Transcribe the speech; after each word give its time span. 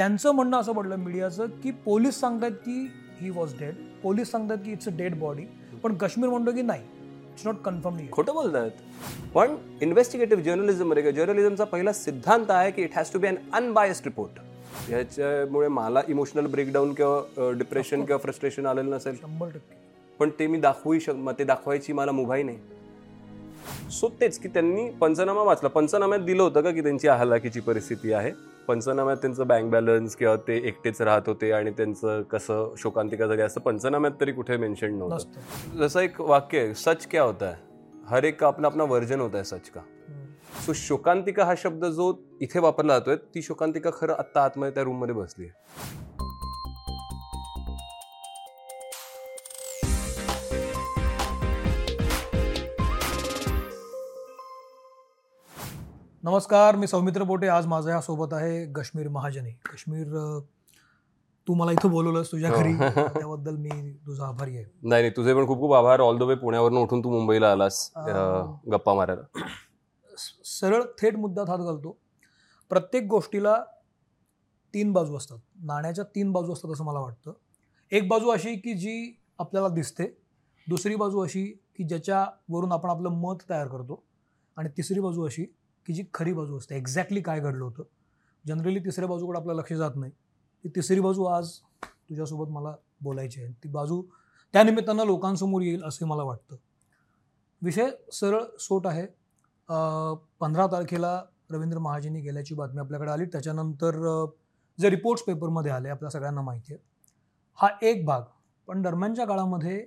त्यांचं 0.00 0.30
म्हणणं 0.30 0.56
असं 0.56 0.72
पडलं 0.72 0.96
मीडियाचं 0.96 1.46
की 1.62 1.70
पोलीस 1.84 2.18
सांगतात 2.20 2.50
की 2.50 2.72
ही 3.20 3.30
वॉज 3.30 3.52
डेड 3.58 3.74
पोलीस 4.02 4.30
सांगतात 4.30 4.58
की 4.64 4.72
इट्स 4.72 4.88
अ 4.88 4.90
डेड 4.98 5.18
बॉडी 5.18 5.42
पण 5.82 5.94
काश्मीर 5.94 6.28
म्हणतो 6.30 6.52
की 6.52 6.62
नाही 6.62 6.82
इट्स 7.30 7.46
नॉट 7.46 7.56
कन्फर्म 7.64 7.96
खोटं 8.12 8.34
बोलतात 8.34 8.70
पण 9.34 9.54
इन्व्हेस्टिगेटिव्ह 9.82 10.42
जर्नलिझममध्ये 10.42 11.12
जर्नलिझमचा 11.12 11.64
पहिला 11.64 11.92
सिद्धांत 11.92 12.50
आहे 12.50 12.70
की 12.70 12.82
it 12.82 12.96
has 12.96 13.12
to 13.12 13.18
be 13.18 13.26
un 13.28 13.36
unbiased 13.52 14.06
report 14.06 14.40
ह्याच्यामुळे 14.88 15.68
मला 15.68 16.02
इमोशनल 16.08 16.46
ब्रेकडाऊन 16.46 16.94
किंवा 16.94 17.50
डिप्रेशन 17.58 18.04
किंवा 18.04 18.18
फ्रस्ट्रेशन 18.18 18.66
आलेलं 18.66 18.90
नसेल. 18.90 19.16
शंभर 19.22 19.48
टक्के. 19.48 19.78
पण 20.20 20.30
ते 20.38 20.46
मी 20.46 20.58
दाखवू 20.58 20.98
शक 20.98 21.28
ते 21.38 21.44
दाखवायची 21.44 21.92
मला 21.92 22.12
मुभाई 22.12 22.42
नाही. 22.42 22.58
सो 23.90 24.08
तेच 24.20 24.38
की 24.38 24.48
त्यांनी 24.48 24.90
पंचनामा 25.00 25.42
वाचला. 25.42 25.68
पंचनाम्यात 25.68 26.20
दिलं 26.20 26.42
होतं 26.42 26.60
का 26.60 26.70
की 26.70 26.82
त्यांची 26.82 27.08
हलाखीची 27.08 27.60
परिस्थिती 27.60 28.12
आहे? 28.12 28.30
पंचनाम्यात 28.68 29.16
त्यांचं 29.16 29.46
बँक 29.46 29.70
बॅलन्स 29.70 30.16
किंवा 30.16 30.36
ते 30.36 30.56
एकटेच 30.56 31.00
राहत 31.02 31.22
होते 31.26 31.52
आणि 31.52 31.70
त्यांचं 31.70 32.22
कसं 32.22 32.74
शोकांतिका 32.78 33.26
झाली 33.26 33.42
असं 33.42 33.60
पंचनाम्यात 33.60 34.12
तरी 34.20 34.32
कुठे 34.32 34.56
मेन्शन 34.56 34.94
नव्हतं. 34.94 35.78
जसं 35.78 36.00
एक 36.00 36.20
वाक्य 36.20 36.58
आहे 36.58 36.74
सच 36.74 37.06
क्या 37.06 37.22
होता 37.22 37.46
है? 37.46 37.54
हर 38.08 38.24
एक 38.24 38.40
का 38.40 38.46
अपना 38.46 38.68
अपना 38.68 38.84
वर्जन 38.84 39.20
होता 39.20 39.38
है 39.38 39.44
सच 39.44 39.70
का. 39.70 39.80
सो 40.66 40.72
शोकांतिका 40.72 41.44
हा 41.44 41.54
शब्द 41.56 41.84
जो 41.84 42.12
इथे 42.40 42.58
वापरला 42.58 42.98
जातोय 42.98 43.16
ती 43.34 43.42
शोकांतिका 43.42 43.90
खरं 43.90 44.12
आत्ता 44.12 44.42
आतमध्ये 44.42 44.74
त्या 44.74 44.82
रूममध्ये 44.82 45.14
बसली 45.14 45.44
आहे. 45.44 46.29
नमस्कार 56.22 56.76
मी 56.76 56.86
सौमित्र 56.86 57.22
बोटे 57.22 57.48
आज 57.48 57.66
माझ्या 57.66 57.94
या 57.94 58.00
सोबत 58.00 58.34
आहे 58.34 58.72
कश्मीर 58.72 59.08
महाजनी. 59.08 59.50
कश्मीर 59.50 60.38
तू 61.48 61.54
मला 61.54 61.72
इथं 61.72 61.90
बोलवलंस 61.90 62.32
तुझ्या 62.32 62.50
घरी. 62.50 62.72
हो. 62.72 62.78
त्याबद्दल 63.18 63.56
मी 63.56 63.92
तुझा 63.92 64.26
आभारी 64.26 64.56
आहे. 64.56 64.64
नाही 64.82 65.02
नाही 65.02 65.12
तुझे 65.16 65.34
पण 65.34 65.46
खूप 65.46 65.58
खूप 65.58 65.72
आभार. 65.72 66.00
ऑल 66.00 66.18
द 66.18 66.22
वे 66.22 66.34
पुण्यावरून 66.34 66.78
उठून 66.78 67.04
तू 67.04 67.10
मुंबईला 67.10 67.52
आलास 67.52 67.92
गप्पा 68.72 68.94
मारायला. 68.94 69.22
सरळ 70.44 70.82
थेट 70.82 71.16
मुद्द्यात 71.16 71.50
हात 71.50 71.58
घालतो. 71.58 71.98
प्रत्येक 72.68 73.04
गोष्टीला 73.04 73.64
तीन 74.74 74.92
बाजू 74.92 75.16
असतात. 75.16 75.38
नाण्याच्या 75.62 76.04
तीन 76.04 76.32
बाजू 76.32 76.52
असतात 76.52 76.70
असं 76.70 76.84
मला 76.84 76.98
वाटतं. 76.98 77.32
एक 77.90 78.08
बाजू 78.08 78.28
अशी 78.28 78.56
की 78.56 78.74
जी 78.74 79.20
आपल्याला 79.38 79.68
दिसते. 79.68 80.16
दुसरी 80.68 80.94
बाजू 80.94 81.20
अशी 81.20 81.46
की 81.46 81.84
ज्याच्यावरून 81.84 82.72
आपण 82.72 82.90
आपलं 82.90 83.08
मत 83.08 83.36
तयार 83.50 83.68
करतो. 83.68 84.02
आणि 84.56 84.68
तिसरी 84.68 85.00
बाजू 85.00 85.26
अशी 85.26 85.46
की 85.90 85.94
जी 85.94 86.02
खरी 86.14 86.32
बाजू 86.32 86.56
असते. 86.58 86.76
एक्झॅक्टली 86.76 87.20
काय 87.20 87.40
घडलं 87.40 87.64
होतं? 87.64 87.82
जनरली 88.44 88.78
तिसऱ्या 88.78 89.08
बाजूकडे 89.08 89.38
आपलं 89.38 89.54
लक्ष 89.54 89.72
जात 89.72 89.96
नाही. 89.96 90.12
ती 90.64 90.68
तिसरी 90.68 91.00
बाजू 91.00 91.24
आज 91.24 91.50
तुझ्यासोबत 91.84 92.50
मला 92.50 92.74
बोलायची 93.02 93.42
आहे. 93.42 93.52
ती 93.64 93.68
बाजू 93.68 94.02
त्यानिमित्तानं 94.54 95.04
लोकांसमोर 95.06 95.62
येईल 95.62 95.82
असे 95.84 96.04
मला 96.04 96.22
वाटतं. 96.22 96.56
विषय 97.62 97.90
सरळ 98.12 98.42
सोट 98.60 98.86
आहे. 98.86 99.06
पंधरा 100.40 100.66
तारखेला 100.66 101.22
रवींद्र 101.50 101.78
महाजनी 101.78 102.20
गेल्याची 102.20 102.54
बातमी 102.54 102.80
आपल्याकडे 102.80 103.10
आली. 103.10 103.24
त्याच्यानंतर 103.24 104.24
जे 104.78 104.90
रिपोर्ट्स 104.90 105.24
पेपरमध्ये 105.24 105.72
आले 105.72 105.88
आपल्या 105.88 106.10
सगळ्यांना 106.10 106.40
माहिती 106.40 106.72
आहे. 106.74 106.82
हा 107.58 107.68
एक 107.82 108.04
भाग. 108.06 108.22
पण 108.68 108.82
दरम्यानच्या 108.82 109.26
काळामध्ये 109.26 109.84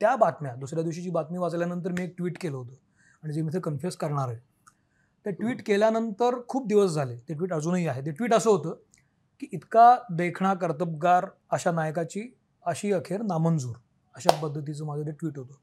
त्या 0.00 0.16
बातम्या 0.16 0.54
दुसऱ्या 0.54 0.82
दिवशीची 0.82 1.10
बातमी 1.10 1.38
वाचल्यानंतर 1.38 1.92
मी 1.92 2.04
एक 2.04 2.14
ट्विट 2.16 2.38
केलं 2.40 2.56
होतं. 2.56 2.74
आणि 3.22 3.32
जे 3.32 3.42
मी 3.42 3.48
इथे 3.52 3.60
कन्फ्युज 3.60 3.96
करणार 3.96 4.28
आहे 4.28 4.53
ते 5.26 5.30
ट्विट 5.30 5.62
केल्यानंतर 5.66 6.34
खूप 6.48 6.66
दिवस 6.66 6.90
झाले. 6.90 7.16
ते 7.16 7.34
ट्विट 7.34 7.52
अजूनही 7.52 7.86
आहे. 7.86 8.02
ते 8.06 8.10
ट्विट 8.10 8.34
असं 8.34 8.50
होतं 8.50 8.74
की 9.40 9.46
इतका 9.52 9.96
देखणा 10.10 10.54
कर्तबगार 10.54 11.26
अशा 11.50 11.70
नायकाची 11.70 12.34
अशी 12.62 12.92
अखेर 12.92 13.22
नामंजूर 13.22 13.76
अशा 14.14 14.40
पद्धतीचं 14.40 14.86
माझं 14.86 15.06
ते 15.06 15.10
ट्विट 15.10 15.38
होतं. 15.38 15.54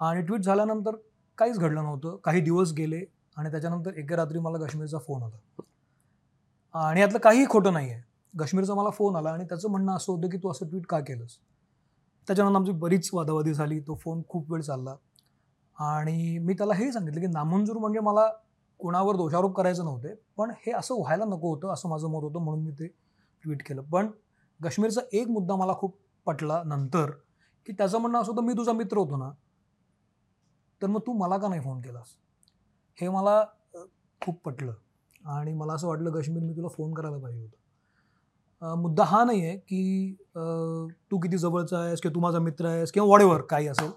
आणि 0.00 0.22
ट्विट 0.22 0.40
झाल्यानंतर 0.40 0.96
काहीच 1.38 1.58
घडलं 1.58 1.82
नव्हतं. 1.82 2.16
काही 2.16 2.40
दिवस 2.40 2.72
गेले 2.72 3.04
आणि 3.36 3.50
त्याच्यानंतर 3.50 3.94
एके 3.94 4.16
रात्री 4.16 4.38
मला 4.38 4.58
काश्मीरचा 4.58 4.98
फोन 4.98 5.22
आला. 5.22 5.62
आणि 6.74 7.00
यातलं 7.00 7.18
काहीही 7.18 7.46
खोटं 7.50 7.72
नाही 7.72 7.90
आहे 7.90 8.02
काश्मीरचा 8.38 8.74
मला 8.74 8.90
फोन 8.90 9.16
आला 9.16 9.30
आणि 9.30 9.44
त्याचं 9.44 9.70
म्हणणं 9.70 9.92
असं 9.92 10.12
होतं 10.12 10.28
की 10.28 10.36
तू 10.36 10.50
असं 10.50 10.68
ट्विट 10.68 10.86
का 10.86 11.00
केलंस? 11.00 11.36
त्याच्यानंतर 12.28 12.56
आमची 12.56 12.72
बरीच 12.72 13.10
वादावादी 13.12 13.54
झाली. 13.54 13.80
तो 13.80 13.94
फोन 13.94 14.22
खूप 14.28 14.52
वेळ 14.52 14.62
चालला. 14.62 14.96
आणि 15.78 16.38
मी 16.38 16.54
त्याला 16.54 16.74
हेही 16.74 16.92
सांगितलं 16.92 17.20
की 17.20 17.26
नामंजूर 17.26 17.76
म्हणजे 17.76 18.00
मला 18.00 18.30
कुणावर 18.82 19.16
दोषारोप 19.16 19.54
करायचं 19.56 19.84
नव्हते 19.84 20.14
पण 20.36 20.50
हे 20.66 20.72
असं 20.72 20.94
व्हायला 20.94 21.24
नको 21.24 21.54
होतं 21.54 21.72
असं 21.72 21.88
माझं 21.88 22.08
मत 22.10 22.22
होतं 22.22 22.42
म्हणून 22.44 22.64
मी 22.64 22.72
ते 22.72 22.86
ट्विट 23.44 23.62
केलं. 23.66 23.82
पण 23.82 24.10
काश्मीरचा 24.60 25.00
एक 25.12 25.28
मुद्दा 25.30 25.56
मला 25.56 25.72
खूप 25.74 25.96
पटला 26.26 26.62
नंतर 26.66 27.10
की 27.66 27.72
त्याचं 27.72 27.98
म्हणणं 27.98 28.20
असं 28.20 28.32
होतं 28.32 28.44
मी 28.44 28.52
तुझा 28.52 28.72
मित्र 28.72 28.98
होतो 28.98 29.16
ना 29.16 29.30
तर 30.80 30.86
मग 30.86 31.00
तू 31.06 31.12
मला 31.12 31.38
का 31.38 31.48
नाही 31.48 31.60
फोन 31.60 31.80
केलास? 31.80 32.16
हे 32.98 33.08
मला 33.08 33.42
खूप 34.20 34.40
पटलं. 34.44 34.72
आणि 35.28 35.52
मला 35.54 35.72
असं 35.72 35.88
वाटलं 35.88 36.10
काश्मीर 36.12 36.42
मी 36.42 36.56
तुला 36.56 36.68
फोन 36.68 36.94
करायला 36.94 37.18
पाहिजे 37.18 37.40
होतं. 37.40 38.80
मुद्दा 38.80 39.04
हा 39.04 39.22
नाही 39.24 39.44
आहे 39.46 39.56
की 39.58 40.14
तू 41.10 41.18
किती 41.20 41.38
जवळचा 41.38 41.78
आहेस 41.78 42.00
किंवा 42.00 42.14
तू 42.14 42.20
माझा 42.20 42.38
मित्र 42.38 42.66
आहेस 42.66 42.92
किंवा 42.92 43.08
वॉडेवर 43.08 43.42
काही 43.50 43.68
असेल. 43.68 43.90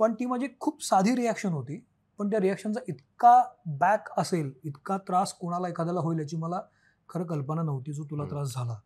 पण 0.00 0.14
ती 0.14 0.26
माझी 0.26 0.46
खूप 0.60 0.82
साधी 0.84 1.14
रिॲक्शन 1.16 1.52
होती. 1.52 1.84
पण 2.22 2.30
त्या 2.30 2.40
रिॲक्शनचा 2.40 2.80
इतका 2.88 3.42
बॅक 3.66 4.08
असेल 4.16 4.52
इतका 4.64 4.96
त्रास 4.96 5.32
कोणाला 5.32 5.68
एखाद्याला 5.68 6.00
होईल 6.00 6.18
याची 6.18 6.36
मला 6.36 6.60
खरं 7.08 7.24
कल्पना 7.24 7.62
नव्हती 7.62 7.92
जो 7.92 8.04
तुला. 8.04 8.24
त्रास 8.24 8.54
झाला. 8.54 8.76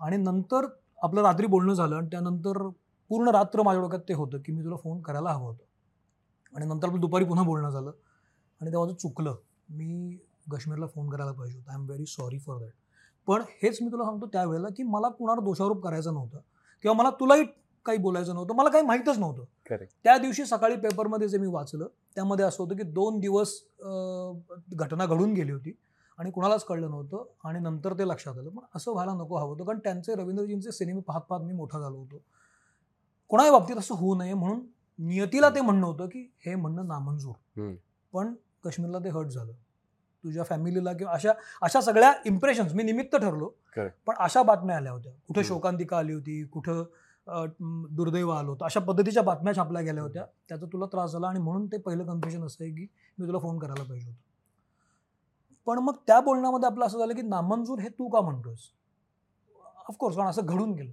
आणि 0.00 0.16
नंतर 0.16 0.66
आपलं 1.02 1.22
रात्री 1.22 1.46
बोलणं 1.46 1.74
झालं 1.74 1.96
आणि 1.96 2.06
त्यानंतर 2.06 2.68
पूर्ण 3.08 3.28
रात्र 3.28 3.62
माझ्या 3.62 3.82
डोक्यात 3.82 4.02
ते 4.08 4.14
होतं 4.14 4.38
की 4.38 4.52
मी 4.52 4.64
तुला 4.64 4.76
फोन 4.76 5.00
करायला 5.00 5.30
हवं 5.30 5.46
होतं. 5.46 5.64
आणि 6.56 6.66
नंतर 6.66 6.88
आपलं 6.88 7.00
दुपारी 7.00 7.24
पुन्हा 7.24 7.44
बोलणं 7.44 7.70
झालं. 7.70 7.90
आणि 8.60 8.72
ते 8.72 8.76
माझं 8.76 8.92
चुकलं 8.92 9.34
मी 9.68 10.16
काश्मीरला 10.50 10.86
फोन 10.86 11.10
करायला 11.10 11.32
पाहिजे 11.32 11.58
होता. 11.58 11.72
I 11.72 11.78
am 11.78 11.86
very 11.86 12.06
sorry 12.06 12.38
for 12.38 12.58
that 12.58 12.72
पण 13.26 13.42
हेच 13.62 13.78
मी 13.82 13.88
तुला 13.88 14.04
सांगतो 14.04 14.26
त्यावेळेला 14.26 14.68
की 14.76 14.82
मला 14.82 15.08
कुणावर 15.08 15.40
दोषारोप 15.40 15.84
करायचा 15.84 16.10
नव्हता. 16.10 16.38
किंवा 16.82 16.96
मला 16.96 17.10
तुलाही 17.10 17.44
काही 17.86 17.98
बोलायचं 17.98 18.34
नव्हतं 18.34 18.54
मला 18.54 18.68
काही 18.68 18.84
माहीतच 18.84 19.18
नव्हतं. 19.18 19.44
त्या 20.04 20.16
दिवशी 20.18 20.44
सकाळी 20.46 20.76
पेपरमध्ये 20.76 21.28
जे 21.28 21.38
मी 21.38 21.46
वाचलं 21.46 21.86
त्यामध्ये 22.14 22.44
असं 22.44 22.62
होतं 22.62 22.76
की 22.76 22.82
दोन 22.82 23.18
दिवस 23.20 23.58
घटना 24.74 25.06
घडून 25.06 25.32
गेली 25.32 25.52
होती 25.52 25.72
आणि 26.18 26.30
कुणालाच 26.30 26.64
कळलं 26.64 26.90
नव्हतं 26.90 27.24
आणि 27.44 27.58
नंतर 27.60 27.92
ते 27.92 28.06
लक्षात 28.08 28.38
आलं 28.38 28.50
पण 28.50 28.64
असं 28.74 28.92
व्हायला 28.92 29.12
नको 29.14 29.36
हवं 29.36 29.48
होतं 29.48 29.64
कारण 29.64 29.78
त्यांचे 29.78 30.14
रवींद्रजींचे 30.14 30.72
सिनेमे 30.72 31.00
पाहत 31.00 31.20
पाहत 31.20 31.42
मी 31.42 31.52
मोठा 31.52 31.80
झालो 31.80 31.96
होतो 31.96 32.22
कोणाही 33.30 33.50
बाबतीत 33.50 33.76
असं 33.76 33.94
होऊ 33.94 34.14
नये 34.14 34.34
म्हणून 34.34 34.60
नियतीला 34.98 35.48
ते 35.50 35.60
म्हणणं 35.60 35.86
होतं 35.86 36.08
की 36.08 36.28
हे 36.46 36.54
म्हणणं 36.54 36.86
नामंजूर. 36.88 37.34
पण 38.12 38.32
काश्मीरला 38.64 38.98
ते 38.98 39.08
हर्ट 39.08 39.28
झालं 39.28 39.52
तुझ्या 40.24 40.44
फॅमिलीला 40.44 40.92
किंवा 40.92 41.12
अशा 41.12 41.32
अशा 41.62 41.80
सगळ्या 41.80 42.12
इम्प्रेशन्स 42.26 42.72
मी 42.74 42.82
निमित्त 42.82 43.16
ठरलो. 43.16 43.48
पण 44.06 44.14
अशा 44.18 44.42
बातम्या 44.42 44.76
आल्या 44.76 44.92
होत्या 44.92 45.12
कुठं. 45.28 45.42
शोकांतिका 45.42 45.98
आली 45.98 46.12
होती 46.12 46.42
कुठं 46.44 46.82
दुर्दैव 47.26 48.30
आलं 48.30 48.48
होतं. 48.48 48.64
अशा 48.64 48.80
पद्धतीच्या 48.80 49.22
बातम्या 49.22 49.54
छापल्या 49.56 49.82
गेल्या 49.82 50.02
होत्या. 50.02 50.24
त्याचा 50.48 50.66
तुला 50.66 50.86
त्रास 50.86 51.12
झाला 51.12 51.28
आणि 51.28 51.40
म्हणून 51.40 51.66
ते 51.66 51.78
पहिलं 51.78 52.04
कन्फ्युजन 52.06 52.44
असं 52.44 52.64
आहे 52.64 52.72
की 52.72 52.86
मी 53.18 53.26
तुला 53.26 53.38
फोन 53.38 53.58
करायला 53.58 53.84
पाहिजे 53.84 54.06
होतं. 54.06 54.20
पण 55.66 55.78
मग 55.78 55.94
त्या 56.06 56.20
बोलण्यामध्ये 56.20 56.66
आपलं 56.66 56.84
असं 56.84 56.98
झालं 56.98 57.14
की 57.14 57.22
नामंजूर 57.22 57.78
हे 57.78 57.88
तू 57.88 58.08
का 58.08 58.20
म्हणतोस 58.20 58.58
ऑफकोर्स 59.88 60.16
कारण 60.16 60.28
असं 60.28 60.42
घडून 60.44 60.72
गेलं. 60.72 60.90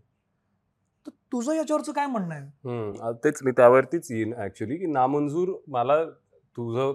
तर 1.08 1.10
तुझं 1.10 1.54
याच्यावरचं 1.54 1.92
काय 1.92 2.06
म्हणणं 2.06 2.36
आहे? 2.36 3.12
तेच 3.24 3.40
मी 3.44 3.52
त्यावरतीच 3.52 4.12
येईन 4.12 4.34
ऍक्च्युली 4.38 4.78
की 4.78 4.86
नामंजूर 4.86 5.50
मला 5.68 6.04
तुझं 6.58 6.94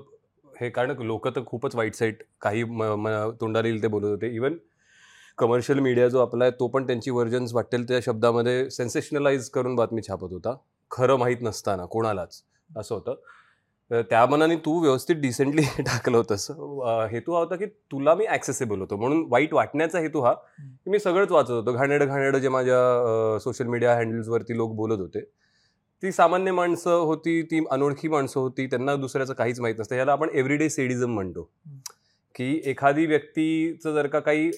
हे 0.61 0.71
कारण 0.71 1.03
लोक 1.03 1.29
तर 1.29 1.45
खूपच 1.47 1.75
वाईट 1.77 1.95
साईट 1.95 2.23
काही 2.41 2.65
म- 2.65 3.31
तोंडाला 3.41 3.69
येईल 3.69 3.83
ते 3.83 3.89
बोलत 3.89 4.05
होते. 4.05 4.35
इवन 4.35 4.57
कमर्शियल 5.39 5.79
मीडिया 5.79 6.09
जो 6.09 6.21
आपला 6.21 6.45
आहे 6.45 6.53
तो 6.61 6.69
पण 6.69 6.87
त्यांची 6.87 7.11
व्हर्जन्स 7.11 7.55
वाटेल 7.55 7.89
त्या 7.89 7.99
शब्दामध्ये 8.03 8.71
सेन्सेशनलाइज 8.71 9.49
करून 9.51 9.75
बातमी 9.75 10.03
छापत 10.03 10.33
होता. 10.33 10.57
खरं 10.91 11.17
माहीत 11.17 11.37
नसताना 11.43 11.85
कोणालाच. 11.85 12.43
असं 12.77 12.95
होतं. 12.95 13.15
त्या 13.91 14.27
मनाने 14.27 14.57
तू 14.57 14.81
व्यवस्थित 14.81 15.17
डिसेंटली 15.17 15.63
टाकलं 15.79 16.17
होतंस. 16.17 16.51
हेतू 17.11 17.33
हा 17.33 17.39
होता 17.39 17.57
की 17.57 17.67
तुला 17.67 18.15
मी 18.15 18.27
ॲक्सेसिबल 18.27 18.81
होतो. 18.81 18.97
म्हणून 18.97 19.27
वाईट 19.31 19.55
वाटण्याचा 19.55 19.99
हेतू 19.99 20.21
हा 20.21 20.33
की 20.59 20.91
मी 20.91 20.99
सगळंच 20.99 21.31
वाचत 21.31 21.51
होतो. 21.51 21.73
घाणेरडं 21.73 22.07
घाणेरडं 22.07 22.39
जे 22.39 22.49
माझ्या 22.49 23.39
सोशल 23.39 23.67
मीडिया 23.67 23.95
हँडल्सवरती 23.97 24.57
लोक 24.57 24.73
बोलत 24.73 25.01
होते. 25.01 25.21
ती 26.03 26.13
सामान्य 26.13 26.53
माणसं 26.53 26.91
होती 26.91 27.43
ती 27.43 27.65
अनोळखी 27.71 28.09
माणसं 28.09 28.41
होती 28.41 28.67
त्यांना 28.67 28.95
दुसऱ्याचं 28.97 29.35
काहीच 29.35 29.61
माहीत 29.61 29.75
नसतं. 29.79 29.97
याला 29.97 30.13
आपण 30.13 30.29
एव्हरीडे 30.33 30.69
सेडिझम 30.71 31.11
म्हणतो. 31.11 31.51
की 32.35 32.61
एखादी 32.65 33.07
व्यक्तीचं 33.07 33.95
जर 33.95 34.07
का 34.07 34.21
काही 34.21 34.51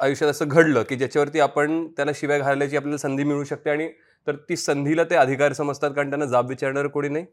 आयुष्यात 0.00 0.30
असं 0.30 0.48
घडलं 0.48 0.82
की 0.88 0.96
ज्याच्यावरती 0.96 1.40
आपण 1.40 1.86
त्याला 1.96 2.10
शिव्या 2.14 2.38
घालायची 2.38 2.76
आपल्याला 2.76 2.96
संधी 2.98 3.24
मिळू 3.24 3.44
शकते 3.44 3.70
आणि 3.70 3.88
तर 4.26 4.36
ती 4.48 4.56
संधीला 4.56 5.04
ते 5.10 5.14
अधिकार 5.16 5.52
समजतात 5.52 5.90
कारण 5.90 6.10
त्यांना 6.10 6.26
जाब 6.26 6.48
विचारणारं 6.48 6.88
कोणी 6.88 7.08
नाही. 7.08 7.24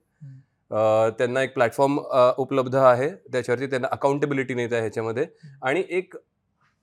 त्यांना 1.18 1.42
एक 1.44 1.54
प्लॅटफॉर्म 1.54 1.98
उपलब्ध 2.38 2.76
आहे. 2.76 3.10
त्याच्यावरती 3.32 3.68
त्यांना 3.70 3.88
अकाउंटेबिलिटी 3.92 4.54
नाही 4.54 4.70
त्या 4.70 4.80
ह्याच्यामध्ये. 4.80 5.26
आणि 5.64 5.84
एक 5.90 6.16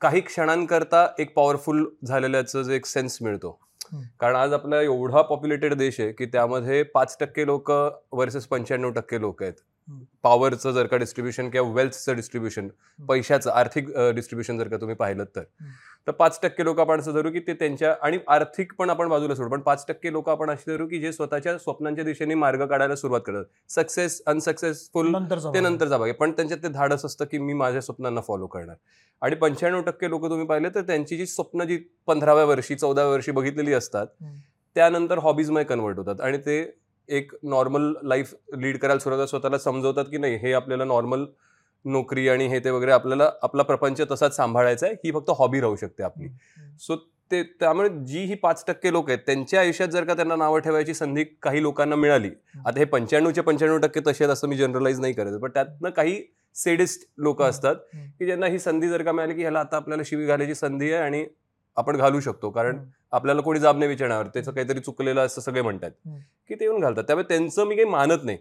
काही 0.00 0.20
क्षणांकरता 0.20 1.06
एक 1.18 1.34
पॉवरफुल 1.34 1.84
झालेल्याचं 2.06 2.62
जे 2.62 2.74
एक 2.76 2.86
सेन्स 2.86 3.18
मिळतो. 3.22 3.58
कारण 4.20 4.36
आज 4.36 4.52
आपला 4.52 4.80
एवढा 4.82 5.22
पॉप्युलेटेड 5.22 5.74
देश 5.74 6.00
आहे 6.00 6.12
की 6.12 6.26
त्यामध्ये 6.26 6.82
पाच 6.94 7.16
टक्के 7.20 7.46
लोक 7.46 7.70
वर्सेस 8.12 8.46
पंच्याण्णव 8.46 8.90
टक्के 8.90 9.20
लोक 9.20 9.42
आहेत. 9.42 9.54
पॉवरचं 10.22 10.70
जर 10.72 10.86
का 10.86 10.96
डिस्ट्रीब्युशन 10.96 11.48
किंवा 11.50 11.70
वेल्थचं 11.72 12.16
डिस्ट्रीब्युशन 12.16 12.68
पैशाचं 12.98 13.50
आर्थिक 13.50 13.88
डिस्ट्रीब्युशन 14.14 14.58
जर 14.58 14.68
का 14.68 14.76
तुम्ही 14.76 14.96
पाहिलं 14.96 15.24
तर. 15.36 15.42
तर 16.06 16.12
पाच 16.12 16.38
टक्के 16.42 16.64
लोक 16.64 16.80
आपण 16.80 17.00
असं 17.00 17.12
धरू 17.14 17.30
की 17.30 17.40
ते 17.40 17.54
त्यांच्या 17.54 17.94
आणि 18.02 18.18
आर्थिक 18.28 18.72
पण 18.78 18.90
आपण 18.90 19.08
बाजूला 19.08 19.34
सोडू 19.34 19.48
पण 19.50 19.60
पाच 19.60 19.84
टक्के 19.88 20.12
लोक 20.12 20.28
आपण 20.28 20.50
अशी 20.50 20.70
धरू 20.70 20.86
की 20.88 21.00
जे 21.00 21.12
स्वतःच्या 21.12 21.56
स्वप्नांच्या 21.58 22.04
दिशेने 22.04 22.34
मार्ग 22.34 22.64
काढायला 22.66 22.96
सुरुवात 22.96 23.20
करतात 23.26 23.44
सक्सेस 23.70 24.20
अनसक्सेसफुल 24.26 25.12
ते. 25.14 25.60
नंतरचा 25.60 25.96
भाग 25.98 26.06
आहे 26.06 26.12
पण 26.12 26.32
त्यांच्यात 26.32 26.62
ते 26.62 26.68
धाडस 26.68 27.04
असतं 27.04 27.24
की 27.24 27.38
मी 27.38 27.52
माझ्या 27.54 27.80
स्वप्नांना 27.80 28.20
फॉलो 28.20 28.46
करणार 28.46 28.76
आणि 29.22 29.36
पंच्याण्णव 29.36 29.82
टक्के 29.82 30.10
लोक 30.10 30.28
तुम्ही 30.30 30.46
पाहिले 30.46 30.68
तर 30.68 30.82
त्यांची 30.82 31.16
जी 31.16 31.26
स्वप्न 31.26 31.64
जी 31.64 31.76
पंधराव्या 32.06 32.44
वर्षी 32.44 32.74
चौदाव्या 32.74 33.12
वर्षी 33.12 33.32
बघितलेली 33.32 33.72
असतात. 33.72 34.06
त्यानंतर 34.76 35.18
हॉबीजमध्ये 35.18 35.64
कन्वर्ट 35.64 35.98
होतात 35.98 36.20
आणि 36.20 36.38
ते 36.38 36.62
एक 37.08 37.32
नॉर्मल 37.42 37.92
लाईफ 38.02 38.34
लीड 38.56 38.78
करायला 38.78 38.98
सुरुवात 38.98 39.26
स्वतःला 39.26 39.58
समजवतात 39.58 40.04
की 40.04 40.18
नाही 40.18 40.36
हे 40.36 40.52
आपल्याला 40.52 40.84
नॉर्मल 40.84 41.24
नोकरी 41.84 42.28
आणि 42.28 42.46
हे 42.46 42.58
ते 42.58 42.70
वगैरे 42.70 42.92
आपल्याला 42.92 43.30
आपला 43.42 43.62
प्रपंच 43.62 44.00
तसाच 44.10 44.36
सांभाळायचा 44.36 44.86
आहे 44.86 44.94
ही 45.04 45.12
फक्त 45.12 45.30
हॉबी 45.30 45.60
राहू 45.60 45.76
शकते 45.76 46.02
आपली. 46.02 46.28
सो 46.80 46.96
ते 47.30 47.42
त्यामुळे 47.60 47.88
जी 48.06 48.24
ही 48.24 48.34
पाच 48.34 48.64
टक्के 48.66 48.92
लोक 48.92 49.08
आहेत 49.10 49.18
त्यांच्या 49.26 49.60
आयुष्यात 49.60 49.88
जर 49.88 50.04
का 50.04 50.14
त्यांना 50.14 50.36
नावं 50.36 50.58
ठेवायची 50.58 50.94
संधी 50.94 51.24
काही 51.42 51.62
लोकांना 51.62 51.96
मिळाली 51.96 52.30
आता 52.66 52.78
हे 52.78 52.84
पंच्याण्णवचे 52.84 53.40
पंच्याण्णव 53.40 53.78
टक्के 53.78 54.00
तसे 54.00 54.24
आहेत 54.24 54.32
असं 54.32 54.48
मी 54.48 54.56
जनरलाइज 54.56 55.00
नाही 55.00 55.12
करत 55.12 55.38
पण 55.40 55.50
त्यातनं 55.50 55.90
काही 55.90 56.22
सेडिस्ट 56.56 57.06
लोक. 57.18 57.42
असतात. 57.42 57.76
की 58.18 58.24
ज्यांना 58.24 58.46
ही 58.46 58.58
संधी 58.58 58.88
जर 58.88 59.02
का 59.02 59.12
मिळाली 59.12 59.34
की 59.34 59.40
ह्याला 59.40 59.60
आता 59.60 59.76
आपल्याला 59.76 60.02
शिवी 60.06 60.26
घालायची 60.26 60.54
संधी 60.54 60.92
आहे 60.92 61.02
आणि 61.02 61.24
आपण 61.76 61.96
घालू 61.96 62.20
शकतो 62.20 62.50
कारण. 62.50 62.78
आपल्याला 63.12 63.40
कोणी 63.42 63.60
जाब 63.60 63.76
नाही 63.78 63.88
विचारणार 63.88 64.26
त्याचं 64.26 64.52
काहीतरी 64.52 64.80
चुकलेलं 64.80 65.20
असं 65.20 65.40
सगळे 65.40 65.62
म्हणतात. 65.62 65.90
की 66.48 66.54
ते 66.54 66.64
येऊन 66.64 66.80
घालतात. 66.80 67.04
त्यामुळे 67.04 67.26
त्यांचं 67.28 67.64
मी 67.64 67.76
काही 67.76 67.88
मानत 67.88 68.24
नाही. 68.24 68.38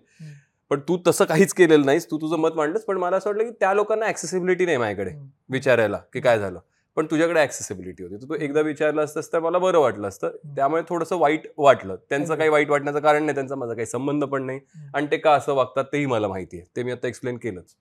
पण 0.71 0.79
तू 0.79 0.97
तसं 1.07 1.25
काहीच 1.25 1.53
केलेलं 1.53 1.85
नाहीस 1.85 2.06
तू 2.12 2.18
तुझं 2.18 2.38
मत 2.38 2.51
मांडलंस 2.56 2.83
पण 2.85 2.97
मला 2.97 3.18
असं 3.18 3.29
वाटलं 3.29 3.44
की 3.44 3.51
त्या 3.59 3.73
लोकांना 3.73 4.06
ऍक्सेसिबिलिटी 4.06 4.65
नाही 4.65 4.77
माझ्याकडे. 4.77 5.12
विचारायला 5.50 5.97
की 6.13 6.19
काय 6.21 6.39
झालं. 6.39 6.59
पण 6.97 7.06
तुझ्याकडे 7.12 7.41
ऍक्सेसिबिलिटी 7.41 8.03
होती. 8.03 8.15
तू 8.15 8.35
एकदा 8.39 8.62
विचारलं 8.62 9.03
असतंस 9.03 9.31
तर 9.33 9.39
मला 9.39 9.57
बरं 9.57 9.79
वाटलं 9.79 10.07
असतं. 10.07 10.29
त्यामुळे 10.56 10.81
थोडंसं 10.89 11.17
वाईट 11.19 11.47
वाटलं. 11.57 11.95
त्यांचं 12.09 12.35
काही 12.35 12.50
वाईट 12.50 12.69
वाटण्याचं 12.69 13.00
कारण 13.00 13.24
नाही 13.24 13.35
त्यांचा 13.35 13.56
माझा 13.56 13.74
काही 13.74 13.85
संबंध 13.85 14.24
पण 14.24 14.44
नाही. 14.44 14.59
आणि 14.95 15.07
ते 15.12 15.17
का 15.17 15.33
असं 15.33 15.53
वागतात 15.53 15.85
तेही 15.94 16.06
मला 16.06 16.27
माहिती 16.27 16.57
आहे. 16.57 16.65
ते 16.75 16.83
मी 16.83 16.91
आता 16.91 17.07
एक्सप्लेन 17.07 17.38
केलंच. 17.38 17.75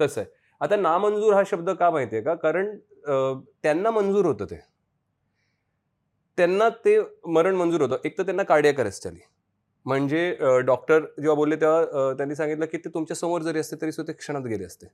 तसं 0.00 0.20
आहे. 0.20 0.30
आता 0.60 0.76
नामंजूर 0.76 1.34
हा 1.34 1.42
शब्द 1.46 1.70
का 1.70 1.90
माहिती 1.90 2.16
आहे 2.16 2.24
का? 2.24 2.34
कारण 2.34 2.76
त्यांना 3.62 3.90
मंजूर 3.90 4.26
होतं 4.26 4.44
ते. 4.44 4.60
त्यांना 6.38 6.68
ते 6.84 6.98
मरण 7.26 7.54
मंजूर 7.56 7.80
होतं. 7.80 7.96
एक 8.04 8.18
तर 8.18 8.22
त्यांना 8.24 8.42
कार्डियाक 8.42 8.80
अरेस्ट 8.80 9.04
झाली. 9.04 9.20
म्हणजे 9.86 10.60
डॉक्टर 10.66 11.00
जेव्हा 11.00 11.34
बोलले 11.34 11.56
तेव्हा 11.56 12.12
त्यांनी 12.16 12.34
सांगितलं 12.34 12.66
की 12.66 12.78
ते 12.78 12.88
तुमच्यासमोर 12.94 13.42
जरी 13.42 13.58
असते 13.58 13.76
तरी 13.80 13.92
सुद्धा 13.92 14.12
क्षणात 14.18 14.42
गेले 14.42 14.64
असते. 14.64 14.86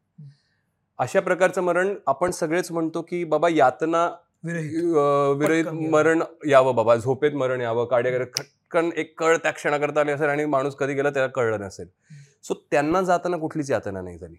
अशा 0.99 1.21
प्रकारचं 1.21 1.63
मरण 1.63 1.95
आपण 2.07 2.31
सगळेच 2.31 2.71
म्हणतो 2.73 3.03
की 3.03 3.23
बाबा 3.25 3.49
यातना 3.53 4.07
विरहित. 4.45 5.69
मरण 5.91 6.23
यावं 6.49 6.75
बाबा. 6.77 6.97
झोपेत 6.97 7.33
मरण 7.35 7.61
यावं. 7.61 7.87
कार्डियाक 7.87 8.33
खटकन 8.35 8.91
एक 8.97 9.19
कळ 9.19 9.37
त्या 9.37 9.51
क्षणाकरता 9.53 10.01
आली 10.01 10.13
असेल 10.13 10.29
आणि 10.29 10.45
माणूस 10.45 10.75
कधी 10.77 10.95
गेला 10.95 11.11
त्याला 11.11 11.29
कळलं 11.35 11.61
नसेल. 11.61 11.89
सो 12.45 12.55
त्यांना 12.71 13.03
जाताना 13.03 13.37
कुठलीच 13.37 13.71
यातना 13.71 14.01
नाही 14.01 14.19
झाली. 14.19 14.37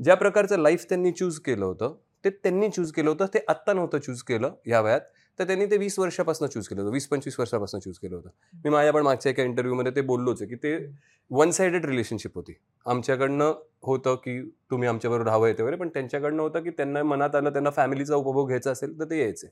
ज्या 0.00 0.14
प्रकारचं 0.16 0.58
लाईफ 0.58 0.84
त्यांनी 0.88 1.12
चूज 1.12 1.38
केलं 1.38 1.64
होतं 1.64 1.94
ते 2.24 2.30
त्यांनी 2.30 2.68
चूज 2.68 2.92
केलं 2.92 3.10
होतं 3.10 3.26
ते 3.34 3.44
आत्ता 3.48 3.72
नव्हतं 3.72 3.98
चूज 3.98 4.22
केलं 4.22 4.54
या 4.66 4.80
वयात. 4.80 5.00
तर 5.38 5.44
त्यांनी 5.44 5.66
ते 5.66 5.76
वीस 5.76 5.98
वर्षापासून 5.98 6.48
चूज 6.48 6.68
केलं 6.68 6.80
होतं. 6.80 6.92
वीस 6.92 7.06
पंचवीस 7.08 7.40
वर्षापासून 7.40 7.80
चूज 7.80 7.98
केलं 7.98 8.16
होतं. 8.16 8.28
मी 8.64 8.70
माझ्या 8.70 8.92
पण 8.92 9.02
मागच्या 9.02 9.30
एका 9.30 9.42
इंटरव्ह्यूमध्ये 9.42 9.92
ते 9.96 10.00
बोललोच 10.00 10.42
आहे 10.42 10.48
की 10.48 10.56
ते 10.56 10.94
वन 11.30 11.50
साइडेड 11.50 11.84
रिलेशनशिप 11.84 12.34
होती. 12.34 12.52
आमच्याकडनं 12.86 13.52
होतं 13.82 14.14
की 14.14 14.40
तुम्ही 14.70 14.88
आमच्याबरोबर 14.88 15.26
राहावं 15.26 15.48
येते 15.48 15.62
वगैरे 15.62 15.76
पण 15.76 15.88
त्यांच्याकडनं 15.88 16.42
होतं 16.42 16.62
की 16.62 16.70
त्यांना 16.70 17.02
मनात 17.02 17.34
आलं 17.34 17.52
त्यांना 17.52 17.70
फॅमिलीचा 17.70 18.16
उपभोग 18.16 18.46
घ्यायचा 18.46 18.70
असेल 18.70 19.00
तर 19.00 19.04
ते 19.04 19.20
यायचे. 19.20 19.46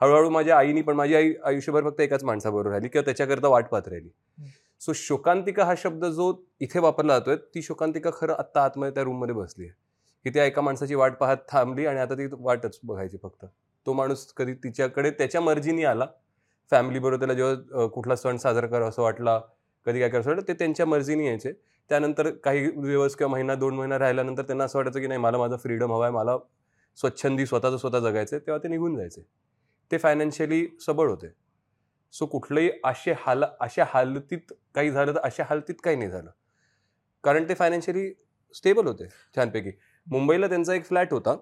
हळूहळू 0.00 0.30
माझ्या 0.30 0.58
आईनी 0.58 0.82
पण 0.82 0.94
माझी 0.94 1.14
आई 1.14 1.32
आयुष्यभर 1.44 1.84
फक्त 1.84 2.00
एकाच 2.00 2.24
माणसाबरोबर 2.24 2.70
राहिली 2.70 2.88
किंवा 2.88 3.04
त्याच्याकरता 3.04 3.48
वाट 3.48 3.64
पाहत 3.64 3.88
राहिली. 3.88 4.08
सो 4.80 4.92
शोकांतिका 4.92 5.64
हा 5.64 5.74
शब्द 5.78 6.04
जो 6.04 6.44
इथे 6.60 6.78
वापरला 6.78 7.18
जातोय 7.18 7.36
ती 7.36 7.62
शोकांतिका 7.62 8.10
खरं 8.20 8.32
आत्ता 8.32 8.64
आतमध्ये 8.64 8.94
त्या 8.94 9.02
रूममध्ये 9.02 9.34
बसली 9.34 9.64
आहे. 9.64 9.72
की 10.24 10.30
त्या 10.30 10.44
एका 10.44 10.62
माणसाची 10.62 10.94
वाट 10.94 11.16
पाहत 11.16 11.36
थांबली 11.48 11.86
आणि 11.86 12.00
आता 12.00 12.14
ती 12.14 12.26
वाटच 12.38 12.78
बघायची 12.82 13.16
फक्त. 13.22 13.44
तो 13.86 13.92
माणूस 13.92 14.26
कधी 14.36 14.54
तिच्याकडे 14.54 15.10
त्याच्या 15.10 15.40
मर्जीने 15.40 15.84
आला. 15.84 16.06
फॅमिलीबरोबर 16.72 17.18
त्याला 17.18 17.34
जेव्हा 17.34 17.86
कुठला 17.94 18.16
सण 18.16 18.36
साजरा 18.36 18.66
करावा 18.66 18.88
असं 18.88 19.02
वाटला 19.02 19.38
कधी 19.86 20.00
काय 20.00 20.08
करावं 20.08 20.28
वाटलं 20.28 20.48
ते 20.48 20.52
त्यांच्या 20.54 20.86
मर्जीने 20.86 21.26
यायचे. 21.26 21.52
त्यानंतर 21.90 22.30
काही 22.44 22.70
दिवस 22.70 23.14
किंवा 23.16 23.30
महिना 23.32 23.54
दोन 23.54 23.74
महिना 23.74 23.98
राहिल्यानंतर 23.98 24.42
त्यांना 24.42 24.64
असं 24.64 24.78
वाटायचं 24.78 25.00
की 25.00 25.06
नाही 25.06 25.20
मला 25.20 25.38
माझं 25.38 25.56
फ्रीडम 25.56 25.92
हवा 25.92 26.04
आहे 26.06 26.14
मला 26.14 26.36
स्वच्छंदी 26.98 27.46
स्वतःचं 27.46 27.76
स्वतः 27.76 27.98
जगायचं 28.00 28.38
तेव्हा 28.38 28.62
ते 28.62 28.68
निघून 28.68 28.96
जायचे. 28.96 29.22
ते 29.90 29.98
फायनान्शियली 29.98 30.66
सबळ 30.86 31.08
होते. 31.08 31.32
सो 32.14 32.26
कुठलंही 32.26 32.70
असे 32.84 33.12
हाल 33.18 33.44
अशा 33.60 33.84
हालतीत 33.88 34.52
काही 34.74 34.90
झालं 34.90 35.14
तर 35.14 35.20
अशा 35.20 35.44
हालतीत 35.48 35.74
काही 35.84 35.96
नाही 35.96 36.10
झालं. 36.10 36.30
कारण 37.24 37.48
ते 37.48 37.54
फायनान्शियली 37.54 38.12
स्टेबल 38.54 38.86
होते 38.86 39.06
छानपैकी. 39.36 39.70
मुंबईला 40.06 40.48
त्यांचा 40.48 40.74
एक 40.74 40.84
फ्लॅट 40.84 41.12
होता. 41.12 41.36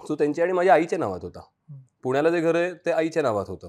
सो 0.00 0.14
त्यांच्या 0.14 0.44
आणि 0.44 0.52
माझ्या 0.52 0.74
आईच्या 0.74 0.98
नावात 0.98 1.20
होता. 1.22 1.40
पुण्याला 2.04 2.30
जे 2.30 2.40
घर 2.40 2.54
आहे 2.54 2.72
ते 2.86 2.90
आईच्या 2.90 3.22
नावात 3.22 3.48
होतं. 3.48 3.68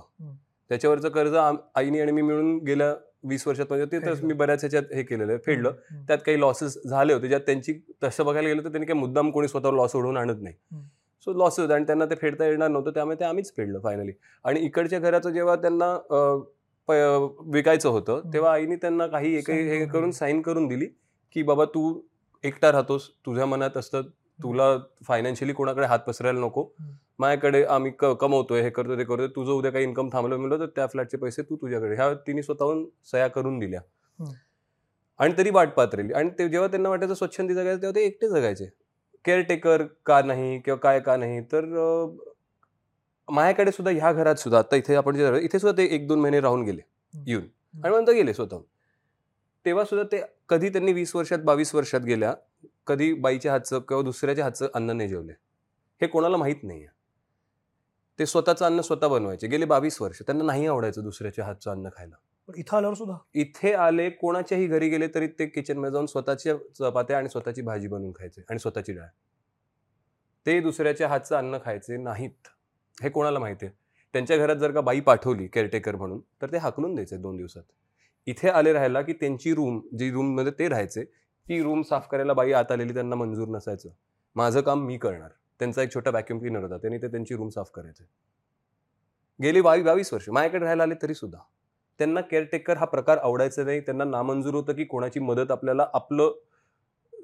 त्याच्यावरचं 0.69 1.09
कर्ज 1.09 1.35
आईनी 1.35 1.99
आणि 1.99 2.11
मी 2.11 2.21
मिळून 2.21 2.57
गेल्या 2.65 2.93
वीस 3.23 3.47
वर्षात 3.47 3.65
म्हणजे 3.69 3.85
ते 3.91 4.05
तर. 4.05 4.13
मी 4.23 4.33
बऱ्याच 4.33 4.59
ह्याच्यात 4.59 4.93
हे 4.93 5.03
केलेलं 5.03 5.31
आहे 5.31 5.41
फेडलं. 5.45 5.71
त्यात 6.07 6.17
काही 6.25 6.39
लॉसेस 6.39 6.77
झाले 6.85 7.13
होते 7.13 7.27
ज्यात 7.27 7.41
त्यांची 7.45 7.73
तसं 8.03 8.25
बघायला 8.25 8.47
गेलं 8.47 8.63
तर 8.63 8.69
त्यांनी 8.69 8.85
काही 8.87 8.99
मुद्दाम 8.99 9.29
कोणी 9.31 9.47
स्वतःवर 9.47 9.73
लॉस 9.73 9.95
ओढवून 9.95 10.17
आणत 10.17 10.41
नाही. 10.41 10.55
सो 11.27 11.33
लॉसेस 11.33 11.59
होते 11.59 11.73
आणि 11.73 11.85
त्यांना 11.85 12.05
ते 12.05 12.15
फेडता 12.21 12.45
येणार 12.45 12.69
नव्हतं 12.69 12.91
त्यामुळे 12.93 13.19
ते 13.19 13.25
आम्हीच 13.25 13.53
फेडलं 13.57 13.79
फायनली 13.79 14.11
आणि 14.45 14.59
इकडच्या 14.59 14.99
घराचं 14.99 15.29
जेव्हा 15.31 15.55
त्यांना 15.55 15.93
विकायचं 17.51 17.89
होतं. 17.89 18.21
तेव्हा 18.33 18.51
आईने 18.53 18.75
त्यांना 18.75 19.07
काही 19.07 19.35
एक 19.37 19.49
Sign 19.49 19.69
हे 19.69 19.85
करून. 19.85 20.11
साईन 20.11 20.41
करून 20.41 20.67
दिली 20.67 20.85
की 21.35 21.43
बाबा 21.43 21.65
तू 21.65 21.99
एकटा 22.43 22.71
राहतोस 22.71 23.09
तुझ्या 23.25 23.45
मनात 23.45 23.77
असतं 23.77 24.01
तुला 24.39 24.75
फायनान्शियली 25.07 25.53
कोणाकडे 25.53 25.85
हात 25.85 25.99
पसरायला 26.07 26.39
नको. 26.39 26.63
माझ्याकडे 27.19 27.63
आम्ही 27.63 27.91
क- 27.99 28.05
कमवतोय 28.05 28.61
हे 28.61 28.69
करतो 28.69 28.97
ते 28.97 29.03
करतोय 29.03 29.27
तुझं 29.27 29.51
उद्या 29.51 29.71
काही 29.71 29.85
इन्कम 29.85 30.09
थांबलं 30.13 30.37
म्हणलं 30.37 30.59
तर 30.59 30.65
त्या 30.65 30.87
फ्लॅटचे 30.87 31.17
पैसे 31.17 31.41
तू 31.41 31.55
तुझ्याकडे 31.55 31.95
ह्या 31.95 32.13
तिने 32.13 32.43
स्वतःहून 32.43 32.85
सह्या 33.11 33.27
करून 33.27 33.59
दिल्या. 33.59 33.81
आणि 35.19 35.33
तरी 35.37 35.49
वाट 35.49 35.69
पाहत 35.69 35.95
राहिली. 35.95 36.13
आणि 36.13 36.29
ते 36.29 36.49
जेव्हा 36.49 36.67
त्यांना 36.67 36.89
वाटायचं 36.89 37.13
स्वच्छंदी 37.13 37.53
जगायचं 37.53 37.81
तेव्हा 37.81 37.95
ते 37.95 38.05
एकटे 38.05 38.29
जगायचे. 38.29 38.65
केअरटेकर 39.25 39.83
का 40.05 40.21
नाही 40.21 40.59
किंवा 40.61 40.77
काय 40.77 40.99
का 40.99 41.17
नाही 41.17 41.41
तर 41.41 41.65
माझ्याकडे 43.27 43.71
सुद्धा 43.71 43.91
ह्या 43.91 44.11
घरात 44.13 44.35
सुद्धा 44.35 44.59
आता 44.59 44.75
इथे 44.75 44.95
आपण 44.95 45.15
जे 45.15 45.39
इथे 45.41 45.59
सुद्धा 45.59 45.77
ते 45.77 45.95
एक 45.95 46.07
दोन 46.07 46.19
महिने 46.19 46.39
राहून 46.39 46.63
गेले. 46.63 46.81
येऊन. 47.13 47.43
आणि 47.85 47.95
नंतर 47.95 48.11
गेले 48.11 48.33
स्वतः 48.33 48.57
तेव्हा 49.65 49.83
सुद्धा 49.83 50.03
ते 50.11 50.21
कधी 50.49 50.69
त्यांनी 50.69 50.93
वीस 50.93 51.15
वर्षात 51.15 51.39
बावीस 51.39 51.75
वर्षात 51.75 52.01
गेल्या 52.01 52.33
कधी 52.87 53.13
बाईच्या 53.13 53.51
हातचं 53.51 53.79
किंवा 53.79 54.03
दुसऱ्याच्या 54.03 54.43
हातचं 54.43 54.67
अन्न 54.73 54.91
नाही 54.91 55.09
जेवले. 55.09 55.31
हे 56.01 56.07
कोणाला 56.07 56.37
माहीत 56.37 56.63
नाही 56.63 56.85
ते 58.19 58.25
स्वतःचं 58.25 58.65
अन्न 58.65 58.81
स्वतः 58.81 59.07
बनवायचे. 59.07 59.47
गेले 59.47 59.65
बावीस 59.65 60.01
वर्ष. 60.01 60.21
त्यांना 60.21 60.43
नाही 60.43 60.67
आवडायचं 60.67 61.03
दुसऱ्याच्या 61.03 61.45
हातचं 61.45 61.71
अन्न 61.71 61.89
खायला. 61.95 62.15
पण 62.47 62.53
इथं 62.57 62.77
आल्यावर 62.77 62.95
सुद्धा? 62.95 63.17
इथे 63.33 63.73
आले 63.73 64.09
कोणाच्याही 64.09 64.67
घरी 64.67 64.89
गेले 64.89 65.07
तरी 65.07 65.27
ते 65.27 65.45
किचनमध्ये 65.45 65.91
जाऊन 65.91 66.05
स्वतःच्या 66.05 66.55
चपात्या 66.79 67.17
आणि 67.17 67.29
स्वतःची 67.29 67.61
भाजी 67.61 67.87
बनवून 67.87 68.11
खायचे 68.11 68.41
आणि 68.49 68.59
स्वतःची 68.59 68.93
डाळ. 68.93 69.07
ते 70.45 70.59
दुसऱ्याच्या 70.59 71.07
हातचं 71.07 71.35
अन्न 71.35 71.57
खायचे 71.65 71.97
नाहीत. 71.97 72.47
हे 73.03 73.09
कोणाला 73.09 73.39
माहिती 73.39 73.65
आहे 73.65 73.75
त्यांच्या 74.13 74.37
घरात 74.37 74.55
जर 74.55 74.71
का 74.71 74.81
बाई 74.81 74.99
पाठवली 74.99 75.47
केअरटेकर 75.47 75.95
म्हणून 75.95 76.19
तर 76.41 76.51
ते 76.51 76.57
हाकलून 76.57 76.95
द्यायचे 76.95 77.17
दोन 77.17 77.37
दिवसात. 77.37 77.63
इथे 78.27 78.49
आले 78.49 78.73
राहायला 78.73 79.01
की 79.01 79.13
त्यांची 79.13 79.53
रूम 79.53 79.81
जी 79.99 80.11
रूममध्ये 80.11 80.51
ते 80.59 80.67
राहायचे 80.69 81.03
ती 81.47 81.61
रूम 81.63 81.81
साफ 81.81 82.07
करायला 82.07 82.33
बाई 82.33 82.51
आत 82.51 82.71
आलेली 82.71 82.93
त्यांना 82.93 83.15
मंजूर 83.15 83.47
नसायचं. 83.47 83.89
माझं 84.35 84.61
काम 84.61 84.85
मी 84.85 84.97
करणार. 84.97 85.29
त्यांचा 85.59 85.81
एक 85.81 85.93
छोटा 85.93 86.09
व्हॅक्युम 86.09 86.39
क्लिनर 86.39 86.63
होता. 86.63 86.77
त्यांनी 86.77 86.97
ते 86.97 87.07
त्यांची 87.07 87.35
रूम 87.35 87.49
साफ 87.49 87.69
करायचे. 87.73 88.03
गेली 89.41 89.61
बावी 89.61 89.83
बावीस 89.83 90.13
वर्ष. 90.13 90.29
माझ्याकडे 90.29 90.59
राहायला 90.59 90.83
आले 90.83 90.95
तरी 91.01 91.13
सुद्धा. 91.13 91.39
त्यांना 91.99 92.21
केअरटेकर 92.21 92.77
हा 92.77 92.85
प्रकार 92.85 93.17
आवडायचा 93.17 93.63
नाही. 93.63 93.79
त्यांना 93.79 94.03
नामंजूर 94.03 94.53
होतं 94.53 94.73
की 94.73 94.83
कोणाची 94.85 95.19
मदत 95.19 95.51
आपल्याला 95.51 95.87
आपलं 95.93 96.31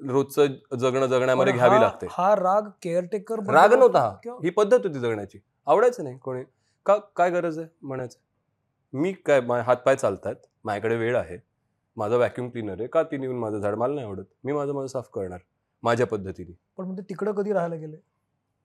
रोजचं 0.08 0.46
जगणं 0.76 1.06
जगण्यामध्ये 1.06 1.52
घ्यावी 1.52 1.80
लागते. 1.80 2.06
हा 2.10 2.34
राग 2.36 2.62
केअरटेकर 2.82 3.38
राग 3.38 3.74
नव्हता. 3.74 4.00
हा 4.00 4.36
ही 4.44 4.50
पद्धत 4.50 4.86
होती 4.86 4.98
जगण्याची. 4.98 5.38
आवडायचं 5.66 6.04
नाही 6.04 6.18
कोणी. 6.18 6.42
का 6.86 6.96
काय 6.96 7.30
गरज 7.30 7.58
आहे? 7.58 7.68
म्हणायचं. 7.82 8.18
मी 8.92 9.12
काय 9.12 9.40
हातपाय 9.40 9.96
चालतात 9.96 10.34
माझ्याकडे 10.64 10.96
वेळ 10.96 11.16
आहे. 11.16 11.38
माझा 11.96 12.16
व्हॅक्युम 12.16 12.48
क्लिनर 12.48 12.76
आहे. 12.78 12.86
का 12.86 13.02
ती 13.02 13.20
येऊन 13.22 13.36
माझं 13.36 13.58
झाड? 13.58 13.74
मला 13.74 13.94
नाही 13.94 14.06
आवडत. 14.06 14.24
मी 14.44 14.52
माझं 14.52 14.72
माझं 14.72 14.86
साफ 14.86 15.08
करणार. 15.14 15.38
माझ्या 15.82 16.06
पद्धतीने. 16.06 16.58
पण 16.76 16.84
म्हणजे 16.84 17.02
तिकडं 17.02 17.32
कधी 17.32 17.52
राहायला 17.52 17.74
गेले? 17.74 17.96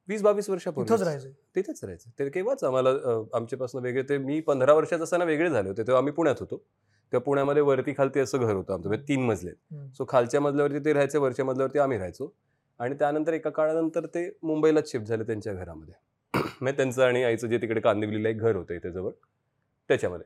वीस 0.10 0.22
बावीस 0.22 0.50
वर्षापूर्वी 0.50 1.04
राहायचं 1.04 1.30
तिथेच 1.56 1.84
राहायचं 1.84 2.10
ते 2.20 2.30
केव्हाच 2.30 2.64
आम्हाला 2.64 2.90
आमच्यापासून 3.34 3.84
वेगळे 3.84 4.02
ते 4.04 4.18
मी 4.18 4.40
पंधरा 4.40 4.74
वर्षात 4.74 5.00
असताना 5.00 5.24
वेगळे 5.24 5.50
झाले 5.50 5.70
होते. 5.70 5.82
तेव्हा 5.82 5.98
आम्ही 5.98 6.14
पुण्यात 6.14 6.36
होतो. 6.40 6.58
तेव्हा 6.58 7.20
पुण्यामध्ये 7.20 7.62
वरती 7.62 7.94
खालती 7.98 8.20
असं 8.20 8.38
घर 8.38 8.54
होतं 8.54 8.74
आमचं 8.74 8.90
म्हणजे 8.90 9.08
तीन 9.08 9.26
मजले. 9.26 9.52
सो 9.94 10.06
खालच्या 10.10 10.42
मजल्यावरती 10.42 10.80
ते 10.80 10.94
राहायचे 10.94 11.18
वरच्या 11.18 11.46
मजल्यावरती 11.46 11.80
आम्ही 11.80 11.98
राहायचो. 11.98 12.34
आणि 12.80 12.96
त्यानंतर 12.96 13.34
एका 13.34 13.50
काळानंतर 13.50 14.06
ते 14.06 14.30
मुंबईलाच 14.44 14.92
शिफ्ट 14.92 15.06
झाले 15.06 15.24
त्यांच्या 15.24 15.54
घरामध्ये. 15.54 15.94
म्हणजे 16.62 16.78
त्यांचं 16.78 17.04
आणि 17.04 17.24
आईचं 17.24 17.48
जे 17.48 17.58
तिकडे 17.58 17.80
कांदिवलीला 17.80 18.30
एक 18.30 18.38
घर 18.38 18.56
होतं 18.56 18.74
इथे 18.74 18.92
जवळ 18.92 19.12
त्याच्यामध्ये. 19.90 20.26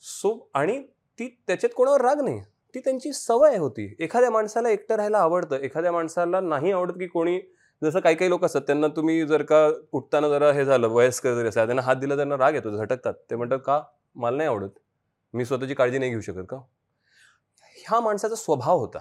सो 0.00 0.50
आणि 0.54 0.82
ती 1.18 1.38
त्याच्यात 1.46 1.74
कोणावर 1.76 2.00
राग 2.00 2.20
नाही. 2.20 2.40
ती 2.74 2.80
त्यांची 2.80 3.12
सवय 3.12 3.56
होती. 3.56 3.94
एखाद्या 3.98 4.30
माणसाला 4.30 4.70
एकटं 4.70 4.94
राहायला 4.94 5.18
आवडतं. 5.18 5.56
एखाद्या 5.56 5.92
माणसाला 5.92 6.40
नाही 6.40 6.72
आवडत 6.72 6.94
की 6.94 7.06
कोणी 7.06 7.40
जसं 7.82 8.00
काही 8.00 8.16
काही 8.16 8.30
लोक 8.30 8.44
असतात 8.44 8.62
त्यांना 8.66 8.86
तुम्ही 8.96 9.24
जर 9.26 9.42
का 9.42 9.66
उठताना 9.92 10.28
जरा 10.28 10.50
हे 10.52 10.64
झालं 10.64 10.88
वयस्कर 10.88 11.34
जरी 11.34 11.48
असं 11.48 11.64
त्यांना 11.66 11.82
हात 11.82 11.96
दिला 11.96 12.16
त्यांना 12.16 12.36
राग 12.38 12.54
येतो 12.54 12.76
झटकतात. 12.76 13.14
ते 13.30 13.36
म्हणतात 13.36 13.58
का? 13.66 13.80
मला 14.14 14.36
नाही 14.36 14.48
आवडत. 14.48 14.70
मी 15.34 15.44
स्वतःची 15.44 15.74
काळजी 15.74 15.98
नाही 15.98 16.10
घेऊ 16.10 16.20
शकत 16.20 16.44
का? 16.48 16.56
ह्या 17.76 18.00
माणसाचा 18.00 18.34
स्वभाव 18.34 18.78
होता. 18.78 18.98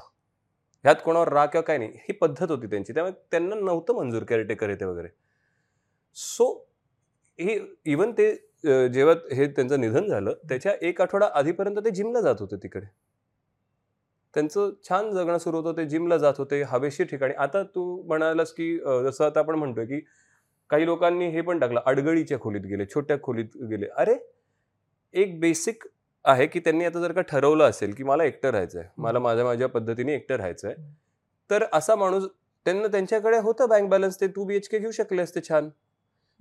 ह्यात 0.85 0.95
कोणावर 1.05 1.29
राग 1.33 1.47
किंवा 1.47 1.63
काय 1.63 1.77
नाही 1.77 1.91
ही 1.97 2.13
पद्धत 2.13 2.51
होती 2.51 2.67
त्यांची. 2.67 2.93
त्यामुळे 2.93 3.13
त्यांना 3.31 3.55
नव्हतं 3.55 3.95
मंजूर 3.95 4.23
केअरटेकर 4.23 4.69
येते 4.69 4.85
वगैरे. 4.85 5.07
सो 6.17 6.53
हे 7.39 7.59
इवन 7.85 8.11
ते 8.11 8.31
जेव्हा 8.93 9.13
हे 9.35 9.45
त्यांचं 9.47 9.79
निधन 9.81 10.07
झालं 10.07 10.33
त्याच्या 10.49 10.73
एक 10.81 11.01
आठवडा 11.01 11.27
आधीपर्यंत 11.35 11.77
ते 11.85 11.91
जिमला 11.91 12.21
जात 12.21 12.35
होते 12.39 12.55
तिकडे. 12.63 12.85
त्यांचं 14.33 14.69
छान 14.89 15.11
जगणं 15.13 15.37
सुरू 15.37 15.57
होतं 15.57 15.77
ते 15.77 15.85
जिमला 15.89 16.17
जात 16.17 16.33
होते 16.37 16.61
हवेशीर 16.63 17.07
ठिकाणी. 17.07 17.33
आता 17.33 17.63
तू 17.75 18.01
म्हणालास 18.07 18.51
की 18.53 18.77
जसं 19.05 19.25
आता 19.25 19.39
आपण 19.39 19.55
म्हणतोय 19.55 19.85
की 19.85 19.99
काही 20.69 20.85
लोकांनी 20.85 21.27
हे 21.29 21.41
पण 21.41 21.59
टाकलं 21.59 21.81
अडगळीच्या 21.85 22.39
खोलीत 22.39 22.65
गेले 22.65 22.85
छोट्या 22.93 23.17
खोलीत 23.23 23.57
गेले. 23.69 23.87
अरे 23.87 24.15
एक 25.13 25.39
बेसिक 25.39 25.83
आहे 26.25 26.45
की 26.47 26.59
त्यांनी 26.59 26.85
आता 26.85 26.99
जर 27.01 27.11
का 27.11 27.21
ठरवलं 27.21 27.69
असेल 27.69 27.93
की 27.93 28.03
मला 28.03 28.23
एकटं 28.23 28.49
राहायचं 28.49 28.79
आहे 28.79 28.89
मला 28.97 29.19
माझ्या 29.19 29.45
माझ्या 29.45 29.67
पद्धतीने 29.69 30.13
एकटं 30.15 30.35
राहायचं 30.35 30.67
आहे. 30.67 30.75
तर 31.49 31.63
असा 31.73 31.95
माणूस 31.95 32.27
त्यांना 32.65 32.87
त्यांच्याकडे 32.87 33.37
होतं 33.37 33.69
बँक 33.69 33.89
बॅलन्स 33.89 34.19
ते 34.21 34.27
टू 34.27 34.43
बी 34.45 34.55
एच 34.55 34.67
के 34.69 34.79
घेऊ 34.79 34.91
शकले 34.91 35.21
असते 35.21 35.41
छान. 35.49 35.69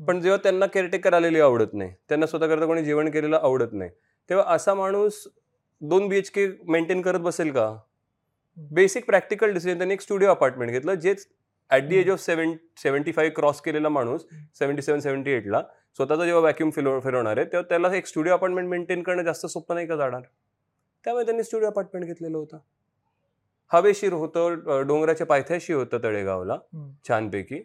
पण 0.01 0.21
जेव्हा 0.21 0.39
त्यांना 0.43 0.67
केअरटेकर 0.67 1.15
आलेली 1.15 1.41
आवडत 1.41 1.73
नाही 1.75 1.93
त्यांना 2.09 2.27
स्वतःकरता 2.27 2.67
कोणी 2.67 2.85
जेवण 2.85 3.11
केलेलं 3.11 3.37
आवडत 3.37 3.73
नाही 3.73 3.91
तेव्हा 4.31 4.55
असा 4.55 4.75
माणूस 4.75 5.27
दोन 5.83 6.09
बी 6.09 6.17
एच 6.17 6.29
के 6.29 6.47
मेंटेन 6.69 7.03
करत 7.03 7.21
बसेल 7.21 7.51
का? 7.51 7.67
बेसिक 8.57 9.07
प्रॅक्टिकल 9.07 9.53
डिसिजन 9.53 9.77
त्यांनी 9.77 9.95
एक 9.95 10.01
स्टुडिओ 10.01 10.31
अपार्टमेंट 10.31 10.71
घेतलं 10.71 10.95
जेच 10.95 11.27
at 11.71 11.89
the 11.89 11.97
age 11.97 12.11
of 12.11 12.21
seven 12.21 12.53
seventy 12.77 13.13
five 13.13 13.35
cross 13.35 13.61
केलेला 13.61 13.89
माणूस 13.89 14.25
सेव्हन्टी 14.59 14.83
सेव्हन 14.83 15.01
सेव्हन्टी 15.01 15.31
एटला 15.31 15.63
स्वतःचा 15.97 16.25
जेव्हा 16.25 16.41
व्हॅक्यूम 16.41 16.71
फिरव 16.71 16.99
फिरवणार 17.01 17.37
आहे 17.39 17.47
तेव्हा 17.47 17.69
त्याला 17.69 17.95
एक 17.97 18.07
स्टुडिओ 18.07 18.33
अपार्टमेंट 18.33 18.69
मेंटेन 18.69 19.03
करणं 19.03 19.23
जास्त 19.23 19.47
सोपं 19.47 19.75
नाही 19.75 19.87
का 19.87 19.97
जाणार? 19.97 20.23
त्यामुळे 21.05 21.25
त्यांनी 21.25 21.43
स्टुडिओ 21.43 21.69
अपार्टमेंट 21.69 22.07
घेतलेलं 22.07 22.37
होतं. 22.39 22.59
हवेशीर 23.71 24.13
होतं 24.13 24.87
डोंगराच्या 24.87 25.27
पायथ्याशी 25.27 25.73
होतं 25.73 26.03
तळेगावला. 26.03 26.57
छानपैकी. 27.09 27.63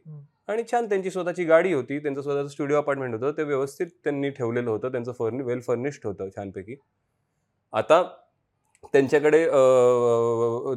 आणि 0.47 0.63
छान 0.71 0.89
त्यांची 0.89 1.11
स्वतःची 1.11 1.43
गाडी 1.43 1.73
होती 1.73 1.99
त्यांचं 1.99 2.21
स्वतःचं 2.21 2.47
स्टुडिओ 2.47 2.77
अपार्टमेंट 2.77 3.13
होतं 3.13 3.37
ते 3.37 3.43
व्यवस्थित 3.43 3.87
त्यांनी 4.03 4.29
ठेवलेलं 4.29 4.69
होतं 4.69 4.91
त्यांचं 4.91 5.11
फर्नि 5.11 5.43
वेल 5.43 5.59
फर्निश्ड 5.59 6.07
होतं 6.07 6.29
छानपैकी. 6.35 6.75
आता 7.73 8.01
त्यांच्याकडे 8.93 9.45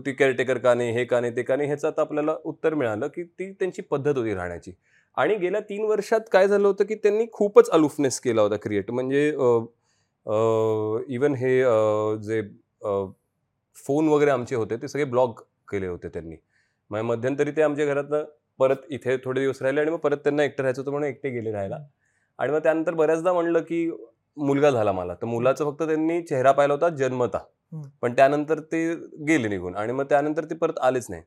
ती 0.06 0.12
केअरटेकर 0.12 0.58
का 0.58 0.74
नाही 0.74 0.90
हे 0.92 1.04
का 1.04 1.20
नाही 1.20 1.36
ते 1.36 1.42
का 1.42 1.56
नाही 1.56 1.68
ह्याचं 1.68 1.88
आता 1.88 2.00
आपल्याला 2.02 2.34
उत्तर 2.44 2.74
मिळालं 2.74 3.08
की 3.14 3.22
ती 3.24 3.50
त्यांची 3.52 3.82
पद्धत 3.90 4.16
होती 4.16 4.34
राहण्याची. 4.34 4.72
आणि 5.16 5.34
गेल्या 5.36 5.60
तीन 5.68 5.84
वर्षात 5.86 6.20
काय 6.32 6.48
झालं 6.48 6.66
होतं 6.66 6.84
की 6.84 6.94
त्यांनी 6.94 7.26
खूपच 7.32 7.70
अलुफनेस 7.72 8.20
केला 8.20 8.42
होता 8.42 8.56
क्रिएट 8.62 8.90
म्हणजे 8.90 9.26
इवन 11.14 11.34
हे 11.38 11.58
जे 12.26 12.40
फोन 13.76 14.08
वगैरे 14.08 14.30
आमचे 14.30 14.56
होते 14.56 14.76
ते 14.82 14.88
सगळे 14.88 15.04
ब्लॉक 15.04 15.40
केले 15.70 15.86
होते 15.86 16.08
त्यांनी. 16.08 16.36
मग 16.90 17.00
मध्यंतरी 17.02 17.50
ते 17.56 17.62
आमच्या 17.62 17.86
घरातनं 17.86 18.24
परत 18.58 18.76
इथे 18.90 19.16
थोडे 19.24 19.40
दिवस 19.40 19.62
राहिले 19.62 19.80
आणि 19.80 19.90
मग 19.90 19.98
परत 19.98 20.16
त्यांना 20.24 20.44
एकटं 20.44 20.62
राहायचं 20.62 20.80
होतं 20.82 20.90
म्हणून 20.90 21.08
एकटे 21.08 21.30
गेले 21.30 21.52
राहायला. 21.52 21.78
आणि 22.38 22.52
मग 22.52 22.58
त्यानंतर 22.62 22.94
बऱ्याचदा 22.94 23.32
म्हणलं 23.32 23.60
की 23.68 23.90
मुलगा 24.38 24.70
झाला 24.70 24.92
मला. 24.92 25.14
तर 25.14 25.26
मुलाचं 25.26 25.70
फक्त 25.70 25.82
त्यांनी 25.82 26.20
चेहरा 26.22 26.52
पाहिला 26.52 26.74
होता 26.74 26.88
जन्मता. 26.96 27.38
पण 28.02 28.12
त्यानंतर 28.12 28.60
ते 28.72 28.86
गेले 29.28 29.48
निघून 29.48 29.74
आणि 29.76 29.92
मग 29.92 30.04
त्यानंतर 30.04 30.44
ते 30.44 30.54
परत 30.54 30.78
आलेच 30.82 31.06
नाही. 31.10 31.22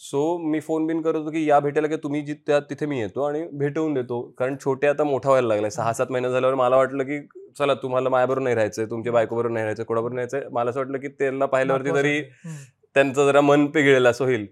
सो 0.00 0.36
मी 0.38 0.60
फोन 0.60 0.86
बिन 0.86 1.00
करत 1.02 1.16
होतो 1.16 1.30
की 1.30 1.44
या 1.48 1.58
भेटायला 1.60 1.88
की 1.88 1.96
तुम्ही 1.96 2.20
जिथे 2.22 2.58
तिथे 2.70 2.86
मी 2.86 2.98
येतो 3.00 3.22
आणि 3.22 3.42
भेटवून 3.52 3.94
देतो. 3.94 4.20
कारण 4.38 4.56
छोटे 4.64 4.86
आता 4.86 5.04
मोठा 5.04 5.28
व्हायला 5.28 5.48
लागलाय. 5.48 5.70
सहा 5.70 5.92
सात 5.92 6.10
महिने 6.10 6.30
झाल्यावर 6.30 6.54
मला 6.54 6.76
वाटलं 6.76 7.04
की 7.04 7.18
चला 7.58 7.74
तुम्हाला 7.74 8.08
माझ्याबरोबर 8.08 8.42
नाही 8.42 8.54
राहायचंय 8.54 8.86
तुमच्या 8.86 9.12
बायकोबरोबर 9.12 9.52
नाही 9.52 9.64
राहायचं 9.64 9.84
कोणाबरोबर 9.84 10.14
नाही 10.14 10.26
राहायचं 10.26 10.54
मला 10.54 10.70
असं 10.70 10.80
वाटलं 10.80 10.98
की 10.98 11.08
त्यांना 11.08 11.46
पाहिल्यावरती 11.46 11.94
तरी. 11.94 12.20
त्यांचं 12.94 13.26
जरा 13.26 13.40
मन 13.40 13.66
पिघळेल 13.66 14.06
असं 14.06 14.24
होईल. 14.24 14.46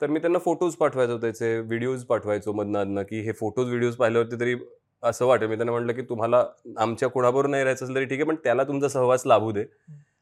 तर 0.00 0.06
मी 0.06 0.20
त्यांना 0.20 0.38
फोटोज 0.38 0.74
पाठवायचो 0.74 1.16
त्याचे 1.18 1.58
व्हिडिओज 1.60 2.04
पाठवायचो 2.04 2.52
मधनं 2.52 3.02
की 3.02 3.20
हे 3.20 3.32
फोटोज 3.32 3.68
व्हिडिओज 3.68 3.96
पाहिल्यावरती 3.96 4.40
तरी 4.40 4.54
असं 5.02 5.26
वाटेल. 5.26 5.48
मी 5.48 5.56
त्यांना 5.56 5.72
म्हटलं 5.72 5.92
की 5.92 6.02
तुम्हाला 6.02 6.44
आमच्या 6.78 7.08
कोणाबरोबर 7.08 7.46
नाही 7.46 7.64
राहायचं 7.64 7.84
असेल 7.84 7.96
तरी 7.96 8.04
ठीक 8.04 8.18
आहे 8.18 8.28
पण 8.28 8.36
त्याला 8.44 8.64
तुमचा 8.64 8.88
सहवास 8.88 9.26
लाभू 9.26 9.52
दे. 9.52 9.64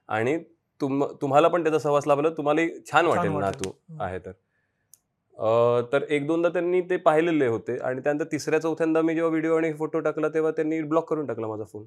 आणि 0.08 0.38
तुम 0.80 1.04
तुम्हाला 1.22 1.48
पण 1.48 1.62
त्याचा 1.62 1.78
सहवास 1.78 2.06
लाभला 2.06 2.28
तुम्हाला 2.36 2.60
छान 2.90 3.06
वाटेल 3.06 3.32
ना. 3.32 3.50
तू. 3.50 3.70
आहे 4.00 4.18
तर. 4.18 4.32
तर 5.92 6.02
एक 6.10 6.26
दोनदा 6.26 6.48
त्यांनी 6.48 6.80
ते 6.80 6.96
पाहिलेले 6.96 7.46
होते 7.46 7.76
आणि 7.78 8.00
त्यानंतर 8.04 8.24
तिसऱ्या 8.32 8.60
चौथ्यांदा 8.60 9.00
मी 9.02 9.14
जेव्हा 9.14 9.30
व्हिडिओ 9.30 9.56
आणि 9.56 9.72
फोटो 9.72 10.00
टाकला 10.00 10.28
तेव्हा 10.28 10.50
त्यांनी 10.50 10.80
ब्लॉक 10.82 11.08
करून 11.10 11.26
टाकला 11.26 11.46
माझा 11.46 11.64
फोन 11.64 11.84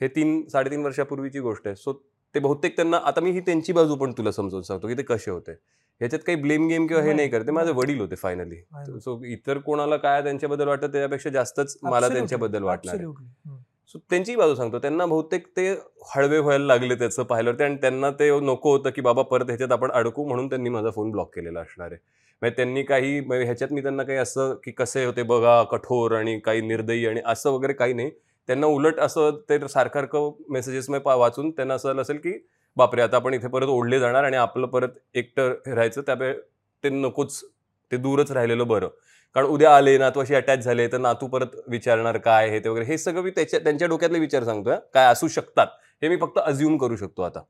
हे 0.00 0.08
तीन 0.08 0.40
साडेतीन 0.52 0.84
वर्षापूर्वीची 0.84 1.40
गोष्ट 1.40 1.66
आहे. 1.66 1.76
सो 1.76 1.92
ते 2.34 2.40
बहुतेक 2.40 2.76
त्यांना 2.76 2.96
आता 3.04 3.20
मी 3.20 3.30
ही 3.30 3.40
त्यांची 3.40 3.72
बाजू 3.72 3.96
पण 3.96 4.12
तुला 4.18 4.30
समजावून 4.32 4.62
सांगतो 4.62 4.88
की 4.88 4.94
ते 4.94 5.02
कसे 5.02 5.30
होते. 5.30 5.52
ह्याच्यात 6.00 6.20
काही 6.20 6.36
ब्लेम 6.38 6.66
गेम 6.68 6.86
किंवा 6.86 7.02
हे 7.02 7.12
नाही. 7.12 7.28
करते 7.28 7.50
माझे. 7.50 7.72
वडील 7.72 8.00
होते 8.00 8.14
फायनली. 8.14 8.56
सो 9.00 9.20
इतर 9.24 9.58
कोणाला 9.58 9.96
काय 9.96 10.22
त्यांच्याबद्दल 10.22 10.68
वाटतं 10.68 10.86
त्याच्यापेक्षा 10.86 11.30
जास्तच 11.30 11.76
मला. 11.82 12.08
त्यांच्याबद्दल 12.08 12.62
वाटणार. 12.62 13.04
सो 13.88 13.98
त्यांची 14.10 14.34
बाजू 14.36 14.54
सांगतो 14.54 14.78
त्यांना 14.78 15.06
बहुतेक 15.06 15.46
ते 15.56 15.68
हळवे 16.14 16.38
व्हायला 16.38 16.64
लागले 16.64 16.94
त्याचं 16.94 17.22
पाहिल्यावरती 17.22 17.64
आणि 17.64 17.76
त्यांना 17.76 18.10
ते 18.10 18.28
नको 18.40 18.76
होतं 18.76 18.90
की 18.90 19.00
बाबा 19.00 19.22
परत 19.22 19.44
ह्याच्यात 19.46 19.72
आपण 19.72 19.90
अडकू 19.90 20.24
म्हणून 20.24 20.48
त्यांनी 20.48 20.68
माझा 20.70 20.90
फोन 20.90 21.10
ब्लॉक 21.10 21.34
केलेला 21.34 21.60
असणार 21.60 21.92
आहे 21.92 21.98
म्हणजे 22.42 22.56
त्यांनी 22.56 22.82
काही 22.82 23.20
म्हणजे 23.20 23.44
ह्याच्यात 23.44 23.72
मी 23.72 23.82
त्यांना 23.82 24.02
काही 24.02 24.18
असं 24.18 24.54
की 24.64 24.70
कसे 24.70 25.04
होते 25.04 25.22
बघा 25.22 25.62
कठोर 25.62 26.12
आणि 26.12 26.38
काही 26.38 26.60
निर्दयी 26.60 27.06
आणि 27.06 27.20
असं 27.26 27.50
वगैरे 27.50 27.72
काही 27.72 27.94
नाही 27.94 28.10
त्यांना 28.48 28.66
उलट 28.66 28.98
असं 28.98 29.30
ते 29.30 29.58
सारखं 29.58 30.00
सारखं 30.00 30.30
मेसेजेस 30.48 30.90
वाचून 31.04 31.50
त्यांना 31.50 31.74
असं 31.74 32.00
असेल 32.00 32.16
की 32.16 32.32
बापरे 32.76 33.02
आता 33.02 33.16
आपण 33.16 33.34
इथे 33.34 33.48
परत 33.48 33.66
ओढले 33.66 33.98
जाणार 34.00 34.24
आणि 34.24 34.36
आपलं 34.36 34.66
परत 34.66 34.88
एकटं 35.14 35.52
राहायचं 35.66 36.02
त्यामुळे 36.02 36.32
ते 36.84 36.88
नकोच 36.90 37.40
ते 37.90 37.96
दूरच 37.96 38.30
राहिलेलं 38.32 38.66
बरं. 38.68 38.88
कारण 39.36 39.46
उद्या 39.46 39.74
आले 39.76 39.96
नातू 39.98 40.20
अशी 40.20 40.34
अटॅच 40.34 40.58
झाले 40.58 40.86
तर 40.88 40.98
नातू 40.98 41.26
परत 41.26 41.56
विचारणार 41.68 42.16
काय 42.18 42.48
हे 42.50 42.58
ते 42.60 42.68
वगैरे 42.68 42.84
हे 42.84 42.98
सगळं 42.98 43.22
मी 43.22 43.30
त्याच्या 43.30 43.60
त्यांच्या 43.60 43.88
डोक्यातले 43.88 44.18
विचार 44.18 44.44
सांगतोय 44.44 44.76
काय 44.94 45.06
असू 45.06 45.28
शकतात 45.28 45.66
हे 46.02 46.08
मी 46.08 46.16
फक्त 46.16 46.38
अज्युम 46.38 46.76
करू 46.76 46.96
शकतो 46.96 47.22
आता. 47.22 47.40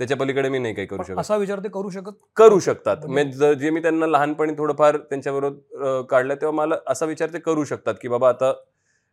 त्याच्या 0.00 0.16
पलीकडे 0.16 0.48
मी 0.48 0.58
नाही 0.58 0.74
काही 0.74 0.86
करू 0.86 1.02
शकत. 1.02 1.18
असा 1.18 1.36
विचार 1.36 1.58
ते 1.58 1.68
करू 1.68 1.90
शकत? 1.90 2.12
करू 2.36 2.58
शकतात. 2.58 2.96
म्हणजे- 3.06 3.40
म्हणजे 3.40 3.68
ज- 3.68 3.72
मी 3.72 3.80
त्यांना 3.82 4.06
लहानपणी 4.06 4.52
थोडंफार 4.58 4.96
त्यांच्याबरोबर 4.96 6.00
काढलं 6.10 6.34
तेव्हा 6.34 6.56
मला 6.56 6.74
असा 6.86 7.06
विचार 7.06 7.28
ते 7.32 7.38
करू 7.38 7.64
शकतात 7.64 7.94
की 8.02 8.08
बाबा 8.08 8.28
आता 8.28 8.52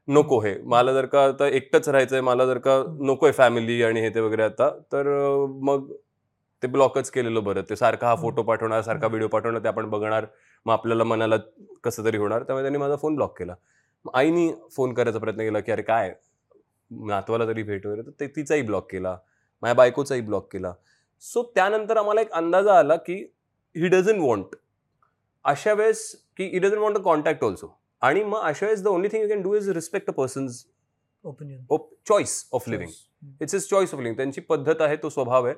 नको 0.10 0.40
हे. 0.42 0.56
मला 0.64 0.94
जर 0.94 1.06
का 1.06 1.24
आता 1.24 1.48
एकटंच 1.48 1.90
राहायचंय 1.90 2.22
मला 2.22 2.46
जर 2.46 2.58
का 2.58 2.84
नकोय 3.02 3.32
फॅमिली 3.32 3.82
आणि 3.84 4.02
हे 4.02 4.10
ते 4.10 4.20
वगैरे 4.20 4.44
आता 4.44 4.70
तर 4.92 5.08
मग 5.64 5.92
ते 6.64 6.68
ब्लॉकच 6.68 7.10
केलेलं 7.12 7.44
बरं. 7.44 7.62
ते 7.70 7.76
सारखा 7.76 8.08
हा 8.08 8.16
फोटो 8.16 8.44
पाठवणार 8.44 8.82
सारखा 8.82 9.08
व्हिडिओ 9.08 9.28
पाठवणार 9.28 9.64
ते 9.64 9.68
आपण 9.68 9.90
बघणार. 9.90 10.26
मग 10.66 10.74
आपल्याला 10.74 11.04
मनाला 11.04 11.38
कसं 11.84 12.06
तरी 12.06 12.18
होणार. 12.18 12.44
त्यामुळे 12.44 12.64
त्यांनी 12.64 12.80
माझा 12.80 12.96
फोन 12.96 13.16
ब्लॉक 13.16 13.38
केला. 13.40 13.56
आईनी 14.14 14.52
फोन 14.72 14.94
करायचा 14.94 15.20
प्रयत्न 15.20 15.40
केला 15.40 15.60
की 15.60 15.72
अरे 15.72 15.82
काय? 15.82 16.14
नातवाला 16.92 17.48
तरी 17.48 17.64
भेट 17.64 17.86
वगैरे. 17.86 18.02
तर 18.02 18.12
ते 18.20 18.28
तिचाही 18.28 18.62
ब्लॉक 18.62 18.92
केला. 18.92 19.18
माझ्या 19.62 19.76
बायकोचाही 19.76 20.22
ब्लॉक 20.22 20.48
केला. 20.54 20.74
सो 21.22 21.44
त्यानंतर 21.56 21.98
आम्हाला 21.98 22.22
एक 22.22 22.32
अंदाजा 22.32 22.80
आला 22.80 22.96
की 22.96 23.14
ही 23.76 23.88
डझन 23.88 24.20
वॉन्ट 24.20 24.56
अशा 25.46 25.74
वेळेस 25.74 26.16
की 26.38 26.44
he 26.44 26.60
doesn't 26.60 26.78
want 26.78 26.98
a 26.98 27.02
contact 27.02 27.44
also 27.44 27.79
आणि 28.02 28.24
मग 28.24 28.40
अशा 28.40 28.66
वेळेस 28.66 28.84
the 28.84 28.88
only 28.88 29.08
thing 29.08 29.24
you 29.24 29.30
can 29.30 29.42
do 29.42 29.56
is 29.56 29.70
respect 29.70 30.10
a 30.10 30.14
person's 30.14 30.64
opinion 31.26 31.78
choice 32.08 32.44
of 32.54 32.70
living 32.70 32.92
it's 33.42 33.56
is 33.56 33.68
choice 33.70 33.94
of 33.94 34.00
living 34.00 34.16
त्यांची 34.18 34.42
पद्धत 34.42 34.82
आहे 34.82 34.96
तो 34.96 35.10
स्वभाव 35.10 35.46
आहे. 35.46 35.56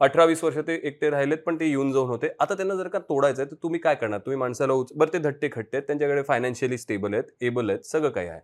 अठरा 0.00 0.24
वीस 0.24 0.42
वर्ष 0.44 0.56
ते 0.66 0.74
एकटे 0.82 1.08
राहिलेत 1.10 1.38
पण 1.46 1.56
ते 1.60 1.66
येऊन 1.66 1.92
जाऊन 1.92 2.08
होते. 2.08 2.28
आता 2.40 2.54
त्यांना 2.54 2.74
जर 2.74 2.88
का 2.88 2.98
तोडायचं 2.98 3.42
आहे 3.42 3.50
तर 3.50 3.56
तुम्ही 3.62 3.80
काय 3.80 3.94
करणार? 3.94 4.20
तुम्ही 4.20 4.38
माणसाला 4.38 4.72
उच 4.72 4.92
बरं 4.96 5.12
ते 5.12 5.18
धट्टे 5.18 5.48
खट्टे 5.52 5.76
आहेत 5.76 5.86
त्यांच्याकडे 5.86 6.22
फायनान्शियली 6.22 6.78
स्टेबल 6.78 7.14
आहेत 7.14 7.30
एबल 7.40 7.70
आहेत 7.70 7.86
सगळं 7.86 8.10
काही 8.10 8.28
आहे. 8.28 8.40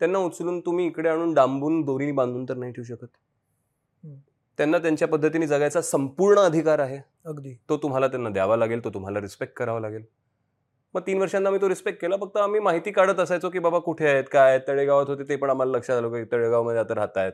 त्यांना 0.00 0.18
उचलून 0.18 0.60
तुम्ही 0.60 0.86
इकडे 0.86 1.08
आणून 1.08 1.34
डांबून 1.34 1.80
दोरीने 1.82 2.12
बांधून 2.12 2.44
तर 2.48 2.56
नाही 2.56 2.72
ठेवू 2.72 2.84
शकत. 2.86 3.06
त्यांना 4.58 4.78
त्यांच्या 4.78 5.08
पद्धतीने 5.08 5.46
जगायचा 5.46 5.80
संपूर्ण 5.82 6.38
अधिकार 6.38 6.78
आहे. 6.78 6.98
अगदी. 7.24 7.54
तो 7.68 7.76
तुम्हाला 7.76 8.08
त्यांना 8.08 8.30
द्यावा 8.30 8.56
लागेल 8.56 8.84
तो 8.84 8.90
तुम्हाला 8.90 9.20
रिस्पेक्ट 9.20 9.54
करावा 9.56 9.80
लागेल. 9.80 10.04
मग 10.94 11.00
तीन 11.06 11.18
वर्षांना 11.20 11.48
आम्ही 11.48 11.60
तो 11.62 11.68
रिस्पेक्ट 11.68 12.00
केला. 12.00 12.16
फक्त 12.16 12.36
आम्ही 12.36 12.60
माहिती 12.60 12.90
काढत 12.92 13.20
असायचो 13.20 13.50
की 13.50 13.58
बाबा 13.58 13.78
कुठे 13.78 14.06
आहेत 14.08 14.24
काय 14.32 14.50
आहेत 14.50 14.60
तळेगावात 14.68 15.08
होते 15.08 15.28
ते 15.28 15.36
पण 15.36 15.50
आम्हाला 15.50 15.76
लक्षात 15.76 15.96
आलं 15.96 16.12
की 16.14 16.24
तळेगावमध्ये 16.32 16.80
आता 16.80 16.94
राहत 16.94 17.18
आहेत 17.18 17.32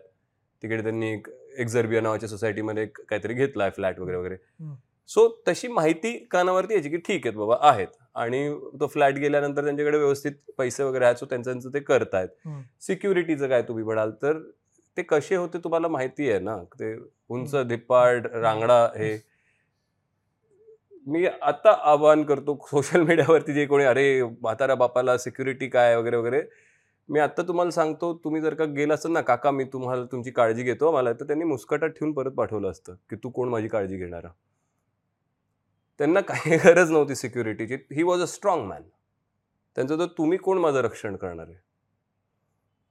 तिकडे 0.63 0.83
त्यांनी 0.83 1.13
एक 1.13 1.29
एक्झर्बिया 1.59 2.01
नावाच्या 2.01 2.29
सोसायटीमध्ये 2.29 2.83
एक 2.83 2.99
काहीतरी 3.09 3.35
घेतला 3.35 3.65
आहे 3.65 3.73
फ्लॅट 3.77 3.99
वगैरे. 4.01 4.17
वगैरे. 4.17 4.37
सो 5.09 5.29
तशी 5.49 5.69
माहिती 5.69 6.13
कानावरती 6.31 6.75
यायची 6.75 6.89
की 6.91 6.97
ठीक 6.97 7.27
आहेत 7.27 7.37
बाबा 7.39 7.57
आहेत. 7.61 7.87
आणि 8.15 8.49
तो 8.81 8.87
फ्लॅट 8.87 9.15
गेल्यानंतर 9.15 9.65
त्यांच्याकडे 9.65 9.99
व्यवस्थित 9.99 10.33
पैसे 10.59 10.83
वगैरे 10.83 11.05
आहेत 11.05 11.17
सो 11.17 11.27
त्यांचं 11.27 11.69
ते 11.75 11.81
करतायत. 11.81 12.29
सिक्युरिटीचं 12.81 13.49
काय 13.49 13.63
तुम्ही 13.63 13.85
म्हणाल 13.85 14.11
तर 14.23 14.39
ते 14.97 15.03
कसे 15.03 15.37
होते 15.37 15.59
तुम्हाला 15.65 15.89
माहिती 15.89 16.31
आहे 16.31 16.39
ना? 16.41 16.57
ते 16.81 16.95
उंच 17.31 17.55
धिप्पाड 17.69 18.27
रांगडा 18.35 18.83
हे. 18.97 19.17
मी 21.07 21.27
आता 21.27 21.71
आवाहन 21.71 22.23
करतो 22.25 22.55
सोशल 22.67 23.03
मीडियावरती 23.03 23.53
जे 23.55 23.67
कोणी 23.67 23.85
अरे 23.85 24.23
म्हातारा 24.23 24.75
बापाला 24.75 25.17
सिक्युरिटी 25.19 25.69
काय? 25.69 25.97
वगैरे 25.97 26.17
वगैरे. 26.17 26.43
मी 27.09 27.21
आता 27.21 27.43
तुम्हाला 27.43 27.71
सांगतो 27.71 28.13
तुम्ही 28.25 28.41
जर 28.41 28.55
का 28.55 28.65
गेला 28.65 28.95
असाल 28.95 29.13
ना 29.13 29.21
काका 29.21 29.51
मी 29.51 29.65
तुम्हाला 29.65 30.05
तुमची 30.05 30.31
काळजी 30.31 30.63
घेतो 30.63 30.93
मला. 30.93 31.13
तर 31.13 31.25
त्यांनी 31.25 31.45
मुस्कटात 31.45 31.89
ठेवून 31.89 32.13
परत 32.13 32.33
पाठवलं 32.33 32.71
असतं 32.71 32.95
की 33.11 33.17
तू 33.17 33.31
कोण 33.31 33.49
माझी 33.49 33.69
काळजी 33.69 33.97
घेणारा 33.97 34.29
त्यांना 35.99 36.21
काही 36.21 36.57
गरज 36.65 36.91
नव्हती 36.91 37.15
सिक्युरिटीची 37.15 37.75
he 37.75 38.03
was 38.03 38.23
a 38.23 38.27
strong 38.27 38.67
man 38.67 38.83
त्यांचं 39.77 39.99
तर 39.99 40.07
तुम्ही 40.19 40.39
कोण 40.39 40.59
माझं 40.59 40.81
रक्षण 40.81 41.17
करणार 41.17 41.47
आहे? 41.49 41.57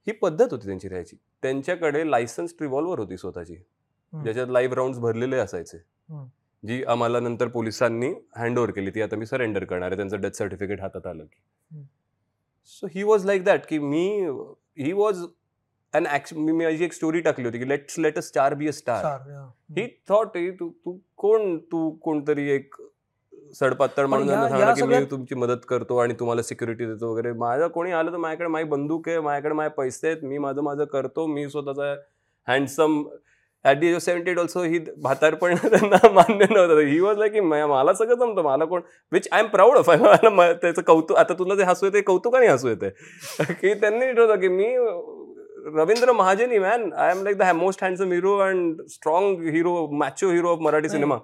ही 0.06 0.12
पद्धत 0.12 0.46
होती 0.50 0.66
त्यांची 0.66 0.88
राहायची. 0.88 1.16
त्यांच्याकडे 1.42 2.10
लायसन्स 2.10 2.54
रिव्हॉल्वर 2.60 2.98
होती 2.98 3.16
स्वतःची. 3.16 3.54
ज्याच्यात 4.12 4.46
लाईव्ह 4.48 4.74
राऊंड 4.74 4.96
भरलेले 4.96 5.36
असायचे. 5.36 5.78
जी 6.66 6.82
आम्हाला 6.84 7.20
नंतर 7.20 7.48
पोलिसांनी 7.48 8.12
हँड 8.36 8.58
ओव्हर 8.58 8.70
केली 8.70 8.90
ती 8.90 9.02
आता 9.02 9.16
मी 9.16 9.26
सरेंडर 9.26 9.64
करणार 9.64 9.90
आहे. 9.90 9.96
त्यांचं 9.96 10.20
डेथ 10.20 10.36
सर्टिफिकेट 10.38 10.80
हातात 10.80 11.06
आलं 11.06 11.24
की. 11.24 11.82
So 12.66 12.86
he 12.94 13.02
was 13.02 13.24
like 13.26 13.44
that 13.44 13.66
की 13.68 13.78
मी 13.78 14.06
ही 14.78 14.92
वॉज 14.92 15.24
अन 15.94 16.06
मी 16.34 16.52
माझी 16.52 16.84
एक 16.84 16.92
स्टोरी 16.92 17.20
टाकली 17.20 17.44
होती 17.46 17.58
की 17.58 17.68
let's 17.68 17.98
let 17.98 18.16
a 18.18 18.20
star 18.22 18.54
be 18.54 18.68
a 18.68 18.72
star. 18.72 19.04
He 19.76 19.86
thought 20.08 20.36
तू 20.60 20.68
तू 20.84 20.98
कोण 21.16 21.56
तू 21.72 21.90
कोणतरी 22.02 22.48
एक 22.50 22.74
सडपातळ 23.54 24.06
या 24.12 24.48
सांगणार 24.48 24.74
की 24.74 24.82
मी 24.82 25.04
तुमची 25.10 25.34
मदत 25.34 25.64
करतो 25.68 25.96
आणि 25.96 26.14
तुम्हाला 26.20 26.42
सिक्युरिटी 26.42 26.86
देतो 26.86 27.12
वगैरे. 27.12 27.32
माझं 27.32 27.68
कोणी 27.68 27.92
आलं 27.92 28.12
तर 28.12 28.16
माझ्याकडे 28.16 28.48
माझी 28.48 28.68
बंदूक 28.68 29.08
आहे 29.08 29.20
माझ्याकडे 29.20 29.54
माझे 29.54 29.74
पैसे 29.76 30.08
आहेत 30.08 30.24
मी 30.24 30.38
माझं 30.38 30.62
माझं 30.62 30.84
करतो 30.84 31.26
मी 31.26 31.48
स्वतःचा 31.50 31.94
handsome 32.48 33.02
at 33.66 33.78
the 33.78 33.88
age 33.88 33.94
of 33.94 34.02
seventy 34.02 34.30
eight 34.30 34.38
also 34.38 34.62
ही 34.62 34.78
भातारपण 35.02 35.54
त्यांना 35.56 36.08
मान्य 36.10 36.46
नव्हतं. 36.50 36.80
ही 36.80 36.98
वॉज 37.00 37.18
लाईक 37.18 37.32
की 37.32 37.40
मला 37.40 37.92
सगळं 37.92 38.14
जमतं. 38.14 38.42
मला 38.42 38.64
कोण 38.64 38.80
which 39.12 39.28
I 39.32 39.40
am 39.40 39.46
proud 39.46 39.76
of 39.76 39.90
मला 39.90 40.52
त्याचं 40.52 40.82
कौतुक 40.82 41.16
आता 41.16 41.34
तुला 41.34 41.54
जे 41.54 41.64
हसू 41.64 41.86
येते 41.86 42.00
कौतुकाने 42.02 42.46
हसू 42.46 42.68
येते 42.68 42.90
की 43.52 43.74
त्यांनी 43.74 44.12
ठरवलं 44.12 44.40
की 44.40 44.48
मी 44.48 44.74
Ravindra 45.66 46.12
Mahajani 46.12 46.58
man 46.58 46.92
I 46.92 47.10
am 47.10 47.22
like 47.22 47.36
the 47.38 47.42
most 47.54 47.84
handsome 47.84 48.12
hero 48.12 48.36
and 48.38 48.82
strong 48.82 49.42
hero 49.42 49.86
macho 49.90 50.30
hero 50.30 50.48
of 50.48 50.58
Marathi. 50.58 50.88
Cinema 50.88 51.16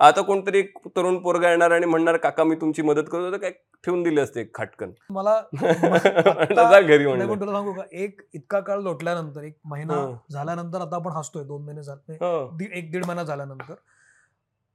आता 0.00 0.20
कोणतरी 0.20 0.58
एक 0.58 0.78
तरुण 0.96 1.18
पोरगा 1.18 1.50
येणार 1.50 1.70
आणि 1.70 1.86
म्हणणार 1.86 2.16
काका 2.16 2.44
मी 2.44 2.54
तुमची 2.56 2.82
मदत 2.82 3.02
करतो. 3.12 3.32
तर 3.32 3.36
काय 3.36 3.50
ठेवून 3.84 4.02
दिली 4.02 4.20
असते 4.20 4.44
खाटकन. 4.54 4.90
मला 5.10 5.40
जा 5.52 6.80
घरी 6.80 6.96
नाही, 6.96 7.06
म्हणलं 7.06 7.32
पण 7.32 7.40
तुला 7.40 7.52
सांगू 7.52 7.72
का? 7.72 7.82
एक 7.92 8.20
इतका 8.34 8.60
काळ 8.60 8.80
लोटल्यानंतर 8.80 9.42
एक 9.42 9.56
महिना 9.64 9.94
हं. 9.94 10.14
झाल्यानंतर 10.30 10.80
आता 10.80 10.96
आपण 10.96 11.12
हसतोय 11.12 11.44
दोन 11.44 11.62
महिने 11.64 11.82
झाले 11.82 12.12
हो. 12.12 12.56
दीड 12.56 12.72
एक 12.72 12.90
दीड 12.92 13.04
महिना 13.06 13.22
झाल्यानंतर. 13.22 13.74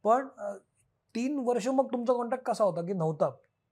पण 0.03 0.27
अं, 0.39 0.58
तीन 1.15 1.38
वर्ष 1.46 1.67
मग 1.67 1.88
तुमचा 1.94 2.13
कॉन्टॅक्ट 2.13 2.46
कसा 2.46 2.63
होता 2.63 2.82
की 2.82 2.94
नव्हता? 2.94 3.29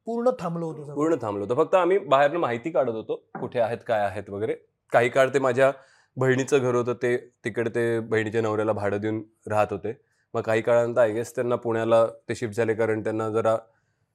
पूर्ण 0.08 0.30
थांबलो 0.40 0.66
होतो. 0.66 0.96
पूर्ण 0.96 1.16
थांबलो 1.22 1.46
होतो. 1.46 1.56
फक्त 1.56 1.76
आम्ही 1.76 1.98
बाहेरनं 1.98 2.40
माहिती 2.40 2.72
काढत 2.72 2.94
होतो 2.94 3.16
कुठे 3.40 3.60
आहेत 3.60 3.78
काय 3.88 4.02
आहेत 4.02 4.30
वगैरे. 4.30 4.56
काही 4.94 5.10
काळ 5.10 5.30
ते 5.34 5.40
माझ्या 5.40 5.72
बहिणीचं 6.18 6.60
घर 6.60 6.76
होतं 6.76 6.94
ते 7.02 7.16
तिकडे 7.46 7.70
ते 7.76 8.00
बहिणीच्या 8.00 8.42
नवऱ्याला 8.42 8.72
भाडं 8.74 9.00
देऊन 9.02 9.22
राहत 9.48 9.72
होते. 9.72 9.94
मग 10.34 10.42
काही 10.42 10.62
काळानंतर 10.62 11.02
आय 11.02 11.12
गेस 11.14 11.36
त्यांना 11.36 11.56
पुण्याला 11.56 12.06
ते 12.30 12.36
शिफ्ट 12.36 12.56
झाले 12.56 12.74
कारण 12.76 13.04
त्यांना 13.04 13.30
जरा 13.30 13.54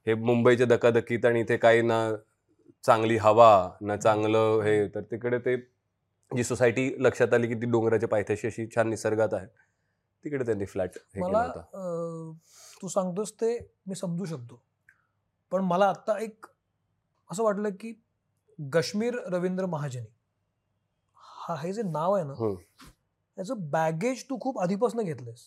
हे 0.07 0.15
मुंबईच्या 0.15 0.67
धकाधकीत 0.67 1.25
आणि 1.25 1.41
इथे 1.41 1.57
काही 1.57 1.83
ना 1.83 1.99
चांगली 2.85 3.17
हवा 3.17 3.71
ना 3.81 3.97
चांगलं 3.97 4.61
हे 4.65 4.87
तर 4.95 5.01
तिकडे 5.11 5.39
ते 5.39 5.57
जी 6.31 6.45
सोसायटी 6.45 6.91
लक्षात 6.99 7.35
आली 7.35 7.49
की 7.49 7.55
ती 7.55 7.71
डोंगराच्या 7.71 8.09
पायथ्याशी 8.09 8.47
अशी 8.47 8.67
छान 8.75 8.89
निसर्गात 8.91 9.35
आहे 9.35 9.47
तिकडे 10.25 10.45
त्यांनी 10.45 10.67
फ्लॅट 10.67 10.99
मला 11.17 11.47
तू 12.83 12.89
सांगतोस 12.89 13.33
ते 13.33 13.57
मी 13.87 13.95
समजू 13.95 14.25
शकतो. 14.25 14.61
पण 15.53 15.65
मला 15.65 15.89
आता 15.89 16.19
एक 16.23 16.47
असं 17.31 17.43
वाटलं 17.43 17.69
की 17.81 17.93
कश्मीर 18.59 19.15
रवींद्र 19.33 19.67
महाजनी. 19.67 20.07
हा 21.49 21.55
हे 21.57 21.73
जे 21.73 21.83
नाव 21.83 22.13
आहे 22.13 22.25
ना. 22.25 22.35
त्याचं 23.37 23.71
बॅगेज 23.71 24.25
तू 24.25 24.39
खूप 24.41 24.59
आधीपासून 24.59 25.05
घेतलंयस. 25.05 25.41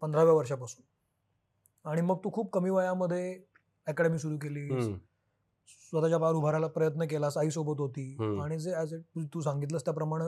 पंधराव्या 0.00 0.34
वर्षापासून. 0.34 0.84
आणि 1.90 2.00
मग 2.00 2.18
तू 2.24 2.30
खूप 2.32 2.50
कमी 2.52 2.70
वयामध्ये 2.70 3.38
अकॅडमी 3.86 4.18
सुरू 4.18 4.36
केली. 4.36 4.68
स्वतःच्या 5.90 6.18
पायावर 6.18 6.36
उभारायला 6.36 6.66
प्रयत्न 6.66 7.04
केलास 7.04 7.36
आईसोबत 7.36 7.80
होती. 7.80 8.16
आणि 8.40 8.58
जे 8.58 8.74
ॲज 8.74 8.94
तू 9.34 9.40
सांगितलंस 9.40 9.84
त्याप्रमाणे 9.84 10.24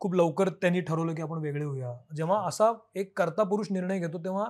खूप 0.00 0.14
लवकर 0.14 0.48
त्यांनी 0.48 0.80
ठरवलं 0.80 1.14
की 1.14 1.22
आपण 1.22 1.38
वेगळे 1.38 1.64
होऊया. 1.64 1.96
जेव्हा 2.16 2.38
असा 2.46 2.72
एक 2.94 3.18
कर्ता 3.18 3.42
पुरुष 3.42 3.70
निर्णय 3.70 3.98
घेतो 3.98 4.18
तेव्हा 4.18 4.44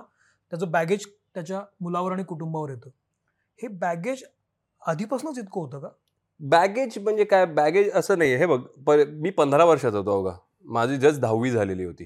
त्याचं 0.51 0.71
बॅगेज 0.71 1.05
त्याच्या 1.33 1.61
मुलावर 1.81 2.11
आणि 2.11 2.23
कुटुंबावर 2.23 2.69
येतं. 2.69 2.89
हे 3.59 3.67
बॅगेज 3.67 4.23
आधीपासूनच 4.81 5.37
इतकं 5.37 5.61
होतं 5.61 5.79
का? 5.79 5.87
बॅगेज 6.43 6.97
म्हणजे 6.97 7.23
काय? 7.23 7.45
बॅगेज 7.45 7.91
असं 7.91 8.17
नाही 8.17 8.35
हे 8.35 8.45
बघ 8.45 8.59
मी 9.09 9.29
पंधरा 9.29 9.65
वर्षाचा 9.65 9.97
होतो 9.97 10.11
अवघा 10.11 10.31
माझी 10.65 10.97
जस्ट 10.97 11.21
दहावी 11.21 11.51
झालेली 11.51 11.85
होती. 11.85 12.05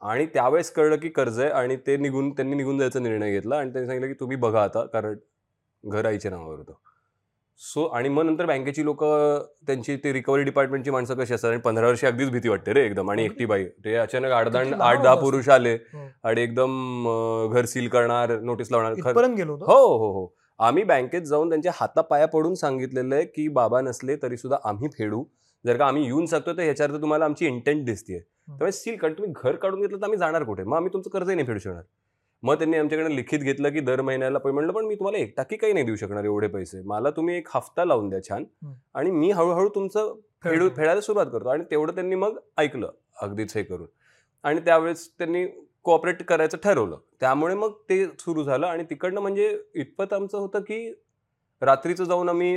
आणि 0.00 0.26
त्यावेळेस 0.26 0.70
कळलं 0.70 0.96
की 0.96 1.08
कर्ज 1.08 1.40
आहे 1.40 1.50
आणि 1.50 1.76
ते 1.76 1.96
निघून 1.96 2.30
त्यांनी 2.30 2.56
निघून 2.56 2.78
जायचा 2.78 3.00
निर्णय 3.00 3.30
घेतला 3.30 3.56
आणि 3.56 3.72
त्यांनी 3.72 3.86
सांगितलं 3.86 4.12
की 4.12 4.20
तुम्ही 4.20 4.36
बघा 4.36 4.62
आता 4.62 4.84
कारण 4.86 5.14
घर 5.84 6.06
आईच्या 6.06 6.30
नावावर 6.30 6.58
होतं. 6.58 6.72
सो 7.58 7.84
आणि 7.86 8.08
मग 8.08 8.22
नंतर 8.22 8.46
बँकेची 8.46 8.84
लोक 8.84 9.04
त्यांची 9.66 9.96
ते 9.96 10.12
रिकव्हरी 10.12 10.42
डिपार्टमेंटची 10.42 10.90
माणसं 10.90 11.14
कशी 11.14 11.34
असतात? 11.34 11.50
आणि 11.50 11.60
पंधरा 11.60 11.86
वर्षी 11.86 12.06
अगदीच 12.06 12.30
भीती 12.30 12.48
वाटते 12.48 12.72
रे 12.72 12.84
एकदम. 12.86 13.10
आणि 13.10 13.24
एकटी 13.24 13.46
बाई. 13.46 13.64
ते 13.64 13.94
अचानक 13.96 14.30
आठ 14.30 14.44
किती 14.44 14.52
दहा 14.52 14.64
लहान 14.64 14.80
आठ 14.80 15.02
दहा. 15.02 15.14
पुरुष 15.14 15.48
आले. 15.48 15.76
आणि 16.24 16.42
एकदम 16.42 17.50
घर 17.52 17.64
सील 17.64 17.88
करणार 17.88 18.40
नोटीस 18.40 18.70
लावणार. 18.70 18.92
हो 19.66 19.98
हो 19.98 20.12
हो. 20.12 20.34
आम्ही 20.58 20.82
बँकेत 20.84 21.22
जाऊन 21.22 21.48
त्यांच्या 21.48 21.72
हातापाया 21.74 22.26
पडून 22.26 22.54
सांगितलेलं 22.54 23.14
आहे 23.14 23.24
की 23.24 23.48
बाबा 23.48 23.80
नसले 23.80 24.16
तरी 24.16 24.36
सुद्धा 24.36 24.58
आम्ही 24.64 24.88
फेडू. 24.88 25.24
जर 25.64 25.76
का 25.76 25.86
आम्ही 25.86 26.04
येऊन 26.04 26.26
शकतो 26.26 26.52
तर 26.52 26.62
ह्याच्यावर 26.62 27.00
तुम्हाला 27.00 27.24
आमची 27.24 27.46
इंटेंट 27.46 27.84
दिसते 27.86 28.18
त्यामुळे 28.18 28.72
सील 28.72 28.96
कारण 28.96 29.12
तुम्ही 29.12 29.32
घर 29.36 29.56
काढून 29.56 29.80
घेतलं 29.80 29.98
तर 29.98 30.04
आम्ही 30.04 30.18
जाणार 30.18 30.42
कुठे? 30.44 30.64
मग 30.64 30.76
आम्ही 30.76 30.92
तुमचं 30.92 31.10
कर्जही 31.10 31.34
नाही 31.34 31.46
फेडू 31.46 31.58
शकणार. 31.58 31.82
मग 32.42 32.54
त्यांनी 32.54 32.76
आमच्याकडे 32.76 33.16
लिखित 33.16 33.38
घेतलं 33.38 33.70
की 33.70 33.80
दर 33.80 34.00
महिन्याला 34.00 34.38
पण 34.38 34.50
म्हणलं 34.50 34.72
पण 34.72 34.84
मी 34.84 34.94
तुम्हाला 34.94 35.18
एक 35.18 35.34
टाकी 35.36 35.56
काही 35.56 35.72
नाही 35.72 35.86
देऊ 35.86 35.96
शकणार 35.96 36.24
एवढे 36.24 36.48
पैसे. 36.48 36.80
मला 36.82 37.10
तुम्ही 37.10 37.36
एक 37.36 37.48
हफ्ता 37.54 37.84
लावून 37.84 38.08
द्या 38.08 38.22
छान. 38.22 38.44
आणि 38.94 39.10
मी 39.10 39.30
हळूहळू 39.30 39.68
तुमचं 39.68 40.14
फेडू. 40.44 40.68
फेडायला 40.68 41.00
सुरुवात 41.00 41.26
करतो. 41.26 41.48
आणि 41.48 41.64
तेवढं 41.70 41.94
त्यांनी 41.94 42.14
मग 42.14 42.38
ऐकलं 42.58 42.90
अगदीच 43.22 43.56
हे 43.56 43.62
करून. 43.62 43.86
आणि 44.42 44.60
त्यावेळेस 44.60 45.08
त्यांनी 45.18 45.44
कोऑपरेट 45.84 46.22
करायचं 46.28 46.58
ठरवलं. 46.64 46.96
त्यामुळे 47.20 47.54
मग 47.54 47.72
ते 47.90 48.04
सुरू 48.20 48.42
झालं 48.44 48.66
आणि 48.66 48.84
तिकडनं 48.90 49.20
म्हणजे 49.20 49.56
इतपत 49.74 50.12
आमचं 50.12 50.38
होतं 50.38 50.60
की 50.60 50.92
रात्रीचं 51.62 52.04
जाऊन 52.04 52.28
आम्ही 52.28 52.56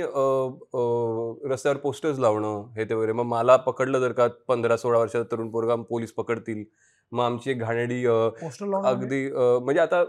रस्त्यावर 1.50 1.76
पोस्टर्स 1.82 2.18
लावणं 2.18 2.62
हे 2.76 2.84
ते 2.84 2.94
वगैरे. 2.94 3.12
मग 3.12 3.24
मला 3.26 3.56
पकडलं 3.56 3.98
जर 4.00 4.12
का 4.12 4.26
पंधरा 4.48 4.76
सोळा 4.76 4.98
वर्षाचा 4.98 5.24
तरुण 5.32 5.50
पोरगा 5.50 5.74
पोलीस 5.88 6.12
पकडतील. 6.12 6.64
मग 7.12 7.24
आमची 7.24 7.50
एक 7.50 7.58
घाणेडी 7.58 8.02
लावणार 8.04 8.84
अगदी 8.86 9.26
म्हणजे 9.32 9.80
आता 9.80 10.00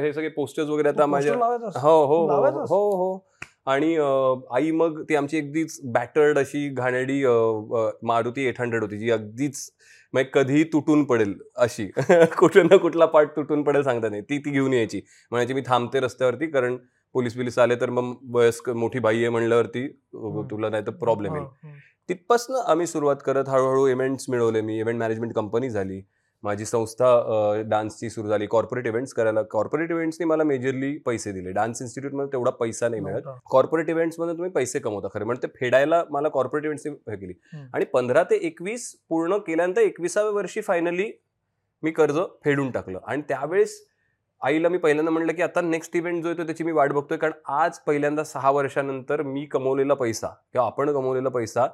हे 0.00 0.12
सगळे 0.12 0.28
पोस्टर्स 0.28 0.68
वगैरे 0.68 0.88
आता 0.88 1.06
माझ्या 1.06 1.34
हो 1.34 2.04
हो 2.06 2.20
हो? 2.26 2.50
हो 2.60 2.90
हो. 2.96 3.18
आणि 3.66 3.94
आई 4.52 4.70
मग 4.70 5.02
ती 5.08 5.16
आमची 5.16 5.38
अगदीच 5.38 5.78
बॅटर्ड 5.92 6.38
अशी 6.38 6.68
घाणेडी 6.68 7.22
मारुती 8.06 8.46
एट 8.48 8.60
हंड्रेड 8.60 8.82
होती 8.82 8.98
जी 8.98 9.10
अगदीच 9.10 9.70
मग 10.14 10.22
कधीही 10.32 10.64
तुटून 10.64 11.04
पडेल 11.04 11.34
अशी. 11.56 11.86
कुठं 12.38 12.66
ना 12.66 12.76
कुठला 12.76 13.06
पार्ट 13.06 13.30
तुटून 13.36 13.62
पडेल 13.62 13.82
सांगता 13.82 14.08
नाही. 14.08 14.22
ती 14.22 14.38
ती 14.38 14.50
घेऊन 14.50 14.72
यायची. 14.72 15.00
म्हणायची 15.30 15.54
मी 15.54 15.62
थांबते 15.66 16.00
रस्त्यावरती 16.00 16.46
कारण 16.46 16.76
पोलीस 17.12 17.36
बिलीस 17.36 17.58
आले 17.58 17.76
तर 17.76 17.90
मग 17.90 18.14
वयस्क 18.34 18.70
मोठी 18.70 18.98
बाई 18.98 19.16
आहे 19.16 19.28
म्हणल्यावरती. 19.28 19.88
तुला 20.50 20.68
नाही 20.68 20.82
तर 20.86 20.90
प्रॉब्लेम 20.90 21.36
येईल. 21.36 21.46
तिथपासनं 22.08 22.58
आम्ही 22.66 22.86
सुरुवात 22.86 23.16
करत 23.26 23.48
हळूहळू 23.48 23.86
इव्हेंट्स 23.86 24.26
मिळवले 24.28 24.60
मी. 24.60 24.78
इव्हेंट 24.78 24.98
मॅनेजमेंट 24.98 25.34
कंपनी 25.34 25.70
झाली. 25.70 26.00
माझी 26.44 26.64
संस्था 26.64 27.06
डान्सची 27.66 28.10
सुरू 28.10 28.28
झाली. 28.28 28.46
कॉर्पोरेट 28.46 28.86
इव्हेंट्स 28.86 29.12
करायला 29.14 29.42
कॉर्पोरेट 29.50 29.90
इव्हेंट्सनी 29.90 30.26
मला 30.26 30.44
मेजरली 30.44 30.96
पैसे 31.06 31.32
दिले. 31.32 31.52
डान्स 31.52 31.82
इन्स्टिट्यूटमध्ये 31.82 32.32
तेवढा 32.32 32.50
पैसा 32.60 32.88
नाही 32.88 33.02
मिळत. 33.02 33.28
कॉर्पोरेट 33.50 33.88
इव्हेंट्समध्ये 33.90 34.34
तुम्ही 34.34 34.50
पैसे 34.52 34.78
कमवता. 34.78 35.08
खरं 35.14 35.26
म्हणजे 35.26 35.46
ते 35.46 35.52
फेडायला 35.60 36.02
मला 36.10 36.28
कॉर्पोरेट 36.28 36.64
इव्हेंट्सनी 36.64 36.92
हे 37.10 37.16
केली. 37.16 37.32
आणि 37.74 37.84
पंधरा 37.92 38.22
ते 38.30 38.36
एकवीस 38.46 38.94
पूर्ण 39.08 39.36
केल्यानंतर 39.46 39.80
एकविसाव्या 39.80 40.32
वर्षी 40.32 40.60
फायनली 40.60 41.10
मी 41.82 41.90
कर्ज 41.90 42.18
फेडून 42.44 42.70
टाकलं. 42.70 42.98
आणि 43.06 43.22
त्यावेळेस 43.28 43.80
आईला 44.42 44.68
मी 44.68 44.78
पहिल्यांदा 44.78 45.10
म्हणलं 45.12 45.32
की 45.32 45.42
आता 45.42 45.60
नेक्स्ट 45.60 45.96
इव्हेंट 45.96 46.22
जो 46.22 46.28
येतो 46.28 46.44
त्याची 46.46 46.64
मी 46.64 46.72
वाट 46.72 46.92
बघतोय. 46.92 47.18
कारण 47.18 47.32
आज 47.48 47.78
पहिल्यांदा 47.86 48.24
सहा 48.24 48.50
वर्षानंतर 48.50 49.22
मी 49.22 49.44
कमवलेला 49.52 49.94
पैसा 49.94 50.28
किंवा 50.52 50.66
आपण 50.66 50.92
कमवलेला 50.92 51.28
पैसा 51.28 51.66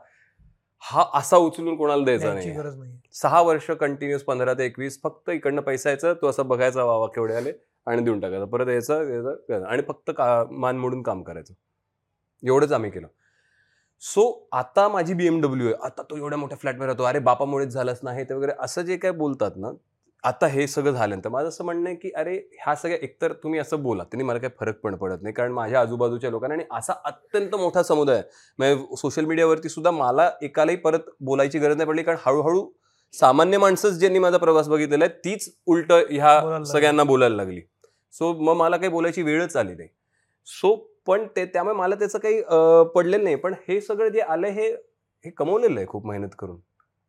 हा 0.82 1.04
असा 1.14 1.36
उचलून 1.36 1.76
कोणाला 1.76 2.04
द्यायचा 2.04 2.32
नाही 2.34 2.50
गरज 2.50 2.78
नाही 2.78 2.92
सहा 3.12 3.40
वर्ष 3.40 3.70
कंटिन्युअस 3.70 4.22
पंधरा 4.22 4.54
ते 4.54 4.64
एकवीस 4.64 5.00
फक्त 5.02 5.30
इकडनं 5.30 5.62
पैसा 5.62 5.90
यायचा 5.90 6.12
तो 6.14 6.26
असं 6.26 6.48
बघायचा 6.48 6.84
वावा 6.84 7.06
केवढे 7.06 7.34
आले 7.34 7.52
आणि 7.86 8.02
देऊन 8.02 8.20
टाकायचा. 8.20 8.44
परत 8.44 8.68
यायचा. 8.68 9.66
आणि 9.66 9.82
फक्त 9.88 10.10
का 10.16 10.44
मान 10.50 10.78
मोडून 10.78 11.02
काम 11.02 11.22
करायचं. 11.22 11.54
एवढंच 12.42 12.72
आम्ही 12.72 12.90
केलं. 12.90 13.06
सो 14.02 14.48
आता 14.52 14.88
माझी 14.88 15.14
बीएमडब्ल्यू 15.14 15.66
आहे. 15.66 15.76
आता 15.82 16.02
तो 16.02 16.16
एवढ्या 16.16 16.38
मोठ्या 16.38 16.58
फ्लॅटवर 16.58 16.86
राहतो. 16.86 17.02
अरे 17.02 17.18
बापामुळेच 17.18 17.68
झालंच 17.68 18.00
नाही 18.02 18.24
ते 18.24 18.34
वगैरे 18.34 18.52
असं 18.58 18.82
जे 18.82 18.96
काय 18.96 19.10
बोलतात 19.10 19.50
ना 19.56 19.70
आता 20.24 20.46
हे 20.46 20.66
सगळं 20.66 20.92
झाल्यानंतर 20.92 21.28
माझं 21.30 21.48
असं 21.48 21.64
म्हणणं 21.64 21.88
आहे 21.88 21.96
की 21.96 22.10
अरे 22.16 22.34
ह्या 22.54 22.74
सगळ्या 22.76 22.98
एकतर 23.02 23.32
तुम्ही 23.42 23.60
असं 23.60 23.82
बोला 23.82 24.04
त्यांनी 24.04 24.24
मला 24.24 24.38
काही 24.38 24.52
फरक 24.60 24.80
पण 24.80 24.94
पडत 24.96 25.22
नाही 25.22 25.34
कारण 25.34 25.52
माझ्या 25.52 25.80
आजूबाजूच्या 25.80 26.30
लोकांना 26.30 26.54
आणि 26.54 26.64
असा 26.70 26.92
अत्यंत 27.04 27.54
मोठा 27.54 27.82
समुदाय 27.82 28.16
आहे. 28.16 28.24
म्हणजे 28.58 28.96
सोशल 28.96 29.24
मीडियावरती 29.24 29.68
सुद्धा 29.68 29.90
मला 29.90 30.30
एकालाही 30.42 30.76
परत 30.78 31.08
बोलायची 31.20 31.58
गरज 31.58 31.76
नाही 31.76 31.88
पडली 31.88 32.02
कारण 32.02 32.18
हळूहळू 32.26 32.64
सामान्य 33.14 33.58
माणसंच 33.58 33.98
ज्यांनी 33.98 34.18
माझा 34.18 34.38
प्रवास 34.38 34.68
बघितलेला 34.68 35.04
आहे 35.04 35.18
तीच 35.24 35.48
उलट 35.66 35.92
ह्या. 36.10 36.62
सगळ्यांना 36.64 37.04
बोलायला 37.04 37.36
लागली. 37.36 37.60
सो 38.14 38.32
मग 38.34 38.56
मला 38.56 38.76
काही 38.76 38.90
बोलायची 38.92 39.22
वेळच 39.22 39.56
आली 39.56 39.74
नाही. 39.74 39.88
सो 40.46 40.74
पण 41.06 41.26
ते 41.36 41.44
त्यामुळे 41.44 41.74
मला 41.76 41.94
त्याचं 41.94 42.18
काही 42.18 42.42
पडलेलं 42.94 43.24
नाही. 43.24 43.36
पण 43.36 43.54
हे 43.68 43.80
सगळं 43.80 44.08
जे 44.08 44.20
आलं 44.20 44.46
हे 44.46 44.70
हे 45.24 45.30
कमवलेलं 45.30 45.78
आहे 45.80 45.86
खूप 45.86 46.06
मेहनत 46.06 46.34
करून. 46.38 46.58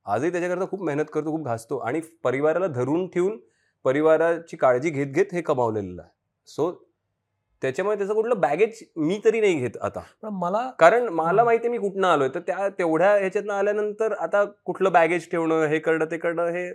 आजही 0.06 0.32
त्याच्याकरता 0.32 0.66
खूप 0.66 0.82
मेहनत 0.82 1.06
करतो 1.14 1.32
खूप 1.32 1.46
घासतो 1.46 1.78
आणि 1.78 2.02
परिवाराला 2.24 2.68
धरून 2.68 3.08
ठेवून 3.08 3.38
परिवाराची 3.86 4.58
काळजी 4.58 4.90
घेत 4.90 5.08
घेत 5.08 5.34
हे 5.34 5.42
कमावलेलं 5.42 6.02
आहे. 6.02 6.12
सो 6.48 6.72
त्याच्यामुळे 7.62 7.98
त्याचं 7.98 8.14
कुठलं 8.14 8.40
बॅगेज 8.40 8.80
मी 8.98 9.20
तरी 9.26 9.40
नाही 9.42 9.56
घेत 9.56 9.78
आता. 9.82 10.00
पण 10.22 10.30
मला 10.34 10.70
कारण 10.80 11.08
मला. 11.10 11.44
माहिती 11.44 11.68
मी 11.68 11.78
कुठनं 11.78 12.08
आलोय. 12.08 12.30
तर 12.36 12.40
त्या 12.40 12.68
तेवढ्या 12.70 13.12
ह्याच्यातनं 13.16 13.54
आल्यानंतर 13.54 14.14
आता 14.14 14.44
कुठलं 14.66 14.92
बॅगेज 14.92 15.30
ठेवणं 15.32 15.66
हे 15.66 15.80
करणं 15.80 16.06
ते 16.12 16.18
करणं 16.18 16.48
हे 16.48 16.68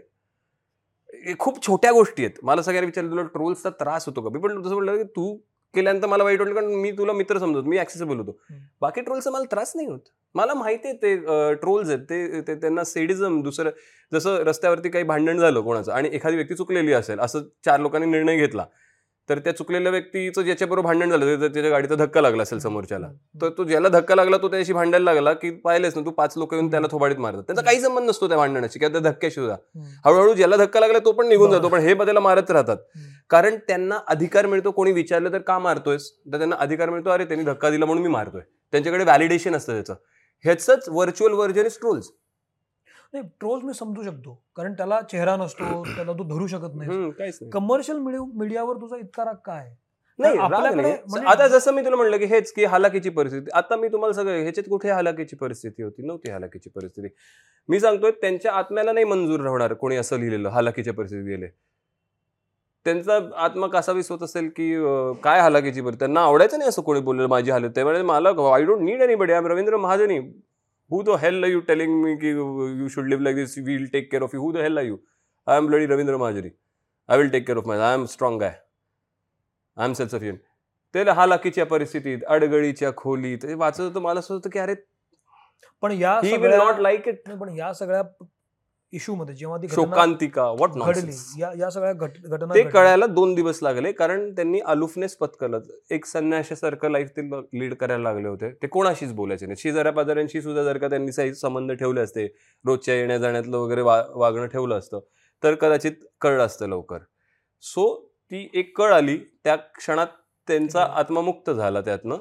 हे 1.27 1.35
खूप 1.39 1.67
छोट्या 1.67 1.93
गोष्टी 1.93 2.25
आहेत. 2.25 2.39
मला 2.43 2.62
सगळ्यांना 2.62 2.87
विचारलं 2.87 3.11
तुला 3.11 3.23
ट्रोल्सचा 3.23 3.71
त्रास 3.71 4.07
होतो 4.07 4.21
का? 4.21 4.31
मी 4.31 4.39
पण 4.39 4.61
तसं 4.65 4.75
म्हटलं 4.75 4.97
की 4.97 5.03
तू 5.17 5.37
केल्यानंतर 5.75 6.07
मला 6.07 6.25
वाईट 6.25 6.41
वाटलं 6.41 6.55
कारण 6.55 6.75
मी 6.75 6.91
तुला 6.91 7.13
मित्र 7.13 7.39
समजतो 7.39 7.63
मी 7.63 7.79
ऍक्सेसिबल 7.79 8.19
होतो. 8.19 8.37
बाकी 8.81 9.01
ट्रोलचा 9.01 9.31
मला 9.31 9.45
त्रास 9.51 9.73
नाही 9.77 9.89
होत 9.89 10.01
मला 10.35 10.55
माहिती 10.55 10.89
आहे 10.89 10.97
ते 10.97 11.55
ट्रोल्स 11.55 11.89
आहेत 11.89 12.01
ते 12.01 12.41
ते- 12.41 12.61
त्यांना 12.61 12.85
सेडिझम 12.85 13.41
दुसरं 13.43 13.71
जसं 14.13 14.37
रस्त्यावरती 14.45 14.89
काही 14.89 15.05
भांडण 15.05 15.39
झालं 15.39 15.61
कोणाचं 15.61 15.93
आणि 15.93 16.09
एखादी 16.13 16.37
व्यक्ती 16.37 16.55
चुकलेली 16.55 16.93
असेल 16.93 17.19
असं 17.21 17.43
चार 17.65 17.81
लोकांनी 17.81 18.07
निर्णय 18.07 18.37
घेतला 18.37 18.65
तर 19.31 19.39
त्या 19.39 19.57
चुकलेल्या 19.57 19.93
व्यक्तीचं 19.93 20.43
ज्याच्याबरोबर 20.43 20.87
भांडण 20.87 21.11
झालं 21.11 21.27
त्या- 21.27 21.53
त्याच्या 21.53 21.71
गाडीचा 21.71 21.95
धक्का 21.95 22.21
लागला 22.21 22.43
असेल 22.43 22.59
समोरच्याला. 22.59 23.09
तर 23.43 23.49
तो 23.49 23.65
ज्याला 23.65 23.89
धक्का 23.89 24.15
लागला 24.15 24.37
तो 24.37 24.49
त्याशी 24.49 24.73
भांडायला 24.73 25.05
लागला 25.05 25.33
की 25.33 25.51
पाहिलेस 25.51 25.97
ना 25.97 26.05
तू 26.05 26.11
पाच 26.11 26.35
लोक 26.37 26.55
येऊन 26.55 26.71
त्याला 26.71 26.87
थोबाडीत 26.91 27.17
मारतात. 27.17 27.43
त्यांचा 27.43 27.62
काही 27.62 27.81
संबंध 27.81 28.09
नसतो 28.09 28.29
त्या 28.29 28.37
भांडणाशी 28.37 28.79
किंवा 28.79 28.93
त्या 28.93 29.11
धक्क्याशी 29.11 29.35
सुद्धा 29.35 29.57
हळूहळू 30.05 30.35
ज्याला 30.35 30.57
धक्का 30.57 30.81
लागला 30.81 30.99
तो 30.99 31.12
पण 31.12 31.29
निघून. 31.29 31.51
जातो 31.51 31.69
पण 31.69 31.81
हे 31.81 31.95
बदला 31.95 32.21
मारत 32.21 32.51
राहतात. 32.51 32.77
कारण 33.31 33.57
त्यांना 33.57 33.99
अधिकार 34.09 34.47
मिळतो 34.47 34.71
कोणी 34.71 34.93
विचारलं 34.93 35.33
तर 35.33 35.39
का 35.39 35.59
मारतोयस? 35.59 36.11
तर 36.33 36.39
त्यांना 36.39 36.57
अधिकार 36.59 36.91
मिळतो 36.91 37.11
अरे 37.11 37.25
त्यांनी 37.25 37.45
धक्का 37.45 37.71
दिला 37.71 37.87
म्हणून 37.87 38.03
मी 38.03 38.11
मारतोय. 38.11 38.41
त्यांच्याकडे 38.73 39.05
व्हॅलिडेशन 39.05 39.55
असतं 39.55 39.73
त्याचं. 39.73 39.95
ह्याच 40.45 40.71
व्हर्च्युअल 40.89 41.33
व्हर्जन 41.33 41.67
इज 41.67 41.79
ट्रोल्स 41.79 42.09
नाही 43.12 43.29
ट्रोल्स 43.40 43.64
मी 43.64 43.75
समजू 43.75 44.03
शकतो. 44.03 44.42
कारण 44.57 44.73
त्याला 44.73 45.01
चेहरा 45.01 45.37
नसतो 45.37 45.85
त्याला 45.85 46.12
तू 46.12 46.25
धरू 46.25 46.47
शकत 46.47 46.75
नाही. 46.75 46.88
कमर्शियल 47.51 47.99
मीडियावर 48.35 48.77
तुझा 48.77 48.97
इतका 48.97 49.25
राग 49.25 49.35
काय? 49.35 49.75
नाही. 50.19 50.38
म्हणजे- 51.07 51.27
आता 51.27 51.49
जसं 51.49 51.73
मी 51.73 51.85
तुला 51.85 51.97
म्हणलं 51.97 52.16
की 52.16 52.25
हेच 52.25 52.53
की 52.53 52.64
हलाकीची 52.64 53.11
परिस्थिती. 53.11 53.51
आता 53.55 53.77
मी 53.77 53.88
तुम्हाला 53.88 54.12
सगळं 54.12 54.42
ह्याच्यात 54.42 54.71
कुठे 54.71 54.90
हलाकीची 54.90 55.37
परिस्थिती 55.37 55.83
होती? 55.83 56.07
नव्हती 56.07 56.31
हलाकीची 56.31 56.71
परिस्थिती. 56.71 57.09
मी 57.69 57.81
सांगतोय 57.81 58.11
त्यांच्या 58.11 58.53
आत्म्याला 58.53 58.92
नाही 58.92 59.07
मंजूर 59.07 59.40
राहणार 59.40 59.73
कोणी 59.73 59.97
असं 59.97 60.19
लिहिलेलं 60.19 60.49
हलाकीच्या 60.49 60.95
परिस्थितीत 60.95 61.25
गेले. 61.25 61.47
त्यांचा 62.85 63.19
आत्मा 63.37 63.66
कसा 63.66 63.92
विसवत 63.92 64.23
असेल 64.23 64.49
की 64.49 64.75
काय 65.23 65.40
हलाकीची 65.40 65.81
परिस्थिती? 65.81 65.99
त्यांना 65.99 66.21
आवडायचं 66.21 66.59
नाही 66.59 66.69
असं 66.69 66.83
कोणी 66.83 67.01
बोललं 67.01 67.27
माझी 67.27 67.51
हालत. 67.51 67.71
त्यामुळे 67.75 68.03
मला 68.03 68.55
I 68.55 68.64
don't 68.64 68.81
need 68.81 69.01
anybody 69.14 69.33
I 69.33 69.40
Ravindra 69.40 69.77
Mahajani 69.77 70.19
who 70.90 71.03
the 71.03 71.16
hell 71.20 71.44
you 71.44 71.61
telling 71.61 71.94
me 72.03 72.16
की 72.16 72.31
you 72.81 72.88
should 72.88 73.09
live 73.09 73.22
like 73.22 73.37
this 73.37 73.59
will 73.59 73.87
take 73.87 74.11
care 74.11 74.22
of 74.22 74.35
you 74.35 74.40
who 74.40 74.53
the 74.53 74.57
hell 74.57 74.79
you 74.79 74.96
I 75.46 75.57
am 75.57 75.66
bloody 75.66 75.87
Ravindra 75.87 76.16
Mahajani 76.16 76.51
I 77.09 77.18
will 77.18 77.31
take 77.31 77.46
care 77.46 77.59
of 77.59 77.66
my 77.66 77.79
I 77.79 77.94
am 77.94 78.05
strong 78.07 78.42
I 78.42 78.55
I 79.77 79.87
am 79.87 79.92
self 79.92 80.11
sufficient 80.11 80.38
ते 80.94 81.11
हालाकीच्या 81.11 81.66
परिस्थितीत 81.66 82.25
अडगळीच्या 82.27 82.90
खोलीत 82.96 83.44
वाचत 83.44 83.81
होतं 83.81 84.01
मला 84.01 84.20
असं 84.20 84.35
होतं 84.35 84.51
की 84.51 84.59
अरे 84.59 84.75
पण 85.83 85.92
या 85.92 86.18
ही 86.25 86.37
नॉट 86.37 86.79
लाईक 86.79 87.09
इट 87.09 87.29
पण 87.31 87.57
या 87.57 87.72
सगळ्या 87.72 88.03
इश्यू 88.92 89.14
मध्ये 89.14 89.35
जेव्हा 89.35 89.59
ती 89.59 89.68
शोकांतिका 89.68 90.51
व्हॉट 90.51 90.70
घडली 90.70 91.42
या 91.42 91.51
या 91.59 91.70
सगळ्या 91.70 91.92
घट- 91.92 92.29
घटना 92.29 92.55
ते 92.55 92.62
कळायला 92.62 93.07
दोन 93.07 93.35
दिवस 93.35 93.59
लागले 93.62 93.92
कारण 93.92 94.35
त्यांनी 94.35 94.61
अलोफनेस 94.61 95.16
पत्करलं. 95.16 95.61
एक 95.90 96.05
संन्याशासारखं 96.05 96.90
लाईफ 96.90 97.09
ते 97.09 97.22
लीड 97.61 97.75
करायला 97.75 98.03
लागले 98.03 98.29
होते. 98.29 98.51
ते 98.51 98.66
कोणाशीच 98.66 99.12
बोलायचे 99.12 99.46
नाही 99.46 99.57
शेजाऱ्या 99.57 99.92
पाजाऱ्यांशी 99.92 100.42
सुद्धा 100.42 100.62
जर 100.62 100.79
का 100.79 100.88
त्यांनी 100.88 101.11
काही 101.16 101.35
संबंध 101.35 101.72
ठेवले 101.72 102.01
असते 102.01 102.27
रोजच्या 102.66 102.94
येण्या 102.94 103.18
जाण्यातलं 103.18 103.59
वगैरे 103.59 103.81
वा 103.81 104.05
वागणं 104.14 104.46
ठेवलं 104.46 104.79
असतं 104.79 105.01
तर 105.42 105.55
कदाचित 105.55 105.92
कळलं 106.20 106.46
असतं 106.46 106.68
लवकर. 106.68 106.99
सो 107.62 108.07
ती 108.31 108.51
एक 108.55 108.79
कळ 108.79 108.92
आली 108.92 109.18
त्या 109.44 109.57
क्षणात 109.57 110.07
त्यांचा. 110.49 110.83
आत्ममुक्त 110.83 111.51
झाला 111.51 111.81
त्यातनं 111.81 112.16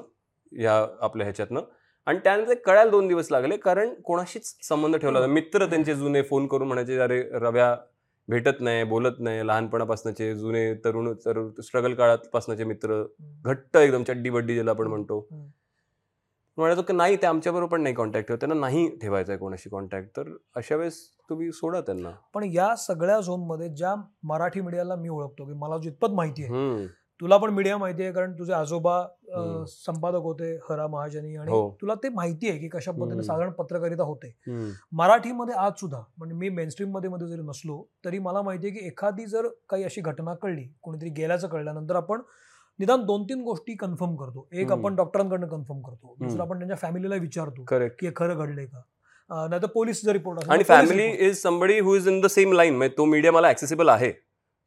या 0.52 0.86
आपल्या 1.00 1.24
ह्याच्यातनं. 1.26 1.60
आणि 2.06 2.18
त्यानंतर 2.24 2.54
कळायला 2.66 2.90
दोन 2.90 3.08
दिवस 3.08 3.30
लागले 3.30 3.56
कारण 3.56 3.92
कोणाशीच 4.04 4.54
संबंध 4.62 4.96
ठेवला 4.96 5.18
नव्हता. 5.18 5.32
मित्र 5.32 5.66
त्यांचे 5.66 5.94
जुने 5.94 6.22
फोन 6.22 6.46
करून 6.46 6.66
म्हणायचे 6.68 6.98
अरे 6.98 7.22
रव्या 7.32 7.74
भेटत 8.28 8.60
नाही 8.60 8.84
बोलत 8.84 9.18
नाही 9.20 9.46
लहानपणापासूनचे 9.46 10.34
जुने 10.34 10.72
तरुण 10.84 11.12
तरुण 11.24 11.50
स्ट्रगल 11.62 11.94
काळापासूनचे 11.94 12.64
मित्र. 12.64 13.02
घट्ट 13.44 13.76
एकदम 13.76 14.02
चड्डी 14.04 14.30
बड्डी 14.30 14.54
ज्याला 14.54 14.70
आपण 14.70 14.86
म्हणतो. 14.86 15.26
म्हणायचो 16.58 16.82
की 16.82 16.92
नाही 16.92 17.16
ते 17.22 17.26
आमच्याबरोबर 17.26 17.70
पण 17.72 17.82
नाही 17.82 17.94
कॉन्टॅक्ट 17.94 18.28
ठेवत 18.28 18.38
त्यांना 18.40 18.54
नाही 18.60 18.86
ठेवायचा 18.98 19.32
आहे 19.32 19.38
कोणाशी 19.38 19.70
कॉन्टॅक्ट 19.70 20.16
तर 20.16 20.28
अशा 20.56 20.76
वेळेस 20.76 21.00
तुम्ही 21.30 21.50
सोडा 21.52 21.80
त्यांना 21.80 22.10
पण 22.34 22.44
या 22.44 22.74
सगळ्या 22.76 23.18
झोनमध्ये 23.20 23.68
ज्या 23.68 23.94
मराठी 24.24 24.60
मीडियाला 24.60 24.96
मी 24.96 25.08
ओळखतो 25.08 25.46
की 25.46 25.52
मला 25.52 25.78
जितपत 25.82 26.10
माहिती 26.10 26.44
आहे. 26.44 26.86
तुला 27.20 27.36
पण 27.36 27.50
मीडिया 27.50 27.76
माहिती 27.78 28.02
आहे 28.02 28.12
कारण 28.12 28.32
तुझे 28.32 28.52
आजोबा. 28.52 29.02
संपादक 29.68 30.22
होते 30.22 30.52
हरा 30.70 30.86
महाजनी 30.86 31.36
आणि 31.36 31.50
हो. 31.50 31.60
तुला 31.80 31.94
ते 31.94 32.08
माहिती 32.08 32.48
आहे 32.48 32.58
की 32.58 32.68
कशा 32.68 32.92
पद्धतीने. 32.92 33.22
साधारण 33.22 33.50
पत्रकारिता 33.50 34.02
होते. 34.02 34.32
मराठीमध्ये 34.92 35.54
आज 35.54 35.72
सुद्धा 35.80 36.02
म्हणजे 36.18 36.34
मी 36.34 36.48
मेनस्ट्रीममध्ये 36.48 37.10
मध्ये 37.10 37.28
जरी 37.28 37.42
नसलो 37.42 37.82
तरी 38.04 38.18
मला 38.18 38.42
माहिती 38.42 38.68
आहे 38.68 38.78
की 38.78 38.86
एखादी 38.86 39.26
जर 39.26 39.48
काही 39.68 39.84
अशी 39.84 40.00
घटना 40.00 40.34
कळली 40.34 40.66
कोणीतरी 40.82 41.10
गेल्याचं 41.10 41.48
कळल्यानंतर 41.48 41.96
आपण 41.96 42.20
निदान 42.78 43.04
दोन 43.06 43.22
तीन 43.24 43.42
गोष्टी 43.42 43.74
कन्फर्म 43.76 44.14
करतो 44.16 44.46
एक. 44.52 44.72
आपण 44.72 44.94
डॉक्टरांकडनं 44.96 45.46
कन्फर्म 45.46 45.80
करतो 45.80 46.14
दुसरं. 46.20 46.42
आपण 46.42 46.58
त्यांच्या 46.58 46.76
फॅमिलीला 46.78 47.14
विचारतो 47.14 47.64
की 47.90 48.06
हे 48.06 48.12
खरं 48.16 48.38
घडलंय 48.38 48.66
का 48.66 48.82
अं, 49.30 49.48
नाहीतर 49.50 49.66
पोलीसचा 49.66 50.12
रिपोर्ट 50.12 50.50
आणि 50.50 50.64
family 50.64 51.06
is 51.26 51.36
somebody 51.38 51.78
who 51.80 51.94
is 51.96 52.06
in 52.08 52.20
the 52.20 52.26
same 52.30 52.52
line 52.52 52.82
तो 52.98 53.04
मीडिया 53.04 53.32
मला 53.32 53.48
ऍक्सेसिबल 53.48 53.88
आहे 53.88 54.10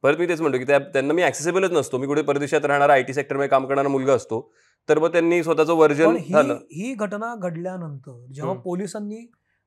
परत 0.02 0.16
मी 0.18 0.28
तेच 0.28 0.40
म्हणतो 0.40 0.58
की 0.58 0.64
त्या 0.64 0.78
त्यांना 0.78 1.14
मी 1.14 1.22
ऍक्सेसिबलच 1.22 1.70
नसतो. 1.72 1.98
मी 1.98 2.06
कुठे 2.06 2.22
परदेशात 2.22 2.64
राहणारा 2.64 2.92
आय 2.92 3.02
टी 3.02 3.14
सेक्टरमध्ये 3.14 3.48
काम 3.48 3.66
करणारा 3.66 3.88
मुलगा 3.88 4.12
असतो. 4.12 4.40
तर 4.88 4.98
मग 4.98 5.12
त्यांनी 5.12 5.42
स्वतःचं 5.42 5.74
वर्जन 5.74 6.16
ही 6.16 6.32
झालं. 6.32 6.54
ही 6.72 6.94
घटना 6.94 7.34
घडल्यानंतर 7.38 8.24
जेव्हा. 8.34 8.54
पोलिसांनी 8.54 9.24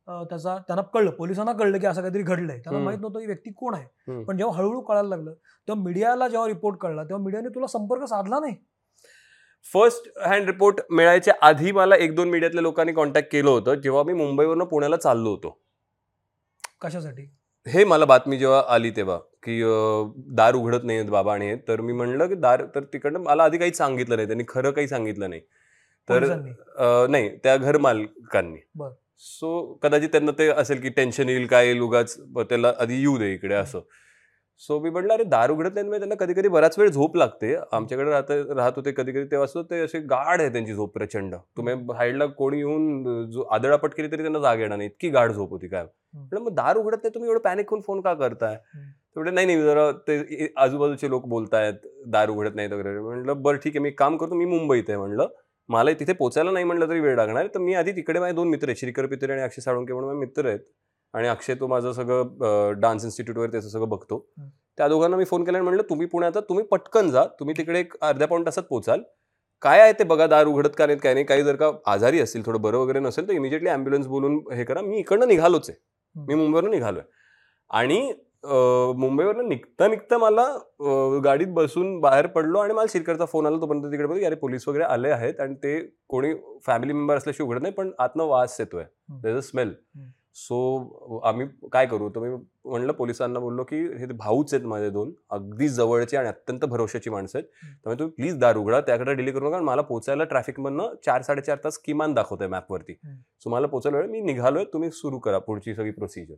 त्याचा 0.07 0.55
त्यांना 0.57 0.81
कळलं. 0.93 1.11
पोलिसांना 1.11 1.53
कळलं 1.53 1.77
की 1.77 1.85
असं 1.85 2.01
काहीतरी 2.01 2.23
घडलंय. 2.23 2.59
त्यांना. 2.59 2.83
माहीत 2.83 2.99
नव्हतं 2.99 3.19
ही 3.19 3.25
व्यक्ती 3.25 3.51
कोण 3.51 3.73
आहे. 3.73 4.23
पण 4.23 4.37
जेव्हा 4.37 4.57
हळूहळू 4.57 4.81
कळायला 4.81 5.09
लागलं 5.09 5.33
तेव्हा 5.33 5.83
मीडियाला 5.83 6.27
जेव्हा 6.27 6.47
रिपोर्ट 6.47 6.77
कळला 6.77 7.03
तेव्हा 7.03 7.23
मीडियाने 7.23 7.49
तुला 7.49 7.67
संपर्क 7.67 8.03
साधला 8.03 8.39
नाही? 8.39 8.55
फर्स्ट 9.65 10.09
हँड 10.25 10.45
रिपोर्ट 10.45 10.79
मिळायच्या 10.89 11.33
आधी 11.41 11.71
मला 11.71 11.95
एक 11.95 12.15
दोन 12.15 12.29
मीडियातल्या 12.29 12.61
लोकांनी 12.61 12.93
कॉन्टॅक्ट 12.93 13.31
केलं 13.31 13.49
होतं 13.49 13.73
जेव्हा 13.73 14.03
मी 14.03 14.13
मुंबईवरनं 14.13 14.65
पुण्याला 14.65 14.97
चाललो 14.97 15.29
होतो. 15.29 15.57
कशासाठी? 16.81 17.29
हे 17.65 17.83
मला 17.85 18.05
बातमी 18.05 18.37
जेव्हा 18.37 18.61
आली 18.67 18.89
तेव्हा 18.91 19.17
की 19.43 19.61
दार 20.35 20.55
उघडत 20.55 20.83
नाहीत 20.83 21.05
बाबा 21.05 21.33
आणि 21.33 21.55
तर 21.67 21.81
मी 21.81 21.93
म्हणलं 21.93 22.27
की 22.27 22.35
दार 22.35 22.63
तर 22.75 22.83
तिकडनं 22.83 23.19
मला 23.19 23.43
आधी 23.43 23.57
काही 23.57 23.73
सांगितलं 23.73 24.15
नाही 24.15 24.27
त्यांनी 24.27 24.43
खरं 24.47 24.71
काही 24.71 24.87
सांगितलं 24.87 25.29
नाही. 25.29 25.41
तर 26.07 26.25
नाही 27.09 27.29
त्या 27.43 27.55
घर 27.57 27.77
मालकांनी. 27.77 28.57
सो 29.19 29.73
कदाचित 29.83 30.09
त्यांना 30.09 30.31
ते 30.31 30.47
असेल 30.49 30.81
की 30.81 30.89
टेन्शन 30.89 31.29
येईल 31.29 31.45
काय 31.47 31.65
येईल 31.65 31.79
उगाच 31.79 32.17
त्याला 32.49 32.73
आधी 32.79 32.99
येऊ 32.99 33.17
दे 33.17 33.33
इकडे 33.33 33.55
असं. 33.55 33.81
सो 34.61 34.79
मी 34.79 34.89
म्हटलं 34.89 35.13
अरे 35.13 35.23
दार 35.23 35.51
उघडत 35.51 35.73
नाही 35.75 35.99
त्यांना 35.99 36.15
कधी 36.15 36.33
कधी 36.33 36.47
बराच 36.47 36.77
वेळ 36.79 36.89
झोप 36.89 37.15
लागते. 37.17 37.53
आमच्याकडे 37.71 38.09
राहत 38.09 38.31
राहत 38.57 38.73
होते 38.75 38.91
कधी 38.91 39.11
कधी 39.11 39.23
तेव्हा 39.31 39.45
असं 39.45 39.61
ते 39.69 39.79
असे 39.83 39.99
गाढ 40.09 40.41
आहे 40.41 40.49
त्यांची 40.51 40.73
झोप 40.73 40.93
प्रचंड. 40.93 41.35
तुम्ही 41.57 41.75
साईडला 41.75 42.25
कोणी 42.37 42.57
येऊन 42.57 43.25
जो 43.31 43.43
आदळापट 43.55 43.93
केली 43.95 44.11
तरी 44.11 44.21
त्यांना 44.21 44.39
जाग 44.39 44.59
येणार 44.59 44.77
नाही. 44.77 44.89
इतकी 44.89 45.09
गाढ 45.09 45.31
झोप 45.31 45.49
होती 45.51 45.67
काय? 45.67 45.85
म्हटलं 46.13 46.39
मग 46.39 46.53
दार 46.55 46.77
उघडत 46.77 46.97
नाही 46.97 47.13
तुम्ही 47.13 47.29
एवढं 47.29 47.41
पॅनिक 47.43 47.69
होऊन 47.69 47.81
फोन 47.87 48.01
का 48.01 48.13
करताय? 48.13 48.57
म्हटलं 49.15 49.33
नाही 49.35 49.47
नाही 49.47 49.61
जरा 49.63 49.89
ते 50.07 50.51
आजूबाजूचे 50.57 51.09
लोक 51.09 51.25
बोलतायत 51.29 51.87
दार 52.07 52.29
उघडत 52.29 52.55
नाहीत 52.55 52.71
वगैरे. 52.71 52.99
म्हटलं 52.99 53.41
बरं 53.41 53.57
ठीक 53.63 53.75
आहे 53.75 53.83
मी 53.83 53.89
एक 53.89 53.99
काम 53.99 54.17
करतो 54.17 54.35
मी 54.35 54.45
मुंबईत 54.47 54.89
आहे 54.89 54.97
म्हणलं 54.97 55.27
मला 55.69 55.91
तिथे 55.99 56.13
पोचायला 56.13 56.51
नाही 56.51 56.65
म्हणलं 56.65 56.89
तरी 56.89 56.99
वेळ 56.99 57.15
लागणार 57.15 57.47
तर 57.53 57.59
मी 57.59 57.73
आधी 57.73 57.91
तिकडे 57.95 58.19
माझे 58.19 58.33
दोन 58.35 58.47
मित्र 58.49 58.67
आहेत 58.67 58.79
श्रीकर 58.79 59.05
पित्रे 59.07 59.33
आणि 59.33 59.41
अक्षय 59.41 59.61
साळुंके 59.61 59.93
म्हणून 59.93 60.09
माझे 60.09 60.19
मित्र 60.19 60.47
आहेत. 60.47 60.59
आणि 61.13 61.27
अक्षय 61.27 61.55
तो 61.59 61.67
माझं 61.67 61.91
सगळं 61.93 62.79
डान्स 62.81 63.03
इन्स्टिट्यूटवर 63.03 63.49
त्याचं 63.51 63.69
सगळं 63.69 63.89
बघतो. 63.89 64.25
त्या 64.77 64.87
दोघांना 64.87 65.17
मी 65.17 65.25
फोन 65.25 65.43
केला 65.43 65.57
आणि 65.57 65.63
म्हणलं 65.65 65.83
तुम्ही 65.89 66.07
पुण्यात 66.07 66.37
तुम्ही 66.49 66.65
पटकन 66.71 67.09
जा 67.11 67.23
तुम्ही 67.39 67.55
तिकडे 67.57 67.79
एक 67.79 67.93
अर्ध्या 68.01 68.27
पाऊण 68.27 68.45
तासात 68.45 68.63
पोचाल. 68.69 69.01
काय 69.63 69.79
आहे 69.79 69.91
ते 69.99 70.03
बघा 70.03 70.25
दार 70.27 70.47
उघडत 70.47 70.69
का 70.77 70.85
नाहीत 70.85 70.99
काय 71.03 71.13
नाही 71.13 71.25
काही 71.25 71.43
जर 71.43 71.55
का 71.55 71.71
आजारी 71.91 72.19
असतील 72.21 72.45
थोडं 72.45 72.61
बरं 72.61 72.77
वगैरे 72.77 72.99
नसेल 72.99 73.27
तर 73.27 73.33
इमिजिएटली 73.33 73.69
ॲम्ब्युलन्स 73.69 74.07
बोलून 74.07 74.39
हे 74.53 74.63
करा. 74.63 74.81
मी 74.81 74.97
इकडनं 74.99 75.27
निघालोच 75.27 75.69
आहे. 75.69 75.79
मी 76.15 76.35
मुंबईवरून 76.35 76.71
निघालोय. 76.71 77.03
आणि 77.71 78.01
मुंबईवरनं 78.45 79.47
निघता 79.49 79.87
निघता 79.87 80.17
मला 80.17 80.45
गाडीत 81.23 81.47
बसून 81.53 81.99
बाहेर 81.99 82.27
पडलो 82.27 82.59
आणि 82.59 82.73
मला 82.73 82.85
शिरकरचा 82.89 83.25
फोन 83.25 83.45
आला 83.45 83.57
तोपर्यंत 83.61 83.85
तिकडे 83.91 84.07
बघ 84.07 84.23
अरे 84.25 84.35
पोलीस 84.35 84.67
वगैरे 84.67 84.83
आले 84.83 85.09
आहेत 85.09 85.39
आणि 85.41 85.55
ते 85.55 85.79
कोणी 86.09 86.33
फॅमिली 86.65 86.93
मेंबर 86.93 87.17
असल्याशिवाय 87.17 87.47
उघडत 87.47 87.61
नाही 87.61 87.73
पण 87.73 87.91
आतनं 87.99 88.25
वास 88.27 88.59
येतोय. 88.59 88.83
अ 89.27 89.39
स्मेल. 89.41 89.73
सो 90.35 91.19
आम्ही 91.25 91.47
काय 91.71 91.85
करू 91.85 92.09
तर 92.09 92.19
मी 92.19 92.29
म्हणलं 92.65 92.93
पोलिसांना 92.93 93.39
बोललो 93.39 93.63
की 93.63 93.81
हे 93.97 94.05
भाऊच 94.07 94.53
आहेत 94.53 94.65
माझे 94.67 94.89
दोन 94.89 95.11
अगदी 95.29 95.67
जवळचे 95.69 96.17
आणि 96.17 96.27
अत्यंत 96.27 96.65
भरोशाची 96.65 97.09
माणसं 97.09 97.37
आहेत. 97.37 97.47
त्यामुळे 97.47 97.99
तुम्ही 97.99 98.13
प्लीज 98.15 98.37
दार 98.39 98.57
उघडा 98.57 98.79
त्याकडे 98.81 99.13
डिले 99.13 99.31
करू 99.31 99.49
नका 99.49 99.59
मला 99.61 99.81
पोचायला 99.81 100.23
ट्रॅफिकमधनं 100.23 100.95
चार 101.05 101.21
साडेचार 101.21 101.57
तास 101.63 101.77
किमान 101.77 102.13
दाखवतंय 102.13 102.47
मॅपवरती. 102.47 102.93
सो 103.43 103.49
मला 103.49 103.67
पोचायला 103.67 103.97
वेळ 103.97 104.09
मी 104.09 104.21
निघालोय 104.21 104.65
तुम्ही 104.73 104.91
सुरू 104.91 105.19
करा 105.19 105.39
पुढची 105.39 105.75
सगळी 105.75 105.91
प्रोसिजर 105.91 106.35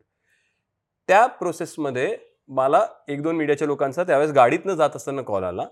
त्या 1.09 1.25
प्रोसेसमध्ये 1.39 2.15
मला 2.49 2.85
एक 3.07 3.21
दोन 3.23 3.35
मीडियाच्या 3.35 3.67
लोकांचा 3.67 4.03
त्यावेळेस 4.03 4.31
गाडीतनं 4.31 4.73
जात 4.73 4.95
असताना 4.95 5.21
कॉल 5.21 5.43
आला. 5.43 5.67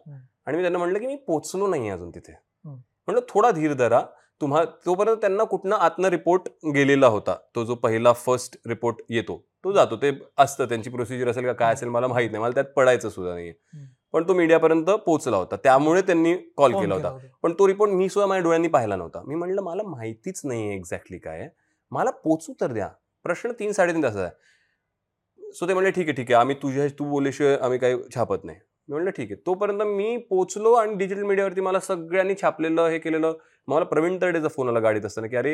आणि 0.45 0.57
मी 0.57 0.63
त्यांना 0.63 0.79
म्हटलं 0.79 0.99
की 0.99 1.07
मी 1.07 1.15
पोचलो 1.27 1.67
नाही 1.67 1.89
अजून 1.89 2.09
तिथे. 2.09 2.33
म्हटलं 2.65 3.21
थोडा 3.29 3.51
धीर 3.51 3.73
धरा 3.73 4.01
तुम्हा 4.41 4.63
तोपर्यंत 4.65 5.17
त्यांना 5.17 5.43
कुठनं 5.43 5.75
आतनं 5.75 6.07
रिपोर्ट 6.07 6.41
गेलेला 6.73 7.07
होता. 7.07 7.35
तो 7.55 7.65
जो 7.65 7.75
पहिला 7.75 8.13
फर्स्ट 8.13 8.57
रिपोर्ट 8.67 8.95
येतो 9.09 9.45
तो 9.63 9.71
जातो. 9.71 9.97
ते 9.97 10.11
असतं. 10.37 10.65
त्यांची 10.65 10.89
प्रोसिजर 10.89 11.27
असेल 11.27 11.45
का 11.45 11.53
काय 11.53 11.73
असेल 11.73 11.89
मला 11.89 12.07
माहीत 12.07 12.29
नाही. 12.31 12.43
मला 12.43 12.53
त्यात 12.53 12.65
पडायचं 12.65 13.09
सुद्धा 13.09 13.33
नाहीये. 13.33 13.53
हं. 13.73 13.85
पण 14.13 14.27
तो 14.27 14.33
मीडियापर्यंत 14.33 14.85
पोहोचला 14.85 15.37
होता. 15.37 15.55
त्यामुळे 15.55 16.01
त्यांनी 16.01 16.33
कॉल 16.57 16.71
केला 16.71 16.95
होता. 16.95 17.17
पण 17.43 17.53
तो 17.53 17.67
रिपोर्ट 17.67 17.91
मी 17.91 18.09
सुद्धा 18.09 18.27
माझ्या 18.27 18.43
डोळ्यांनी 18.43 18.67
पाहिला 18.67 18.95
नव्हता. 18.95 19.21
मी 19.27 19.35
म्हणलं 19.35 19.61
मला 19.61 19.83
माहितीच 19.83 20.41
नाही 20.43 20.75
एक्झॅक्टली 20.75 21.17
काय 21.17 21.39
आहे. 21.39 21.49
मला 21.91 22.09
पोचू 22.09 22.53
तर 22.61 22.73
द्या. 22.73 22.89
प्रश्न 23.23 23.51
तीन 23.51 23.71
साडेतीन 23.71 24.03
तासाचा 24.03 24.23
आहे. 24.23 25.51
सो 25.53 25.67
ते 25.67 25.73
म्हणले 25.73 25.91
ठीक 25.91 26.07
आहे 26.07 26.13
ठीक 26.13 26.31
आहे. 26.31 26.41
आम्ही 26.41 26.55
तुझ्या 26.55 26.87
तू 26.87 27.09
बोलल्याशिवाय 27.09 27.55
आम्ही 27.55 27.79
काही 27.79 27.95
छापत 28.15 28.35
नाही. 28.43 28.57
मी 28.57 28.93
म्हणलं 28.93 29.09
ठीक 29.09 29.31
आहे. 29.31 29.43
तोपर्यंत 29.45 29.81
मी 29.81 30.17
पोचलो 30.17 30.73
आणि 30.73 30.93
डिजिटल 30.93 31.23
मीडियावरती 31.23 31.61
मला 31.61 31.79
सगळ्यांनी 31.79 32.33
छापलेलं 32.41 32.85
हे 32.85 32.99
केलेलं 32.99 33.33
मला 33.67 33.85
प्रवीण 33.85 34.17
तरडेचा 34.21 34.47
फोन 34.55 34.69
आला 34.69 34.79
गाडीत 34.79 35.05
असताना 35.05 35.27
की 35.27 35.35
अरे 35.35 35.53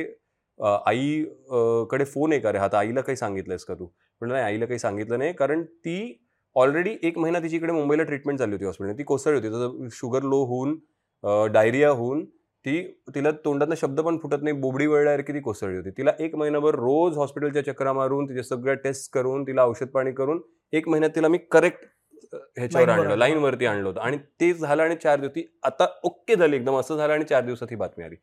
आईकडे 0.59 0.87
आई 0.89 1.23
कडे 1.89 2.05
फोन 2.05 2.31
आहे 2.31 2.41
का 2.41 2.51
रे? 2.51 2.57
आता 2.57 2.77
आईला 2.77 3.01
काही 3.01 3.15
सांगितलं 3.17 3.53
आहेस 3.53 3.63
का 3.65 3.73
तू? 3.73 3.85
म्हणजे 3.85 4.33
नाही 4.33 4.45
आईला 4.45 4.65
काही 4.65 4.79
सांगितलं 4.79 5.19
नाही 5.19 5.33
कारण 5.33 5.63
ती 5.63 6.25
ऑलरेडी 6.55 6.95
एक 7.07 7.17
महिना 7.17 7.39
तिची 7.39 7.55
इकडे 7.55 7.73
मुंबईला 7.73 8.03
ट्रीटमेंट 8.03 8.39
झाली 8.39 8.51
होती 8.53 8.65
हॉस्पिटल 8.65 8.97
ती 8.97 9.03
कोसळली 9.03 9.35
होती. 9.37 9.49
त्याचं 9.49 9.87
शुगर 9.91 10.23
लो 10.23 10.43
होऊन 10.45 10.77
डायरिया 11.53 11.89
होऊन 11.89 12.25
ती 12.65 12.81
तिला 13.15 13.31
तोंडातनं 13.45 13.75
शब्द 13.81 13.99
पण 14.01 14.17
फुटत 14.21 14.43
नाही. 14.43 14.55
बोबडी 14.59 14.87
वळल्यासारखी 14.87 15.33
ती 15.33 15.39
कोसळली 15.41 15.77
होती. 15.77 15.89
तिला 15.97 16.11
एक 16.19 16.35
महिनाभर 16.35 16.75
रोज 16.75 17.17
हॉस्पिटलच्या 17.17 17.63
चक्रा 17.65 17.93
मारून 17.93 18.29
तिच्या 18.29 18.43
सगळ्या 18.43 18.73
टेस्ट 18.83 19.11
करून 19.13 19.43
तिला 19.47 19.63
औषध 19.65 19.87
पाणी 19.93 20.11
करून 20.13 20.41
एक 20.73 20.87
महिन्यात 20.89 21.15
तिला 21.15 21.27
मी 21.27 21.37
करेक्ट 21.51 21.85
ह्याच्यावर 22.33 22.89
आणलं. 22.89 23.15
लाईनवरती 23.15 23.65
आणलं 23.65 23.87
होतं. 23.87 23.99
आणि 24.01 24.17
ते 24.41 24.53
झालं 24.53 24.83
आणि 24.83 24.95
चार 24.95 25.19
दिवस 25.19 25.35
ती 25.35 25.43
आता 25.63 25.87
ओके 26.03 26.35
झाली 26.35 26.55
एकदम 26.55 26.75
असं 26.79 26.97
झालं 26.97 27.13
आणि 27.13 27.23
चार 27.29 27.45
दिवसात 27.45 27.67
ही 27.71 27.75
बातमी 27.75 28.03
आली. 28.05 28.15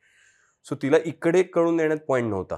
सो 0.66 0.75
तिला 0.83 0.97
इकडे 1.05 1.42
कळून 1.42 1.77
देण्यात 1.77 1.99
पॉईंट 2.09 2.29
नव्हता. 2.31 2.57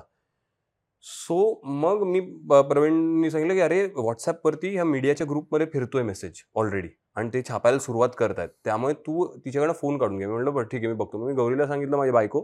सो 1.04 1.60
मग 1.64 2.02
मी 2.06 2.20
प्रवीणनी 2.50 3.30
सांगितलं 3.30 3.54
की 3.54 3.60
अरे 3.60 3.84
व्हॉट्सॲपवरती 3.96 4.72
ह्या 4.74 4.84
मीडियाच्या 4.84 5.26
ग्रुपमध्ये 5.30 5.66
फिरतोय 5.72 6.02
मेसेज 6.02 6.42
ऑलरेडी 6.54 6.88
आणि 7.16 7.30
ते 7.34 7.42
छापायला 7.48 7.78
सुरुवात 7.78 8.08
करतायत. 8.18 8.48
त्यामुळे 8.64 8.94
तू 9.06 9.26
तिच्याकडे 9.44 9.72
फोन 9.80 9.98
काढून 9.98 10.18
घे. 10.18 10.26
मी 10.26 10.32
म्हणलं 10.32 10.54
बरं 10.54 10.66
ठीक 10.66 10.80
आहे 10.80 10.88
मी 10.88 10.94
बघतो. 10.98 11.26
मी 11.26 11.34
गौरीला 11.34 11.66
सांगितलं 11.66 11.96
माझी 11.96 12.12
बायको 12.12 12.40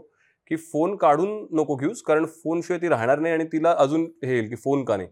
की 0.51 0.55
फोन 0.71 0.95
काढून 0.97 1.29
नको 1.59 1.75
घेऊस 1.75 2.01
कारण 2.07 2.25
फोनशिवाय 2.43 2.81
ती 2.81 2.89
राहणार 2.89 3.19
नाही 3.19 3.33
आणि 3.33 3.45
तिला 3.51 3.73
अजून 3.79 4.03
हे 4.25 4.33
येईल 4.33 4.49
की 4.49 4.55
फोन 4.55 4.83
का 4.85 4.97
नाही. 4.97 5.09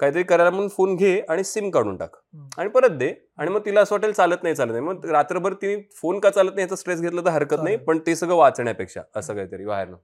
काहीतरी 0.00 0.22
करायला 0.22 0.50
म्हणून 0.50 0.68
फोन 0.68 0.96
घे 0.96 1.20
आणि 1.28 1.44
सिम 1.44 1.70
काढून 1.70 1.96
टाक. 1.96 2.16
आणि 2.58 2.68
परत 2.68 2.90
दे. 2.90 3.14
आणि 3.36 3.50
मग 3.50 3.60
तिला 3.64 3.80
असं 3.80 3.94
वाटेल 3.94 4.12
चालत 4.12 4.36
नाही 4.42 4.54
चालत 4.54 4.70
नाही. 4.70 4.84
मग 4.84 5.06
रात्रभर 5.06 5.52
तिने 5.52 5.82
फोन 6.02 6.18
का 6.18 6.30
चालत 6.30 6.50
नाही 6.54 6.62
याचा 6.62 6.76
स्ट्रेस 6.76 7.00
घेतला 7.00 7.20
तर 7.20 7.30
हरकत 7.30 7.56
नाही. 7.62 7.76
पण 7.76 7.98
ते 7.98 8.16
सगळं 8.16 8.34
वाचण्यापेक्षा 8.34 9.02
असं 9.16 9.34
काहीतरी 9.34 9.64
बाहेरनं. 9.64 9.96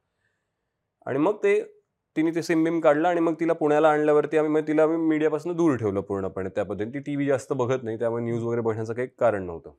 आणि 1.07 1.19
मग 1.19 1.37
ते 1.37 1.77
तिने 2.17 2.31
ते 2.35 2.43
सिम 2.43 2.65
बिम 2.65 2.81
काढलं 2.81 3.09
आणि 3.09 3.21
मग 3.21 3.35
तिला 3.41 3.53
पुण्याला 3.53 3.91
आणल्यावरती 3.91 4.39
आम्ही 4.39 4.53
मग 4.53 4.69
तिला 4.69 4.87
मीडियापासून 4.87 5.57
दूर 5.57 5.77
ठेवलं 5.77 6.01
पूर्णपणे. 6.01 6.49
त्या 6.49 6.65
पद्धतीने 6.65 6.95
ती 6.95 6.99
टी 6.99 7.17
व्ही 7.17 7.27
जास्त 7.27 7.53
बघत 7.53 7.83
नाही 7.83 7.99
त्यामुळे 7.99 8.25
न्यूज 8.25 8.43
वगैरे 8.43 8.61
बघण्याचं 8.61 8.95
काही 8.95 9.09
कारण 9.19 9.43
नव्हतं. 9.43 9.71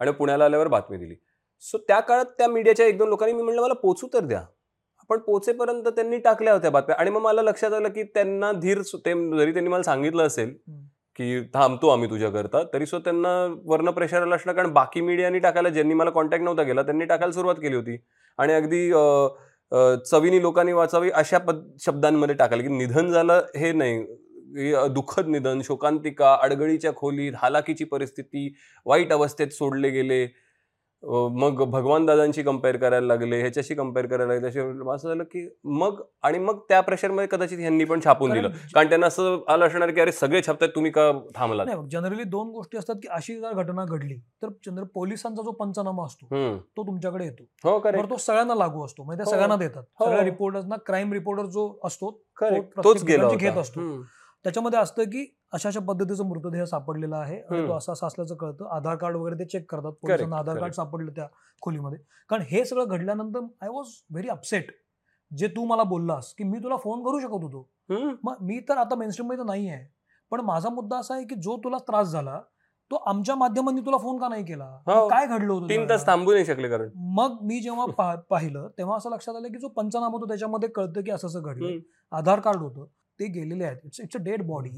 आणि 0.00 0.12
पुण्याला 0.12 0.44
आल्यावर 0.44 0.68
बातमी 0.68 0.96
दिली. 0.96 1.14
सो 1.60 1.78
त्या 1.78 2.00
काळात 2.00 2.24
त्या 2.24 2.48
मीडियाच्या 2.48 2.86
एक 2.86 2.98
दोन 2.98 3.08
लोकांनी 3.08 3.32
मी 3.34 3.42
म्हणलं 3.42 3.62
मला 3.62 3.74
पोचू 3.74 4.06
तर 4.12 4.20
द्या. 4.20 4.42
पण 5.10 5.18
पोचेपर्यंत 5.18 5.88
त्यांनी 5.88 6.18
टाकल्या 6.18 6.52
होत्या 6.54 6.70
बातम्या. 6.70 6.96
आणि 6.98 7.10
मग 7.10 7.20
मला 7.22 7.42
लक्षात 7.42 7.72
आलं 7.72 7.88
की 7.88 8.02
त्यांना 8.04 8.52
धीर 8.52 8.80
ते 8.96 9.12
जरी 9.38 9.52
त्यांनी 9.52 9.70
मला 9.70 9.82
सांगितलं 9.82 10.26
असेल. 10.26 10.54
की 11.18 11.40
थांबतो 11.54 11.88
आम्ही 11.88 12.08
तुझ्याकरता 12.10 12.62
तरी 12.72 12.86
सुद्धा 12.86 13.04
त्यांना 13.04 13.30
वर्ण 13.70 13.90
प्रेशर 13.90 14.22
आलं 14.22 14.34
असलं 14.36 14.52
कारण 14.52 14.72
बाकी 14.72 15.00
मीडियानी 15.00 15.38
टाकायला 15.38 15.68
ज्यांनी 15.68 15.94
मला 15.94 16.10
कॉन्टॅक्ट 16.10 16.44
नव्हता 16.44 16.62
केला 16.62 16.82
त्यांनी 16.82 17.04
टाकायला 17.04 17.32
सुरुवात 17.32 17.56
केली 17.56 17.76
होती. 17.76 17.96
आणि 18.38 18.52
अगदी 18.52 18.88
चवीनी 20.10 20.40
लोकांनी 20.42 20.72
वाचावी 20.72 21.10
अशा 21.14 21.38
पद 21.38 21.62
शब्दांमध्ये 21.80 22.34
टाकायला 22.34 22.62
की 22.62 22.76
निधन 22.76 23.10
झालं 23.10 23.42
हे 23.56 23.72
नाही. 23.72 24.02
दुःखद 24.90 25.26
निधन 25.28 25.60
शोकांतिका 25.64 26.34
अडगळीच्या 26.42 26.94
खोलीत 26.96 27.32
हालाकीची 27.36 27.84
परिस्थिती 27.84 28.52
वाईट 28.86 29.12
अवस्थेत 29.12 29.48
सोडले 29.48 29.90
गेले. 29.90 30.26
मग 31.04 31.64
भगवान 31.64 32.06
दादांशी 32.06 32.42
कंपेअर 32.42 32.76
करायला 32.76 33.06
लागले 33.06 33.40
ह्याच्याशी 33.40 33.74
कंपेअर 33.74 34.06
करायला 34.06 34.34
लागले 34.34 34.48
असं 34.94 35.08
झालं 35.08 35.22
की 35.22 35.48
मग 35.64 36.02
आणि 36.22 36.38
मग 36.38 36.58
त्या 36.68 36.80
प्रेशरमध्ये 36.80 37.28
कदाचित 37.30 37.58
ह्यांनी 37.58 37.84
पण 37.84 38.00
छापून 38.04 38.32
दिलं. 38.32 38.48
कारण- 38.48 38.88
त्यांना 38.88 39.06
असं 39.06 39.38
आलं 39.48 39.66
असणार 39.66 39.90
की 39.90 40.00
अरे 40.00 40.12
सगळे 40.12 40.42
छापतात 40.46 40.68
तुम्ही 40.68 40.90
का 40.90 41.12
थांबलात? 41.36 41.66
नाही 41.66 41.78
जनरली 41.90 42.22
दोन 42.24 42.48
गोष्टी 42.48 42.78
असतात 42.78 42.94
की 42.94 43.08
अशी 43.10 43.40
जर 43.40 43.52
घटना 43.52 43.84
घडली 43.84 44.16
तर 44.42 44.48
चंद्र 44.48 44.84
पोलिसांचा 44.94 45.42
जो 45.42 45.50
पंचनामा 45.50 46.04
असतो. 46.04 46.26
तो 46.60 46.82
तुमच्याकडे 46.82 47.24
येतो. 47.24 47.70
हो 47.70 47.78
तो 48.10 48.16
सगळ्यांना 48.16 48.54
लागू 48.54 48.84
असतो. 48.84 49.04
म्हणजे 49.04 49.22
हो. 49.24 49.30
सगळ्यांना 49.30 49.56
देतात. 49.56 49.82
हो. 49.98 50.04
सगळ्या 50.04 50.24
रिपोर्टर्सना 50.24 50.76
क्राईम 50.86 51.12
रिपोर्टर 51.12 51.46
जो 51.46 51.78
असतो 51.84 52.22
तोच 52.84 53.04
घेत 53.04 53.56
असतो. 53.56 53.80
त्याच्यामध्ये 54.44 54.78
असतं 54.78 55.04
की 55.04 55.24
अशा 55.52 55.68
अशा 55.68 55.80
पद्धतीचा 55.80 56.24
मृतदेह 56.24 56.64
सापडलेला 56.64 57.16
आहे 57.16 57.40
आणि 57.40 57.66
तो. 57.68 57.72
असं 57.72 57.92
असं 57.92 58.06
असल्याचं 58.06 58.34
कळतं 58.34 58.68
आधार 58.76 58.96
कार्ड 58.96 59.16
वगैरे 59.16 59.38
ते 59.38 59.44
चेक 59.44 59.70
करतात 59.70 59.92
पोलिसांना 60.02 60.36
आधार 60.38 60.58
कार्ड. 60.58 60.72
सापडलं 60.72 61.12
त्या 61.16 61.26
खोलीमध्ये 61.62 61.98
कारण 62.30 62.42
हे 62.42 62.64
सगळं 62.64 62.84
घडल्यानंतर 62.86 63.40
आय 63.62 63.68
वॉज 63.68 63.88
व्हेरी 64.10 64.28
अपसेट 64.28 64.70
जे 65.30 65.48
तू 65.48 65.64
मला 65.64 65.82
बोललास 65.82 66.32
की 66.38 66.44
मी 66.44 66.58
तुला 66.58 66.76
फोन 66.76 67.02
करू 67.04 67.20
शकत 67.20 67.42
होतो. 67.44 67.68
मग 68.24 68.36
मी 68.40 68.58
तर 68.68 68.76
आता 68.76 68.96
मेनस्ट्रीममध्ये 68.96 69.44
नाही 69.44 69.68
आहे 69.68 69.84
पण 70.32 70.40
माझा 70.40 70.68
मुद्दा 70.68 70.98
असा 70.98 71.14
आहे 71.14 71.24
की 71.24 71.34
जो 71.34 71.56
तुला 71.64 71.78
त्रास 71.78 72.08
झाला 72.08 72.40
तो 72.90 72.96
आमच्या 73.06 73.34
माध्यमांनी 73.34 73.80
तुला 73.80 73.96
फोन 73.96 74.18
का 74.18 74.28
नाही 74.28 74.44
केला 74.44 74.64
हो. 74.86 75.08
काय 75.08 75.26
घडलं 75.26 75.52
होतं 75.52 75.68
तीन? 75.68 75.88
तास 75.88 76.06
थांबू 76.06 76.32
नाही 76.32 76.44
शकले 76.44 76.68
कारण 76.68 76.88
मग 77.16 77.36
मी 77.42 77.60
जेव्हा 77.60 78.14
पाहिलं 78.30 78.68
तेव्हा 78.78 78.96
असं 78.96 79.10
लक्षात 79.10 79.36
आलं 79.36 79.48
की 79.48 79.58
जो 79.58 79.68
पंचनामा 79.68 80.08
होतो 80.12 80.28
त्याच्यामध्ये 80.28 80.68
कळतं 80.68 81.02
की 81.02 81.10
असं 81.10 81.26
असं 81.26 81.42
घडलं. 81.42 81.78
आधार 82.12 82.40
कार्ड 82.40 82.62
होतं 82.62 82.86
ते 83.20 83.26
गेलेले 83.28 83.64
आहेत. 83.64 83.78
It's 83.84 84.00
it's 84.00 84.16
a 84.16 84.22
dead 84.22 84.42
body. 84.46 84.70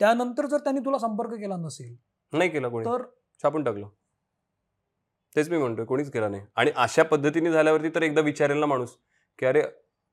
त्यानंतर 0.00 0.46
जर 0.46 0.58
त्यांनी 0.58 0.80
तुला 0.84 0.98
संपर्क 0.98 1.32
केला 1.34 1.56
नसेल 1.56 1.94
नाही 2.32 2.50
केला 2.50 2.68
कोणी. 2.68 2.84
तर 2.84 3.02
छापून 3.42 3.64
टाकलं. 3.64 3.88
तेच 5.36 5.48
मी 5.50 5.58
म्हणतोय 5.58 5.84
कोणीच 5.84 6.10
केला 6.12 6.28
नाही. 6.28 6.42
आणि 6.56 6.70
अशा 6.76 7.02
पद्धतीने 7.02 7.50
झाल्यावरती 7.52 7.88
तर 7.94 8.02
एकदा 8.02 8.20
विचारेल 8.20 8.58
ना 8.58 8.66
माणूस 8.66 8.96
की 9.38 9.46
अरे 9.46 9.62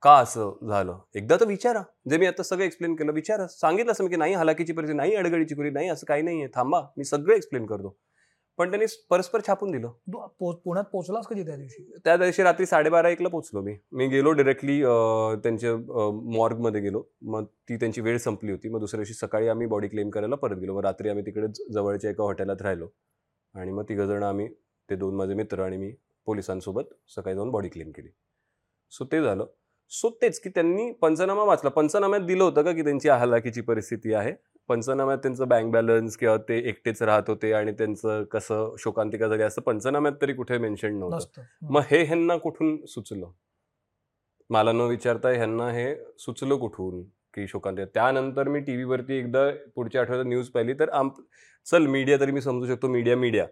का 0.03 0.13
असं 0.19 0.67
झालं? 0.69 0.97
एकदा 1.15 1.35
तर 1.39 1.45
विचारा. 1.47 1.81
जे 2.09 2.17
मी 2.17 2.25
आता 2.25 2.43
सगळं 2.43 2.63
एक्सप्लेन 2.65 2.95
केलं 2.95 3.11
विचारा. 3.11 3.47
सांगितलं 3.47 3.91
असं 3.91 4.03
मी 4.03 4.09
की 4.09 4.15
नाही 4.15 4.33
हलाकीची 4.33 4.73
परिस्थिती 4.73 4.97
नाही 4.97 5.15
अडगडीची 5.15 5.55
खोली 5.55 5.69
नाही 5.69 5.89
असं 5.89 6.05
काही 6.07 6.21
नाहीये. 6.21 6.47
थांबा 6.55 6.81
मी 6.97 7.03
सगळं 7.03 7.35
एक्सप्लेन 7.35 7.65
करतो. 7.65 7.95
पण 8.57 8.69
त्यांनी 8.69 8.85
परस्पर 9.09 9.41
छापून 9.47 9.71
दिलं. 9.71 9.91
पुण्यात 10.39 10.85
पोहोचलास 10.91 11.27
कधी 11.27 11.43
त्या 11.45 11.55
दिवशी? 11.55 11.83
त्या 12.03 12.15
दिवशी 12.17 12.43
रात्री 12.43 12.65
साडेबारा 12.65 13.09
एकला 13.09 13.29
पोचलो 13.29 13.61
मी. 13.61 13.75
मी 13.91 14.07
गेलो 14.07 14.31
डिरेक्टली 14.31 14.79
त्यांच्या 15.43 15.75
मॉर्गमध्ये 16.35 16.81
गेलो. 16.81 17.03
मग 17.21 17.45
ती 17.69 17.77
त्यांची 17.77 18.01
वेळ 18.01 18.17
संपली 18.17 18.51
होती. 18.51 18.69
मग 18.69 18.79
दुसऱ्या 18.79 18.99
दिवशी 18.99 19.13
सकाळी 19.13 19.47
आम्ही 19.47 19.67
बॉडी 19.67 19.87
क्लेम 19.87 20.09
करायला 20.09 20.35
परत 20.35 20.57
गेलो. 20.59 20.75
मग 20.75 20.83
रात्री 20.83 21.09
आम्ही 21.09 21.25
तिकडे 21.25 21.47
जवळच्या 21.73 22.09
एका 22.09 22.23
हॉटेलात 22.23 22.61
राहिलो. 22.61 22.87
आणि 23.55 23.71
मग 23.71 23.83
तिघं 23.89 24.05
जण 24.07 24.23
आम्ही 24.23 24.47
ते 24.89 24.95
दोन 24.95 25.15
माझे 25.15 25.33
मित्र 25.33 25.63
आणि 25.63 25.77
मी 25.77 25.91
पोलिसांसोबत 26.27 26.93
सकाळी 27.15 27.35
जाऊन 27.35 27.51
बॉडी 27.51 27.69
क्लेम 27.69 27.91
केली. 27.91 28.09
सो 28.91 29.05
ते 29.11 29.21
झालं. 29.21 29.45
सो 29.91 30.09
तेच 30.21 30.39
की 30.39 30.49
त्यांनी 30.49 30.91
पंचनामा 31.01 31.43
वाचला. 31.43 31.69
पंचनाम्यात 31.69 32.21
दिलं 32.21 32.43
होतं 32.43 32.63
का 32.63 32.71
की 32.71 32.83
त्यांची 32.83 33.09
हलाकीची 33.09 33.61
परिस्थिती 33.61 34.13
आहे? 34.13 34.33
पंचनाम्यात 34.69 35.17
त्यांचं 35.17 35.47
बँक 35.47 35.71
बॅलन्स 35.71 36.17
किंवा 36.17 36.37
ते 36.37 36.57
एकटेच 36.69 37.01
राहत 37.01 37.23
होते 37.27 37.51
आणि 37.53 37.71
त्यांचं 37.71 38.23
कसं 38.23 38.75
शोकांतिका 38.79 39.27
झाली 39.27 39.43
असं 39.43 39.61
पंचनाम्यात 39.61 40.13
तरी 40.21 40.33
कुठे 40.33 40.57
मेन्शन 40.57 40.99
नव्हतं. 40.99 41.41
मग 41.61 41.81
हे 41.91 42.03
ह्यांना 42.03 42.37
कुठून 42.37 42.85
सुचलं? 42.85 43.31
मला 44.49 44.71
न 44.71 44.81
विचारता 44.81 45.29
ह्यांना 45.29 45.69
हे 45.71 45.95
सुचलं 46.19 46.55
कुठून 46.55 47.03
की 47.33 47.47
शोकांतिका? 47.47 47.85
त्यानंतर 47.93 48.47
मी 48.47 48.59
टी 48.59 48.73
व्हीवरती 48.73 49.13
एकदा 49.13 49.49
पुढच्या 49.75 50.01
आठवड्यात 50.01 50.25
न्यूज 50.25 50.47
पाहिली 50.47 50.73
तर 50.73 50.89
आम 50.89 51.09
चल 51.67 51.85
मीडिया 51.85 52.19
तरी 52.19 52.31
मी 52.31 52.41
समजू 52.41 52.67
शकतो 52.67 52.87
मीडिया 52.87 53.15
मीडिया. 53.17 53.45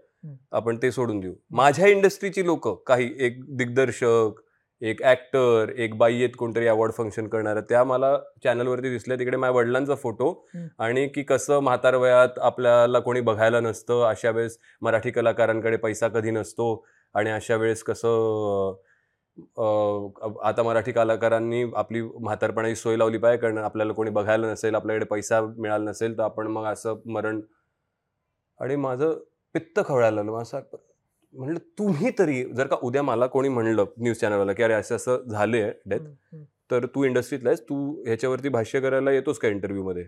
आपण 0.51 0.77
ते 0.81 0.91
सोडून 0.91 1.19
देऊ. 1.19 1.33
माझ्या 1.51 1.87
इंडस्ट्रीची 1.87 2.45
लोक 2.45 2.67
काही 2.87 3.09
एक 3.19 3.39
दिग्दर्शक 3.57 4.41
एक 4.81 5.01
ऍक्टर 5.03 5.69
एक 5.77 5.97
बाई 5.97 6.15
आहेत 6.15 6.35
कोणतरी 6.39 6.67
अवॉर्ड 6.67 6.93
फंक्शन 6.93 7.27
करणारं 7.27 7.61
त्या 7.69 7.83
मला 7.83 8.17
चॅनलवरती 8.43 8.89
दिसल्या. 8.89 9.17
तिकडे 9.19 9.37
माझ्या 9.37 9.55
वडिलांचा 9.55 9.95
फोटो. 9.95 10.31
आणि 10.79 11.07
की 11.15 11.23
कसं 11.23 11.59
म्हातार 11.63 11.95
वयात 11.95 12.39
आपल्याला 12.41 12.99
कोणी 12.99 13.21
बघायला 13.21 13.59
नसतं. 13.59 14.03
अशा 14.07 14.29
वेळेस 14.31 14.57
मराठी 14.81 15.11
कलाकारांकडे 15.11 15.77
पैसा 15.77 16.07
कधी 16.07 16.31
नसतो 16.31 16.73
आणि 17.15 17.29
अशा 17.31 17.55
वेळेस 17.55 17.83
कसं 17.83 18.73
आता 20.43 20.63
मराठी 20.63 20.91
कलाकारांनी 20.91 21.63
आपली 21.75 22.01
म्हातारपणाची 22.01 22.75
सोय 22.75 22.97
लावली 22.97 23.17
पाहिजे 23.17 23.41
कारण 23.41 23.57
आपल्याला 23.57 23.93
कोणी 23.93 24.11
बघायला 24.11 24.51
नसेल 24.51 24.75
आपल्याकडे 24.75 25.05
पैसा 25.05 25.41
मिळाला 25.41 25.83
नसेल 25.89 26.17
तर 26.17 26.23
आपण 26.23 26.47
मग 26.47 26.65
असं 26.71 26.99
मरण 27.05 27.41
आणि 28.59 28.75
माझं 28.75 29.13
पित्त 29.55 29.79
खवळायला 29.87 30.15
लागलं. 30.15 30.41
असं 30.41 30.57
म्हणलं 31.33 31.59
तुम्ही 31.79 32.09
तरी 32.19 32.43
जर 32.55 32.67
का 32.67 32.75
उद्या 32.83 33.03
मला 33.03 33.27
कोणी 33.27 33.49
म्हणलं 33.49 33.85
न्यूज 33.97 34.17
चॅनलवाला 34.17 34.53
की 34.53 34.63
अरे 34.63 34.73
असं 34.73 34.95
असं 34.95 35.29
झालंय 35.29 35.71
डेथ. 35.85 35.99
तर 36.71 36.85
तू 36.85 37.03
इंडस्ट्रीतला 37.03 37.49
आहेस 37.49 37.61
तू 37.61 37.75
ह्याच्यावरती 38.05 38.49
भाष्य 38.49 38.79
करायला 38.81 39.11
येतोस 39.11 39.39
का 39.39 39.47
इंटरव्ह्यूमध्ये? 39.47 40.03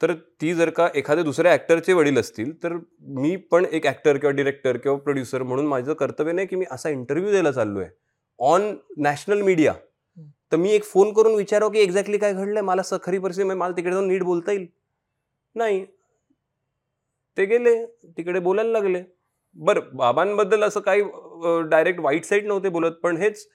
तर 0.00 0.12
ती 0.40 0.52
जर 0.54 0.70
का 0.70 0.88
एखाद्या 0.94 1.24
दुसऱ्या 1.24 1.52
ॲक्टरचे 1.52 1.92
वडील 1.92 2.18
असतील 2.18 2.52
तर 2.62 2.72
मी 3.16 3.34
पण 3.50 3.64
एक 3.72 3.86
ॲक्टर 3.86 4.16
किंवा 4.16 4.32
डिरेक्टर 4.36 4.76
किंवा 4.76 4.98
प्रोड्युसर 4.98 5.42
म्हणून 5.42 5.66
माझं 5.66 5.92
कर्तव्य 5.94 6.32
नाही 6.32 6.46
की 6.46 6.56
मी 6.56 6.64
असा 6.70 6.88
इंटरव्ह्यू 6.88 7.30
द्यायला 7.30 7.52
चाललो 7.52 7.80
आहे 7.80 7.90
ऑन 8.38 8.74
नॅशनल 8.96 9.40
मीडिया. 9.42 9.72
तर 10.52 10.56
मी 10.56 10.70
एक 10.70 10.84
फोन 10.84 11.12
करून 11.12 11.34
विचारावं 11.34 11.72
की 11.72 11.78
एक्झॅक्टली 11.78 12.18
काय 12.18 12.32
घडलंय? 12.32 12.62
मला 12.62 12.82
खरी 13.02 13.18
परिस्थिती 13.18 13.46
म्हणजे 13.46 13.58
मला 13.60 13.76
तिकडे 13.76 13.92
जाऊन 13.92 14.06
नीट 14.08 14.22
बोलता 14.22 14.52
येईल? 14.52 14.66
नाही. 15.56 15.84
ते 17.36 17.44
गेले 17.44 17.74
तिकडे 18.16 18.40
बोलायला 18.40 18.70
लागले. 18.72 19.02
बरं 19.58 19.96
बाबांबद्दल 19.96 20.62
असं 20.64 20.80
काही 20.80 21.02
डायरेक्ट 21.70 22.00
वाईट 22.00 22.24
साईड 22.24 22.46
नव्हते 22.46 22.68
बोलत 22.68 22.92
पण 23.02 23.16
हेच 23.16 23.46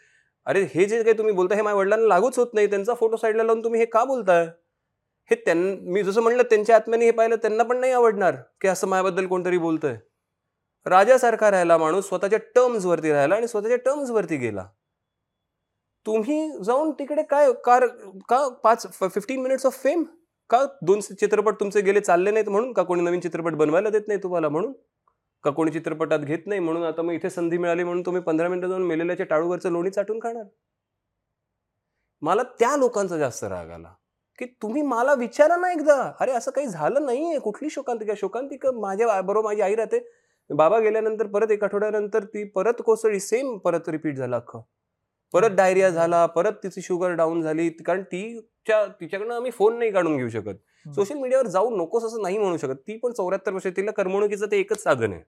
अरे 0.48 0.62
हे 0.74 0.86
जे 0.86 1.02
काही 1.04 1.18
तुम्ही 1.18 1.34
बोलताय 1.34 1.58
हे 1.58 1.63
माझ्या 1.63 1.80
वडिलांना 1.80 2.08
लागूच 2.08 2.38
होत 2.39 2.48
नाही. 2.54 2.68
त्यांचा 2.70 2.94
फोटो 2.94 3.18
साईडला 3.18 3.44
लावून 3.44 3.63
तुम्ही 3.63 3.80
हे 3.80 3.86
का 3.86 4.04
बोलताय? 4.06 4.46
हे 5.32 5.36
त्यां 5.46 5.58
मी 5.94 6.04
जसं 6.04 6.22
म्हणलं 6.22 6.44
त्यांच्या 6.50 6.76
आत्म्याने 6.76 7.06
हे 7.06 7.12
पाहिलं 7.12 7.36
त्यांना 7.42 7.63
पण 7.63 7.78
नाही 7.80 7.92
आवडणार 7.94 8.36
की 8.62 8.68
असं 8.68 8.88
माझ्याबद्दल 8.88 9.28
कोणतरी 9.28 9.58
बोलतंय. 9.58 9.96
राजासारखा 10.86 11.52
राहिला 11.52 11.78
माणूस 11.78 12.08
स्वतःच्या 12.08 12.39
टर्म्सवरती 12.56 13.12
राहिला 13.12 13.36
आणि 13.36 13.48
स्वतःच्या 13.48 13.78
टर्म्सवरती 13.86 14.38
गेला. 14.38 14.66
तुम्ही 16.06 16.50
जाऊन 16.66 16.92
तिकडे 17.00 17.24
काय 17.30 17.52
कार 17.66 17.86
का 18.30 18.48
पाच 18.63 18.88
फिफ्टीन 19.04 19.42
मिनिट्स 19.42 19.66
ऑफ 19.66 19.82
फेम 19.84 20.04
का 20.50 20.63
दोन 20.82 21.00
चित्रपट 21.02 21.60
तुमचे 21.60 21.82
गेले 21.82 22.00
चालले 22.02 22.32
नाहीत 22.32 22.50
म्हणून? 22.50 22.74
का 22.74 22.84
कोणी 22.84 23.04
नवीन 23.04 23.20
चित्रपट 23.20 23.54
बनवायला 23.56 23.89
देत 23.89 24.08
नाही 24.08 24.20
तुम्हाला 24.24 24.50
म्हणून? 24.50 24.74
का 25.44 25.52
कोणी 25.52 25.72
चित्रपटात 25.72 26.20
घेत 26.20 26.40
नाही 26.46 26.60
म्हणून 26.60 26.84
आता 26.84 27.02
मग 27.02 27.14
इथे 27.14 27.30
संधी 27.30 27.58
मिळाली 27.58 27.84
म्हणून 27.84 28.02
तुम्ही 28.06 28.22
पंधरा 28.22 28.48
मिनिटं 28.48 28.68
जाऊन 28.68 28.84
मेलेल्याच्या 28.84 29.26
टाळूवरचं 29.26 29.72
लोणी 29.72 29.90
चाटून 29.90 30.20
खाणार? 30.20 30.44
मला 32.22 32.44
त्या 32.60 32.78
लोकांचा 32.78 33.18
जास्त 33.18 33.44
राग 33.44 33.70
आला. 33.70 33.94
की 34.40 34.46
तुम्ही 34.46 34.82
मला 34.82 35.14
विचारा 35.14 35.56
ना 35.56 35.72
एकदा. 35.72 36.12
अरे 36.20 36.32
असं 36.32 36.52
काही 36.52 36.68
झालं 36.68 37.06
नाहीये. 37.06 37.40
कुठली 37.40 37.70
शोकांतिका 37.70 38.14
शोकांतिका 38.18 38.72
माझ्या 38.72 39.22
बरोबर 39.22 39.46
माझी 39.46 39.62
आई 39.62 39.76
राहते. 39.76 40.00
बाबा 40.50 40.80
गेल्यानंतर 40.80 41.28
परत 41.28 41.52
एक 41.52 41.64
आठवड्यानंतर 41.64 42.24
ती 42.24 42.44
परत 42.44 42.74
कोसळी. 42.86 43.20
सेम 43.20 43.58
परत 43.58 43.90
रिपीट 43.90 44.16
झालं 44.16 44.36
अख्खं. 44.36 44.62
परत 45.34 45.50
डायरिया 45.50 45.90
झाला. 45.90 46.26
परत 46.26 46.52
तिची 46.64 46.82
शुगर 46.82 47.12
डाऊन 47.12 47.42
झाली. 47.42 47.70
कारण 47.70 48.04
तिच्या 48.04 48.86
तिच्याकडनं 48.86 49.36
आम्ही 49.36 49.52
फोन 49.52 49.80
नाही 49.80 49.92
काढून 49.92 50.18
घेऊ 50.18 50.30
शकत. 50.30 50.56
सोशल 50.86 51.17
मीडियावर 51.17 51.48
जाऊ 51.48 51.69
नकोस 51.78 52.04
असं 52.04 52.22
नाही 52.22 52.38
म्हणू 52.38 52.58
शकत. 52.58 52.76
ती 52.88 52.98
पण 52.98 53.12
चौऱ्याहत्तर 53.13 53.54
वर्ष 53.54 53.67
तिला 53.78 53.91
करमणुकीचं 53.91 54.52
ते 54.52 54.60
एकच 54.60 54.84
साधन 54.84 55.12
आहे. 55.13 55.22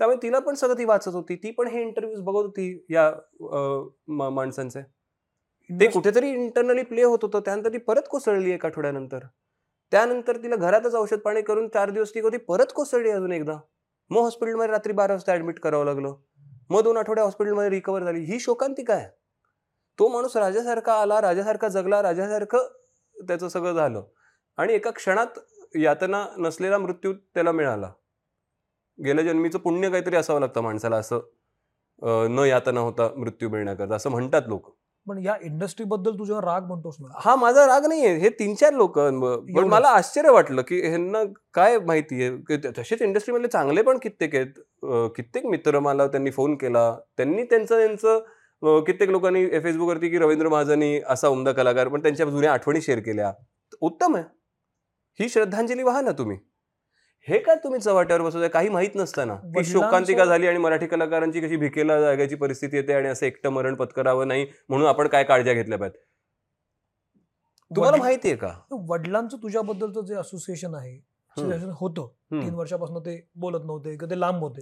त्यामुळे 0.00 0.16
तिला 0.22 0.38
पण 0.38 0.54
सगळं 0.54 0.78
ती 0.78 0.84
वाचत 0.84 1.14
होती. 1.14 1.36
ती 1.36 1.50
पण 1.50 1.68
हे 1.68 1.82
इंटरव्ह्यूज 1.82 2.20
बघत 2.24 2.44
होती 2.46 2.84
या 2.90 3.10
माणसांचे. 4.30 4.80
ते 5.70 5.86
कुठेतरी 5.90 6.30
इंटरनली 6.30 6.82
प्ले 6.82 7.02
होत 7.02 7.18
होतं. 7.22 7.40
त्यानंतर 7.40 7.72
ती 7.72 7.78
परत 7.78 8.08
कोसळली 8.10 8.50
एक 8.52 8.66
आठवड्यानंतर. 8.66 9.24
त्यानंतर 9.92 10.36
तिला 10.42 10.56
घरातच 10.56 10.94
औषध 10.94 11.18
पाणी 11.24 11.42
करून 11.42 11.68
चार 11.74 11.90
दिवस 11.90 12.14
ती 12.14 12.20
होती 12.20 12.36
परत 12.48 12.72
कोसळली 12.74 13.10
अजून 13.10 13.32
एकदा. 13.32 13.56
मग 14.10 14.20
हॉस्पिटलमध्ये 14.20 14.70
रात्री 14.70 14.92
बारा 14.92 15.12
वाजता 15.12 15.32
ऍडमिट 15.32 15.58
करावं 15.60 15.84
लागलं. 15.84 16.14
मग 16.70 16.82
दोन 16.82 16.96
आठवड्या 16.96 17.24
हॉस्पिटलमध्ये 17.24 17.70
रिकवर 17.70 18.04
झाली. 18.04 18.20
ही 18.24 18.38
शोकांतिका 18.40 18.94
आहे 18.94 19.08
तो 19.98 20.08
माणूस 20.08 20.36
राजासारखा 20.36 20.94
आला 21.02 21.20
राजासारखा 21.20 21.68
जगला 21.68 22.02
राजासारखं 22.02 22.66
त्याचं 23.16 23.48
सगळं 23.48 23.72
झालं. 23.72 24.02
आणि 24.58 24.72
एका 24.74 24.90
क्षणात 24.90 25.38
यातना 25.74 26.24
नसलेला 26.38 26.78
मृत्यू 26.78 27.12
त्याला 27.12 27.52
मिळाला. 27.52 27.90
गेल्या 28.98 29.24
जन्मीचं 29.24 29.58
पुण्य 29.58 29.90
काहीतरी 29.90 30.16
असावं 30.16 30.40
लागतं 30.40 30.60
माणसाला 30.62 30.96
असं 30.96 31.20
न 32.30 32.44
यातना 32.46 32.80
होता 32.80 33.08
मृत्यू 33.16 33.48
मिळण्याकरता 33.50 33.94
असं 33.94 34.10
म्हणतात 34.10 34.42
लोक. 34.48 34.70
पण 35.06 35.18
या 35.24 35.34
इंडस्ट्री 35.44 35.84
बद्दल 35.86 36.18
तुझ्या 36.18 36.36
राग 36.40 36.66
म्हणतोस 36.66 36.96
ना. 37.00 37.08
हा 37.24 37.34
माझा 37.36 37.66
राग 37.66 37.86
नाहीये 37.88 38.14
हे 38.18 38.28
तीन 38.38 38.54
चार 38.54 38.72
लोक 38.72 38.98
पण? 38.98 39.64
मला 39.68 39.88
आश्चर्य 39.88 40.30
वाटलं 40.30 40.62
की 40.68 40.80
ह्यांना 40.82 41.22
काय 41.54 41.78
माहिती 41.78 42.22
आहे? 42.22 42.56
तसेच 42.78 43.02
इंडस्ट्रीमधले 43.02 43.48
चांगले 43.48 43.82
पण 43.82 43.98
कित्येक 44.02 44.34
आहेत. 44.34 44.60
कित्येक 45.16 45.46
मित्र 45.46 45.80
मला 45.80 46.06
त्यांनी 46.06 46.30
फोन 46.30 46.54
केला. 46.56 46.90
त्यांनी 47.16 47.42
त्यांचं 47.44 47.76
त्यांचं 47.76 48.80
कित्येक 48.86 49.10
लोकांनी 49.10 49.46
फेसबुकवरती 49.60 50.08
की 50.10 50.18
रवींद्र 50.18 50.48
महाजनी 50.48 50.98
असा 51.08 51.28
उमदा 51.28 51.52
कलाकार 51.52 51.88
पण 51.88 52.02
त्यांच्या 52.02 52.26
जुन्या 52.26 52.52
आठवणी 52.52 52.80
शेअर 52.82 52.98
केल्या. 52.98 53.32
उत्तम 53.80 54.16
आहे. 54.16 54.24
ही 55.20 55.28
श्रद्धांजली 55.28 55.82
वाहा 55.82 56.00
ना 56.00 56.12
तुम्ही. 56.12 56.38
हे 57.28 57.38
काय 57.38 57.56
तुम्ही 57.64 57.80
चव्हाट्यावर 57.80 58.22
बसवताय? 58.22 58.48
काही 58.48 58.68
माहीत 58.68 58.90
नसताना. 58.94 59.34
की 59.34 59.64
शोकांतिका 59.64 60.24
झाली 60.24 60.46
आणि 60.46 60.58
मराठी 60.58 60.86
कलाकारांची 60.86 61.40
कशी 61.40 61.56
भिकेला 61.56 62.00
जागायची 62.00 62.34
परिस्थिती 62.34 62.76
येते 62.76 62.92
आणि 62.92 63.08
असं 63.08 63.26
एकटं 63.26 63.48
मरण 63.50 63.74
पत्करावं 63.74 64.28
नाही 64.28 64.46
म्हणून 64.68 64.86
आपण 64.88 65.08
काय 65.08 65.24
काळज्या 65.24 65.52
घेतल्या 65.52 65.78
पाहिजेत? 65.78 66.00
तुम्हाला 67.70 67.90
वडील- 67.90 68.04
माहितीये 68.04 68.36
का? 68.36 68.52
वडिलांचं 68.70 69.36
तुझ्याबद्दलचं 69.36 70.04
जे 70.04 70.14
असोसिएशन 70.14 70.74
आहे 70.74 70.96
होतं. 71.72 72.06
तीन 72.42 72.54
वर्षापासून 72.54 73.00
ते 73.00 73.28
बोलत 73.34 73.64
नव्हते 73.64 73.90
किंवा 73.90 74.14
ते 74.14 74.20
लांब 74.20 74.42
होते. 74.42 74.60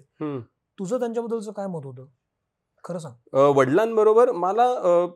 तुझं 0.79 0.99
त्यांच्याबद्दलचं 0.99 1.53
काय 1.53 1.67
मत 1.67 1.81
होतं? 1.85 2.07
खरं 2.85 2.99
सांग. 2.99 3.35
वडिलांबरोबर 3.57 4.33
मला 4.33 4.67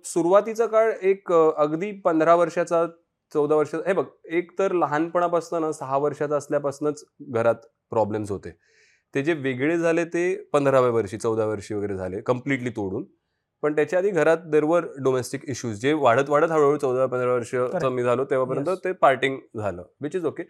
सुरुवातीचा 0.05 0.67
काळ 0.67 0.93
एक 1.03 1.33
अगदी 1.33 1.93
पंधरा 1.93 2.35
वर्षाचा 2.35 2.87
चौदा 3.37 3.55
वर्ष 3.55 3.75
हे 3.87 3.93
बघ 3.93 4.05
एक 4.33 4.51
तर 4.59 4.73
लहानपणापासून 4.75 5.61
ना 5.61 5.73
सहा 5.73 5.97
वर्षाचा 5.99 6.37
असल्यापासूनच 6.37 7.05
घरात 7.31 7.67
प्रॉब्लेम्स 7.93 8.31
होते 8.31 8.51
ते 9.15 9.23
जे 9.23 9.33
वेगळे 9.35 9.77
झाले 9.79 10.05
ते 10.05 10.23
पंधराव्या 10.53 10.91
वर्षी 10.91 11.17
चौदा 11.19 11.45
वर्षी 11.47 11.75
वगैरे 11.75 11.97
झाले 11.97 12.21
कम्प्लिटली 12.27 12.71
तोडून 12.71 13.05
पण 13.63 13.75
त्याच्या 13.77 13.99
आधी 13.99 14.11
घरात 14.13 14.39
देरवर 14.47 14.85
डोमेस्टिक 15.05 15.45
इश्यूज 15.51 15.79
जे 15.81 15.93
वाढत 15.95 16.31
वाढत 16.31 16.51
हळूहळू 16.51 16.77
चौदा 16.79 17.07
पंधरा 17.07 17.33
वर्षाचं 17.33 17.67
Correct. 17.69 17.93
मी 17.93 18.03
झालो 18.03 18.25
तेव्हापर्यंत. 18.25 18.69
ते 18.85 18.93
पार्टिंग 18.95 19.39
झालं 19.57 19.83
विच 20.03 20.17
इज 20.17 20.25
ओके 20.27 20.43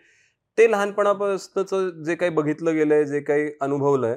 ते 0.58 0.70
लहानपणापासूनच 0.70 1.74
जे 2.06 2.14
काही 2.14 2.30
बघितलं 2.32 2.74
गेलंय 2.74 3.04
जे 3.04 3.20
काही 3.20 3.50
अनुभवलंय 3.60 4.14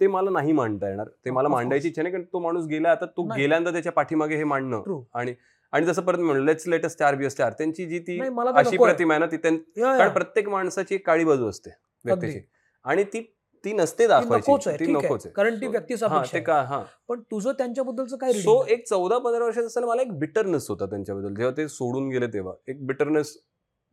ते 0.00 0.06
मला 0.06 0.30
नाही 0.30 0.52
मांडता 0.52 0.88
येणार 0.88 1.08
ते 1.24 1.30
मला 1.30 1.48
मांडायची. 1.48 1.88
इच्छा 1.88 2.02
नाही 2.02 2.12
कारण 2.12 2.24
तो 2.24 2.38
माणूस 2.40 2.66
गेला 2.66 2.90
आता 2.90 3.06
तो. 3.06 3.22
गेल्यानंतर 3.28 3.72
त्याच्या 3.72 3.92
पाठीमागे 3.92 4.36
हे 4.36 4.44
मांडणं. 4.44 5.02
आणि 5.14 5.34
आणि 5.72 5.86
जसं 5.86 6.02
परत 6.02 6.18
म्हणलं 6.18 6.44
let's 6.44 6.68
let 6.68 6.86
star 6.86 7.14
be 7.14 7.30
star 7.30 7.52
त्यांची 7.52 7.86
जी 7.86 7.98
ती 7.98 8.20
अशी. 8.54 8.76
प्रतिमा 8.76 9.14
आहे 9.14 9.18
ना 9.18 9.26
ती. 9.26 9.36
कारण 9.36 10.08
प्रत्येक 10.08 10.48
माणसाची 10.48 10.94
एक 10.94 11.06
काळी 11.06 11.24
बाजू 11.24 11.48
असते 11.48 11.70
व्यक्तीची. 12.04 12.40
आणि 12.84 13.04
ती 13.04 13.36
ती 13.64 13.72
नसते 13.72 14.06
दाखवायची. 14.06 14.92
नकोच 14.92 15.24
ती 15.24 15.28
कारण 15.28 15.54
ती 15.54 15.66
So, 15.66 15.70
व्यक्तीचा 15.70 16.22
ते 16.32 16.40
का 16.40 16.62
हा. 16.62 16.84
पण 17.08 17.20
तुझं 17.20 17.52
त्यांच्याबद्दलचं 17.52 18.16
काय 18.16 18.32
सो? 18.32 18.64
एक 18.68 18.88
चौदा 18.88 19.18
पंधरा 19.18 19.44
वर्षाचा 19.44 19.66
असताना 19.66 19.86
मला 19.86 20.02
एक 20.02 20.18
बिटरनेस 20.18 20.68
होता 20.68 20.86
त्यांच्याबद्दल. 20.86 21.34
जेव्हा 21.34 21.56
ते 21.56 21.68
सोडून 21.68 22.08
गेले 22.08 22.26
तेव्हा. 22.26 22.54
एक 22.68 22.86
बिटरनेस 22.86 23.38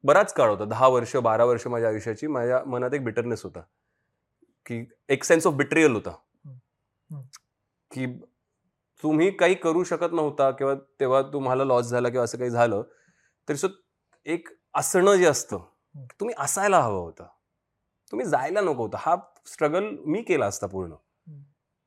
बराच 0.03 0.33
काळ 0.33 0.49
होता. 0.49 0.65
दहा 0.65 0.87
वर्ष 0.87 1.15
बारा 1.15 1.45
वर्ष 1.45 1.67
माझ्या 1.67 1.89
आयुष्याची 1.89 2.27
माझ्या 2.27 2.63
मनात 2.65 2.93
एक 2.93 3.03
बिटरनेस 3.03 3.43
होता. 3.43 3.59
की 4.65 4.85
एक 5.09 5.23
सेन्स 5.23 5.47
ऑफ 5.47 5.53
बिट्रियल 5.53 5.91
होता. 5.91 6.11
की 7.91 8.05
तुम्ही 9.03 9.31
काही 9.31 9.55
करू 9.55 9.83
शकत 9.83 10.13
नव्हता 10.13 10.51
किंवा 10.51 10.73
तेव्हा 10.99 11.21
तुम्हाला 11.21 11.63
लॉस 11.63 11.85
झाला 11.85 12.09
किंवा 12.09 12.23
असं 12.23 12.37
काही 12.37 12.49
झालं 12.49 12.83
तरी 13.49 13.57
सो 13.57 13.67
एक 14.25 14.47
असणं 14.73 15.15
जे 15.15 15.25
असतं 15.25 15.59
तुम्ही 16.19 16.35
असायला 16.37 16.79
हवं 16.81 16.99
होतं. 16.99 17.25
तुम्ही 18.11 18.25
जायला 18.25 18.61
नको 18.61 18.83
होतं. 18.83 18.97
हा 18.99 19.15
स्ट्रगल 19.45 19.97
मी 20.05 20.21
केला 20.21 20.45
असता 20.45 20.67
पूर्ण. 20.67 20.93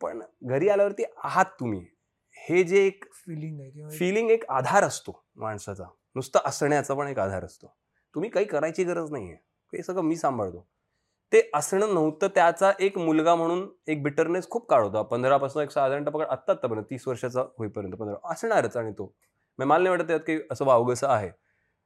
पण 0.01 0.23
घरी 0.43 0.69
आल्यावरती 0.69 1.03
आहात 1.25 1.45
तुम्ही. 1.45 1.87
हे 2.35 2.65
जे 2.65 2.87
एक 2.87 3.05
फिलिंग 3.13 3.61
आहे 3.61 3.99
फिलिंग 3.99 4.31
एक 4.31 4.45
आधार 4.51 4.85
असतो 4.85 5.25
माणसाचा. 5.37 5.85
नुसतं 6.15 6.39
असण्याचा 6.45 6.95
पण 6.95 7.09
एक 7.09 7.19
आधार 7.19 7.45
असतो. 7.45 7.77
तुम्ही 8.15 8.31
काही 8.31 8.47
करायची 8.47 8.85
गरज 8.85 9.11
नाहीये. 9.11 9.35
हे 9.73 9.83
सगळं 9.83 10.03
मी 10.03 10.17
सांभाळतो. 10.17 10.72
ते 11.33 11.51
असणं 11.55 11.95
नव्हतं 11.95 12.29
त्याचा 12.35 12.73
एक 12.81 12.99
मुलगा 12.99 13.35
म्हणून 13.35 13.67
एक 13.87 14.03
बिटरनेस 14.03 14.49
खूप 14.49 14.67
काळ 14.69 14.83
होता. 14.85 15.03
पंधरापासून 15.03 15.63
एक 15.63 15.71
साधारणतः 15.71 16.11
पकड 16.11 16.27
आत्ता 16.27 16.53
आत्तापर्यंत 16.53 16.87
तीस 16.91 17.09
वर्षाचा 17.09 17.41
होईपर्यंत 17.59 17.95
पंधरा 17.95 18.31
असणारच 18.33 18.77
आणि 18.77 18.93
तो. 18.93 19.05
म्हणजे 19.59 19.69
मला 19.69 19.83
नाही 19.83 19.97
वाटत 19.97 20.09
त्यात 20.09 20.21
काही 20.21 20.39
असं 20.51 20.65
वावगसं 20.65 21.07
आहे. 21.09 21.31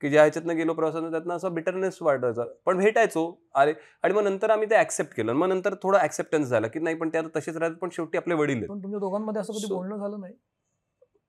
की 0.03 0.09
ज्या 0.11 0.22
ह्याच्यातनं 0.22 0.57
गेलो 0.57 0.72
प्रवासानं 0.74 1.11
त्यातनं 1.11 1.34
असं 1.34 1.55
बिटरनेस 1.55 1.99
वाटायचा. 2.01 2.44
पण 2.66 2.78
भेटायचो. 2.78 3.40
अरे 3.55 3.74
आणि 4.03 4.14
मग 4.14 4.22
नंतर 4.22 4.51
आम्ही 4.51 4.70
ते 4.70 4.76
ऍक्सेप्ट 4.76 5.14
केलं. 5.16 5.32
मग 5.32 5.49
नंतर 5.49 5.74
थोडं 5.82 5.99
ऍक्सेप्टन्स 5.99 6.49
झाला 6.49 6.66
की 6.66 6.80
नाही 6.80 6.97
पण 6.97 7.09
ते 7.09 7.18
आता 7.18 7.38
तसेच 7.38 7.57
राहतात 7.57 7.76
पण 7.76 7.88
शेवटी 7.92 8.18
आपले 8.18 8.34
वडील 8.34 8.66
तुमच्या 8.68 8.99
दोघांमध्ये 8.99 9.40
असं 9.40 9.53
कधी 9.53 9.74
बोलणं 9.74 9.97
झालं 9.97 10.20
नाही? 10.20 10.34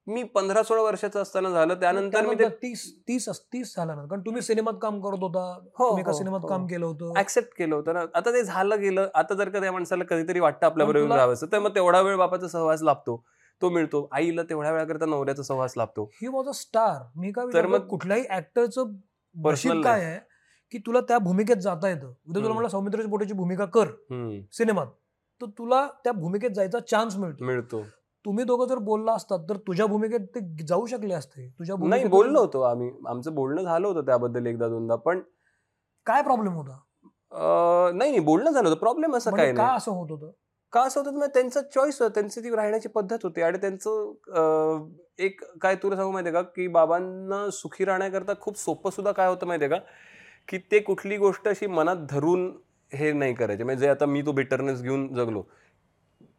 मी 0.07 0.23
पंधरा 0.23 0.63
सोळा 0.63 0.81
वर्षाचं 0.81 1.21
असताना 1.21 1.49
झालं. 1.49 1.73
त्यानंतर 1.73 2.25
मी 2.25 2.35
तीस 2.35 2.99
तीस 3.07 3.29
तीस 3.29 3.73
झालं 3.77 3.95
ना 3.95 4.05
कारण 4.05 4.21
तुम्ही 4.21 4.41
सिनेमात 4.41 4.73
काम 4.81 5.01
करत 5.01 5.17
होता. 5.21 5.67
हो, 5.79 5.87
तुम्ही 5.87 6.01
एका 6.01 6.11
हो, 6.11 6.17
सिनेमात 6.17 6.39
हो. 6.41 6.47
काम 6.47 6.67
केलं 6.67 6.85
होतं. 6.85 7.19
ऍक्सेप्ट 7.19 7.57
केलं 7.57 7.75
होतं 7.75 7.93
ना. 7.93 7.99
आता 7.99 8.33
ते 8.33 8.43
झालं 8.43 8.81
गेलं. 8.81 9.07
आता 9.15 9.33
जर 9.33 9.49
का 9.49 9.59
त्या 9.59 9.71
माणसाला 9.71 10.03
कधीतरी 10.03 10.39
वाटतं 10.39 10.65
आपल्याबरोबर 10.65 11.03
तुला- 11.03 11.17
राहावं 11.17 11.51
तर 11.51 11.59
मग 11.59 11.75
तेवढा 11.75 12.01
वेळ 12.01 12.15
बापाचा 12.15 12.47
सहवास 12.47 12.81
लाभतो. 12.81 13.25
तो 13.61 13.69
मिळतो. 13.69 14.09
आईला 14.11 14.43
तेवढ्या 14.43 14.71
वेळाकरता 14.71 15.05
नवऱ्याचा 15.05 15.43
सहवास 15.43 15.73
लाभतो. 15.77 16.11
ही 16.13 16.27
वॉज 16.27 16.47
अ 16.47 16.53
स्टार 16.53 17.07
मी 17.15 17.31
काय 17.31 17.45
तर 17.53 17.67
मग- 17.67 17.87
कुठल्याही 17.87 18.23
ऍक्टरचं 18.29 18.91
नशीब 19.45 19.83
काय 19.83 20.05
आहे 20.05 20.19
की 20.71 20.77
तुला 20.77 20.99
त्या 21.01 21.17
भूमिकेत 21.17 21.55
जाता 21.55 21.89
येतं? 21.89 22.07
उद्या 22.07 22.35
तुला 22.35 22.45
हम्म. 22.45 22.53
म्हणलं 22.53 22.69
सौमित्राची 22.69 23.09
पोटेची 23.09 23.33
भूमिका 23.33 23.65
कर 23.65 23.87
सिनेमात. 24.53 24.87
तर 25.41 25.45
तुला 25.45 25.87
त्या 26.03 26.13
भूमिकेत 26.13 26.49
जायचा 26.49 26.79
चान्स 26.79 27.15
मिळतो. 27.17 27.45
मिळतो. 27.45 27.85
तुम्ही 28.27 28.43
दोघं 28.45 28.65
जर 28.67 28.77
बोलला 28.77 29.11
असतात 29.11 29.39
तर 29.49 29.57
तुझ्या 29.67 29.85
भूमिकेत 29.85 30.19
ते 30.35 30.39
जाऊ 30.67 30.85
शकले 30.85 31.13
असते. 31.13 31.47
तुझ्या 31.59 31.75
नाही 31.79 32.05
बोललो 32.05 32.39
होतो 32.39 32.61
आम्ही. 32.61 32.89
आमचं 33.07 33.33
बोलणं 33.35 33.61
झालं 33.61 33.87
होतं 33.87 34.05
त्याबद्दल 34.05 34.45
एकदा 34.45 34.67
दोनदा 34.69 34.95
पण 35.05 35.19
काय 36.07 36.21
प्रॉब्लेम 36.23 36.53
होता? 36.53 36.77
नाही 37.93 38.11
नाही 38.11 38.19
बोलणं 38.19 38.51
झालं 38.51 38.67
होतं. 38.69 38.79
प्रॉब्लेम 38.79 39.15
असं 39.15 39.31
म्हणजे 39.31 39.45
काय 39.45 39.55
का 39.57 39.73
असं 39.75 39.91
होत 39.91 40.11
होतं? 40.11 40.31
का 40.73 40.81
असं 40.81 40.99
होतं 40.99 41.17
मग 41.19 41.27
त्यांचा 41.33 41.61
चॉईस 41.75 42.01
होता. 42.01 42.13
त्यांची 42.13 42.41
ती 42.43 42.49
राहण्याची 42.55 42.89
पद्धत 42.89 43.23
होती 43.23 43.41
आणि 43.41 43.57
त्यांचं 43.57 44.87
एक 45.19 45.41
काय 45.61 45.75
तुला 45.75 45.95
सांगू 45.95 46.11
माहितीये 46.11 46.33
का? 46.33 46.41
की 46.41 46.67
बाबांना 46.67 47.49
सुखी 47.53 47.85
राहण्याकरता 47.85 48.33
खूप 48.41 48.57
सोपं 48.57 48.89
सुद्धा 48.89 49.11
काय 49.11 49.27
होतं 49.29 49.47
माहितीये 49.47 49.69
का? 49.69 49.77
की 50.49 50.57
ते 50.71 50.79
कुठली 50.79 51.17
गोष्ट 51.17 51.47
अशी 51.47 51.67
मनात 51.67 52.05
धरून 52.09 52.51
हे 52.91 53.11
नाही 53.13 53.33
करायचे. 53.33 53.63
म्हणजे 53.63 53.85
जे 53.85 53.89
आता 53.91 54.05
मी 54.05 54.21
तो 54.21 54.31
बिटरनेस 54.31 54.81
घेऊन 54.81 55.07
जगलो. 55.13 55.43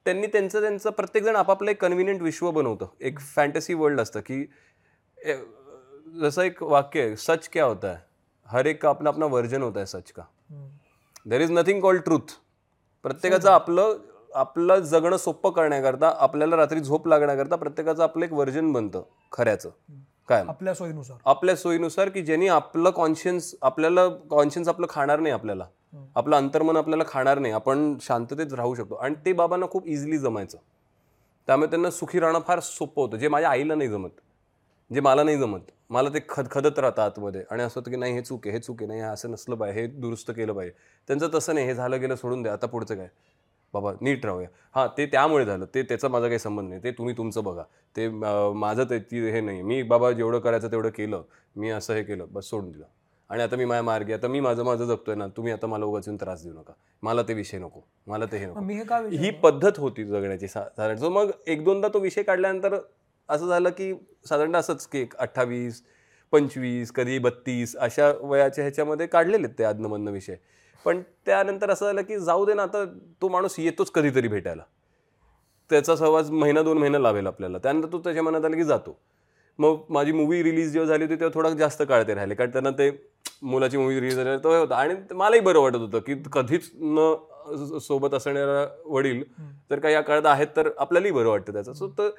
त्यांनी 0.08 0.26
त्यांचं 0.26 0.60
त्यांचं 0.60 0.90
प्रत्येकजण 0.90 1.36
आपापलं 1.36 1.70
एक 1.70 1.80
कन्व्हिनियंट 1.82 2.22
विश्व 2.22 2.50
बनवतं. 2.50 2.86
एक 3.00 3.18
फॅन्टसी 3.20 3.74
वर्ल्ड 3.74 4.00
असतं 4.00 4.20
की 4.20 4.44
जसं 6.20 6.42
एक 6.42 6.62
वाक्य 6.62 7.00
आहे 7.00 7.16
सच 7.16 7.48
क्या 7.48 7.64
होता 7.64 7.88
है? 7.88 7.96
हर 8.48 8.66
एक 8.66 8.82
का 8.82 8.88
अपना 8.88 9.10
अपना 9.10 9.26
वर्जन 9.26 9.62
होता 9.62 9.80
है 9.80 9.86
सच 9.86 10.12
का. 10.12 10.22
There 11.26 11.40
is 11.40 11.50
nothing 11.50 11.80
called 11.80 12.02
truth 12.02 12.32
प्रत्येकाचं 13.04 13.50
आपलं 13.50 13.96
आपलं 14.34 14.80
जगणं 14.80 15.16
सोपं 15.16 15.50
करण्याकरता 15.50 16.12
आपल्याला 16.18 16.56
रात्री 16.56 16.80
झोप 16.80 17.06
लागण्याकरता 17.08 17.56
प्रत्येकाचं 17.56 18.02
आपलं 18.02 18.24
एक 18.24 18.32
वर्जन 18.32 18.72
बनतं 18.72 19.02
खऱ्याचं. 19.32 19.70
काय? 20.28 20.44
आपल्या 20.48 20.74
सोयीनुसार. 20.74 21.16
आपल्या 21.24 21.56
सोयीनुसार 21.56 22.08
की 22.08 22.22
ज्यांनी 22.22 22.48
आपलं 22.48 22.90
कॉन्शियन्स 22.90 23.54
आपल्याला 23.62 24.08
कॉन्शियन्स 24.08 24.68
आपलं 24.68 24.86
खाणार 24.90 25.20
नाही 25.20 25.34
आपल्याला. 25.34 25.66
आपलं 26.16 26.36
अंतर्मन 26.36 26.76
आपल्याला 26.76 27.04
खाणार 27.08 27.38
नाही. 27.38 27.52
आपण 27.52 27.96
शांततेत 28.00 28.52
राहू 28.52 28.74
शकतो. 28.74 28.94
आणि 28.94 29.14
ते 29.26 29.32
बाबांना 29.32 29.66
खूप 29.66 29.86
इझिली 29.86 30.18
जमायचं. 30.18 30.58
त्यामुळे 31.46 31.70
त्यांना 31.70 31.90
सुखी 31.90 32.20
राहणं 32.20 32.40
फार 32.46 32.60
सोपं 32.60 33.02
होतं. 33.02 33.16
जे 33.16 33.28
माझ्या 33.28 33.50
आईला 33.50 33.74
नाही 33.74 33.90
जमत. 33.90 34.10
जे 34.94 35.00
मला 35.00 35.22
नाही 35.22 35.38
जमत. 35.38 35.60
मला 35.90 36.08
ते 36.08 36.18
खदखदत 36.28 36.78
राहतं 36.78 37.02
आतमध्ये. 37.02 37.44
आणि 37.50 37.62
असं 37.62 37.80
होतं 37.80 37.90
की 37.90 37.96
नाही 37.96 38.12
हे 38.12 38.20
चूक 38.20 38.46
आहे 38.46 38.56
हे 38.56 38.62
चूक 38.62 38.76
आहे. 38.80 38.88
नाही 38.88 39.00
असं 39.00 39.30
नसलं 39.30 39.54
पाहिजे. 39.54 39.80
हे 39.80 39.86
दुरुस्त 39.86 40.30
केलं 40.30 40.52
पाहिजे. 40.52 40.74
त्यांचं 41.06 41.28
तसं 41.34 41.54
नाही. 41.54 41.66
हे 41.66 41.74
झालं 41.74 42.00
गेलं 42.00 42.14
सोडून 42.14 42.42
द्या. 42.42 42.52
आता 42.52 42.66
पुढचं 42.66 42.96
काय? 42.96 43.08
बाबा 43.74 43.92
नीट 44.00 44.26
राहूया. 44.26 44.48
हां 44.74 44.86
ते 44.98 45.06
त्यामुळे 45.06 45.44
झालं. 45.44 45.64
ते 45.74 45.82
त्याचा 45.82 46.08
माझा 46.08 46.26
काही 46.26 46.38
संबंध 46.38 46.68
नाही. 46.68 46.82
ते 46.84 46.90
तुम्ही 46.90 47.16
तुमचं 47.16 47.44
बघा. 47.44 47.62
ते 47.96 48.08
माझं 48.54 48.84
ते 48.84 48.98
ती 48.98 49.30
हे 49.30 49.40
नाही 49.40 49.62
मी 49.62 49.82
बाबा 49.82 50.12
जेवढं 50.12 50.38
करायचं 50.38 50.70
तेवढं 50.70 50.88
केलं. 50.88 51.22
मी 51.56 51.70
असं 51.70 51.94
हे 51.94 52.02
केलं. 52.02 52.26
बस 52.30 52.44
सोडून 52.44 52.70
दिलं. 52.70 52.84
आणि 53.30 53.42
आता 53.42 53.56
मी 53.56 53.64
माझ्या 53.64 53.82
मार्गी 53.82 54.12
आता 54.12 54.28
मी 54.28 54.40
माझं 54.40 54.64
माझं 54.64 54.84
जगतोय 54.84 55.14
ना 55.14 55.26
तुम्ही 55.26 55.52
आता 55.52 55.66
मला 55.66 55.84
उगाच 55.84 56.08
येऊन 56.08 56.16
त्रास 56.20 56.42
देऊ 56.42 56.52
नका. 56.52 56.72
मला 57.02 57.22
ते 57.22 57.34
विषय 57.34 57.58
नको. 57.58 57.80
मला 58.06 58.26
ते 58.26 58.38
हे 58.38 58.46
नको. 58.46 58.60
हे 59.10 59.16
ही? 59.16 59.30
पद्धत 59.30 59.78
होती 59.78 60.04
जगण्याची 60.04 60.48
साधारण. 60.48 60.96
So 60.98 61.10
मग 61.10 61.30
एक 61.46 61.64
दोनदा 61.64 61.88
तो 61.88 61.98
विषय 61.98 62.22
काढल्यानंतर 62.22 62.78
असं 63.28 63.48
झालं 63.48 63.70
की 63.70 63.92
साधारणतः 64.28 64.58
असंच 64.58 64.86
की 64.86 65.00
एक 65.00 65.16
अठ्ठावीस 65.16 65.82
पंचवीस 66.32 66.92
कधी 66.92 67.18
बत्तीस 67.18 67.76
अशा 67.76 68.12
वयाच्या 68.20 68.64
ह्याच्यामध्ये 68.64 69.06
काढलेले 69.06 69.46
आहेत 69.46 69.58
ते 69.58 69.64
आदनमधनं 69.64 70.10
विषय. 70.10 70.36
पण 70.84 71.02
त्यानंतर 71.26 71.70
असं 71.70 71.86
झालं 71.86 72.02
की 72.02 72.18
जाऊ 72.18 72.46
दे 72.46 72.54
ना 72.54 72.62
आता 72.62 72.84
तो 73.22 73.28
माणूस 73.28 73.54
येतोच 73.58 73.90
कधीतरी 73.90 74.28
भेटायला. 74.28 74.62
त्याचा 75.70 75.96
सहवास 75.96 76.30
महिना 76.30 76.62
दोन 76.62 76.78
महिना 76.78 76.98
लावेल 76.98 77.26
आपल्याला. 77.26 77.58
त्यानंतर 77.58 77.88
तो 77.92 77.98
त्याच्या 77.98 78.22
मनात 78.22 78.44
आला 78.44 78.56
की 78.56 78.64
जातो. 78.64 78.98
मग 79.58 79.76
माझी 79.90 80.12
मूवी 80.12 80.42
रिलीज 80.42 80.72
जेव्हा 80.72 80.88
झाली 80.88 81.04
होती 81.04 81.14
तेव्हा 81.14 81.34
थोडा 81.34 81.50
जास्त 81.50 81.82
काळ 81.88 82.02
ते 82.02 82.14
राहिले. 82.14 82.34
कारण 82.34 82.50
त्यांना 82.50 82.70
ते 82.70 82.90
मुलाची 83.42 83.76
मूवी 83.76 84.00
रिलीज 84.00 84.14
झाली 84.14 84.36
तो 84.44 84.58
होता. 84.58 84.76
आणि 84.76 85.14
मलाही 85.14 85.40
बरं 85.40 85.60
वाटत 85.60 85.76
होतं 85.76 85.98
की 85.98 86.14
कधीच 86.32 86.70
न 86.74 87.14
सोबत 87.78 88.14
असणारा 88.14 88.66
वडील 88.86 89.22
हम्म. 89.38 89.50
जर 89.70 89.78
का 89.78 89.88
या 89.88 90.00
काळात 90.00 90.26
आहेत 90.26 90.46
तर 90.56 90.68
आपल्यालाही 90.78 91.12
बरं 91.12 91.28
वाटतं 91.28 91.52
त्याचं. 91.52 91.72
सो 91.72 91.88
तर 91.88 92.10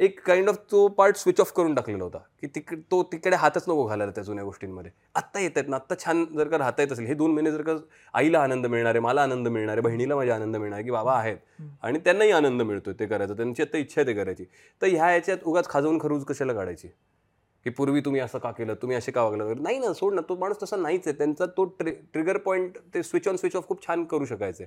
एक 0.00 0.20
काइंड 0.26 0.48
ऑफ 0.48 0.56
तो 0.70 0.86
पार्ट 0.88 1.16
स्विच 1.16 1.40
ऑफ 1.40 1.52
करून 1.52 1.74
टाकलेला 1.74 2.04
होता. 2.04 2.18
की 2.40 2.46
तिक 2.46 2.72
तो 2.90 3.02
तिकडे 3.12 3.36
हातच 3.36 3.64
नको 3.68 3.84
घालायला 3.84 4.12
त्या 4.12 4.24
जुन्या 4.24 4.44
गोष्टींमध्ये. 4.44 4.90
आत्ता 5.14 5.40
येत 5.40 5.56
आहेत 5.56 5.68
ना 5.68 5.76
आत्ता 5.76 5.94
छान 6.04 6.24
जर 6.36 6.48
का 6.48 6.58
राहता 6.58 6.82
येत 6.82 6.92
असेल 6.92 7.06
हे 7.06 7.14
दोन 7.14 7.32
महिने 7.34 7.52
जर 7.52 7.62
का 7.62 7.76
आईला 8.14 8.40
आनंद 8.40 8.66
मिळणार 8.66 8.94
आहे 8.94 9.00
मला 9.00 9.22
आनंद 9.22 9.48
मिळणार 9.48 9.76
आहे 9.76 9.82
बहिणीला 9.82 10.16
माझ्या 10.16 10.34
आनंद 10.34 10.56
मिळणार 10.56 10.76
आहे 10.76 10.84
की 10.84 10.90
बाबा 10.90 11.14
आहेत. 11.14 11.36
आणि 11.82 11.98
त्यांनाही 11.98 12.30
आनंद 12.30 12.62
मिळतोय 12.62 12.94
ते 12.94 13.06
करायचं 13.06 13.36
त्यांची 13.36 13.62
आता 13.62 13.78
इच्छा 13.78 14.00
आहे 14.00 14.06
ते 14.06 14.14
करायची. 14.14 14.44
तर 14.82 14.86
ह्या 14.86 15.10
याच्यात 15.12 15.44
उगाच 15.44 15.68
खाजवून 15.68 15.98
खरूज 16.00 16.24
कशाला 16.24 16.52
काढायची? 16.52 16.88
की 17.66 17.70
पूर्वी 17.70 18.00
तुम्ही 18.00 18.20
असं 18.20 18.38
का 18.38 18.50
केलं 18.50 18.74
तुम्ही 18.74 18.96
असे 18.96 19.12
का 19.12 19.22
वागलं? 19.22 19.44
वगैरे 19.44 19.60
नाही 19.60 19.78
ना 19.78 19.92
सोड 19.92 20.14
ना 20.14 20.20
तो 20.20 20.36
माणूस 20.36 20.62
तसा 20.62 20.76
नाहीच 20.76 21.06
आहे. 21.06 21.16
त्यांचा 21.18 21.46
तो 21.46 21.64
ट्रि 21.78 21.90
ट्रिगर 22.12 22.36
पॉईंट 22.38 22.78
ते 22.94 23.02
स्विच 23.02 23.28
ऑन 23.28 23.36
स्विच 23.36 23.56
ऑफ 23.56 23.66
खूप 23.68 23.86
छान 23.86 24.04
करू 24.04 24.24
शकायचे. 24.24 24.66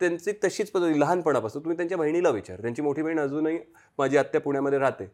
त्यांची 0.00 0.32
तशीच 0.44 0.70
पद्धती 0.70 1.00
लहानपणापासून. 1.00 1.62
तुम्ही 1.62 1.76
त्यांच्या 1.76 1.98
बहिणीला 1.98 2.30
विचार. 2.30 2.60
त्यांची 2.60 2.82
मोठी 2.82 3.02
बहीण 3.02 3.20
अजूनही 3.20 3.58
माझी 3.98 4.16
आत्या 4.16 4.40
पुण्यामध्ये 4.40 4.78
राहते. 4.78 5.04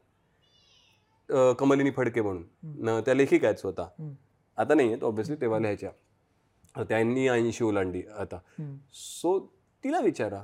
कमलिनी 1.59 1.91
फडके 1.97 2.23
म्हणून. 2.23 3.01
त्या 3.05 3.15
लेखिका 3.15 3.47
आहेत 3.49 3.59
स्वतः. 3.59 3.85
आता 4.59 4.75
नाही 4.75 4.89
आहेत 4.89 5.05
ऑब्व्हियसली 5.05 5.37
तेव्हा 5.41 5.59
लिहायच्या. 5.59 5.91
त्यांनी 6.79 7.27
ऐंशी 7.29 7.65
ओलांडी 7.65 8.03
आता. 8.19 8.39
सो 8.93 9.39
तिला 9.85 10.01
विचारा. 10.01 10.43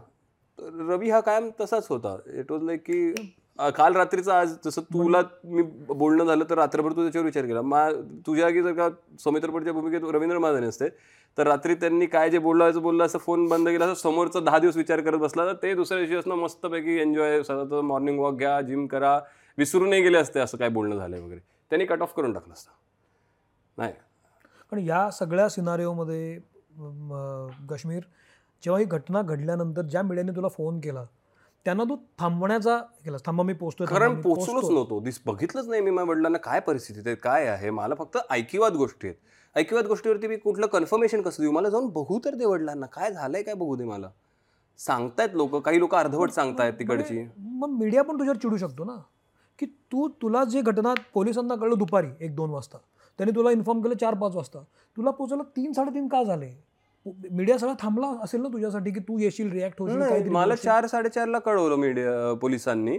तर 0.58 0.86
रवी 0.88 1.10
हा 1.10 1.20
कायम 1.20 1.48
तसाच 1.60 1.86
होता. 1.88 2.16
इट 2.34 2.52
वॉज 2.52 2.62
लाईक 2.62 2.80
की 2.86 3.10
काल 3.58 3.94
रात्रीचं 3.96 4.32
आज 4.32 4.54
जसं 4.64 4.82
तुला 4.92 5.20
मी 5.44 5.62
बोलणं 5.88 6.24
झालं 6.24 6.44
तर 6.50 6.58
रात्रभर 6.58 6.92
तू 6.92 7.02
त्याच्यावर 7.02 7.24
विचार 7.26 7.44
केला. 7.46 7.62
मा 7.62 7.88
तुझ्या 8.26 8.44
जागी 8.44 8.62
जर 8.62 8.72
का 8.72 8.88
सौमित्रपटच्या 9.20 9.72
भूमिकेत 9.72 10.10
रवींद्र 10.14 10.38
महाजन 10.38 10.64
असते 10.68 10.88
तर 11.38 11.46
रात्री 11.46 11.74
त्यांनी 11.74 12.06
काय 12.06 12.30
जे 12.30 12.38
बोललं 12.38 12.70
असं 12.70 12.82
बोललं 12.82 13.04
असं 13.04 13.18
फोन 13.18 13.46
बंद 13.48 13.68
केला 13.68 13.84
असं 13.84 13.94
समोरचा 14.02 14.40
दहा 14.40 14.58
दिवस 14.58 14.76
विचार 14.76 15.00
करत 15.00 15.18
बसला 15.18 15.44
तर 15.46 15.54
ते 15.62 15.74
दुसऱ्या 15.74 15.98
दिवशी 15.98 16.16
असणं 16.16 16.34
मस्तपैकी 16.34 16.98
एन्जॉय 17.00 17.42
सतत 17.42 17.74
मॉर्निंग 17.84 18.18
वॉक 18.20 18.38
घ्या 18.38 18.60
जिम 18.60 18.86
करा 18.86 19.18
विसरूनही 19.58 20.00
गेले 20.02 20.18
असते 20.18 20.40
असं 20.40 20.58
काय 20.58 20.68
बोलणं 20.68 20.96
झालं 20.96 21.16
वगैरे. 21.16 21.40
त्यांनी 21.70 21.84
कट 21.86 22.02
ऑफ 22.02 22.12
करून 22.16 22.32
टाकलं 22.32 22.52
असतं. 22.52 22.70
नाही. 23.78 23.92
पण 24.72 24.78
या 24.78 25.10
सगळ्या 25.10 25.48
सिनारिओमध्ये 25.48 26.38
काश्मीर 27.68 28.02
जेव्हा 28.62 28.78
ही 28.80 28.84
घटना 28.86 29.22
घडल्यानंतर 29.22 29.82
ज्या 29.82 30.02
मीडियाने 30.02 30.36
तुला 30.36 30.48
फोन 30.48 30.80
केला 30.80 31.04
त्यांना 31.66 31.84
तू 31.84 31.96
थांबवण्याचा 32.18 32.76
केला. 33.04 33.16
थांबा 33.26 33.44
मी 33.44 33.52
पोचतोय 33.52 33.86
कारण 33.86 34.20
पोचलोच. 34.20 34.70
नव्हतो. 34.70 35.00
दिस 35.00 35.20
बघितलंच 35.26 35.68
नाही 35.68 35.82
मी 35.82 35.90
माझ्या 35.90 36.10
वडिलांना 36.10 36.38
काय 36.38 36.60
परिस्थिती 36.60 37.00
आहे 37.06 37.14
काय 37.14 37.46
आहे. 37.46 37.70
मला 37.70 37.94
फक्त 37.94 38.18
ऐकिवाद 38.30 38.72
गोष्टी 38.72 39.08
आहेत. 39.08 39.16
ऐकिवाद 39.56 39.86
गोष्टीवरती 39.86 40.26
मी 40.26 40.36
कुठलं 40.36 40.66
कन्फर्मेशन 40.66 41.22
कसं 41.22 41.42
देऊ? 41.42 41.52
मला 41.52 41.68
जाऊन 41.68 41.88
बघू 41.88 42.18
तर 42.24 42.34
दे 42.34 42.44
वडिलांना. 42.44 42.86
काय 42.86 43.12
झालंय 43.12 43.42
काय 43.42 43.54
बघू 43.54 43.76
दे 43.76 43.84
मला? 43.84 44.10
सांगतायत 44.78 45.34
लोक 45.34 45.56
काही 45.56 45.78
लोक 45.78 45.94
अर्धवट 45.94 46.30
सांगतायत 46.30 46.72
तिकडची. 46.72 47.26
मग 47.38 47.68
मीडिया 47.68 48.02
पण 48.02 48.18
तुझ्यावर 48.18 48.38
चिडू 48.38 48.56
शकतो 48.56 48.84
ना? 48.84 48.96
की 49.58 49.66
तू 49.66 50.08
तुला 50.22 50.44
जे 50.44 50.60
घटना 50.60 50.94
पोलिसांना 51.14 51.54
कळलं 51.54 51.78
दुपारी 51.78 52.08
एक 52.20 52.34
दोन 52.36 52.50
वाजता 52.50 52.78
त्यांनी 53.18 53.34
तुला 53.36 53.50
इन्फॉर्म 53.50 53.80
केलं 53.82 53.94
चार 53.94 54.14
पाच 54.14 54.34
वाजता 54.36 54.58
तुला 54.96 55.10
पोचायला 55.10 55.42
तीन 55.56 55.72
साडेतीन 55.72 56.08
का 56.08 56.22
झाले? 56.22 56.52
मीडिया 57.06 57.56
सगळा 57.58 57.72
थांबला 57.80 58.06
असेल 58.22 58.40
ना 58.42 58.48
तुझ्यासाठी 58.52 58.90
की 58.90 59.00
तू 59.00 59.18
येशील 59.18 59.50
रिॲक्ट 59.52 59.80
होशील 59.80 60.00
काहीतरी 60.00 60.30
मला. 60.30 60.54
चार 60.54 60.86
साडेचारला 60.86 61.38
कळवलं 61.38 61.76
मीडिया 61.76 62.32
पोलिसांनी. 62.40 62.98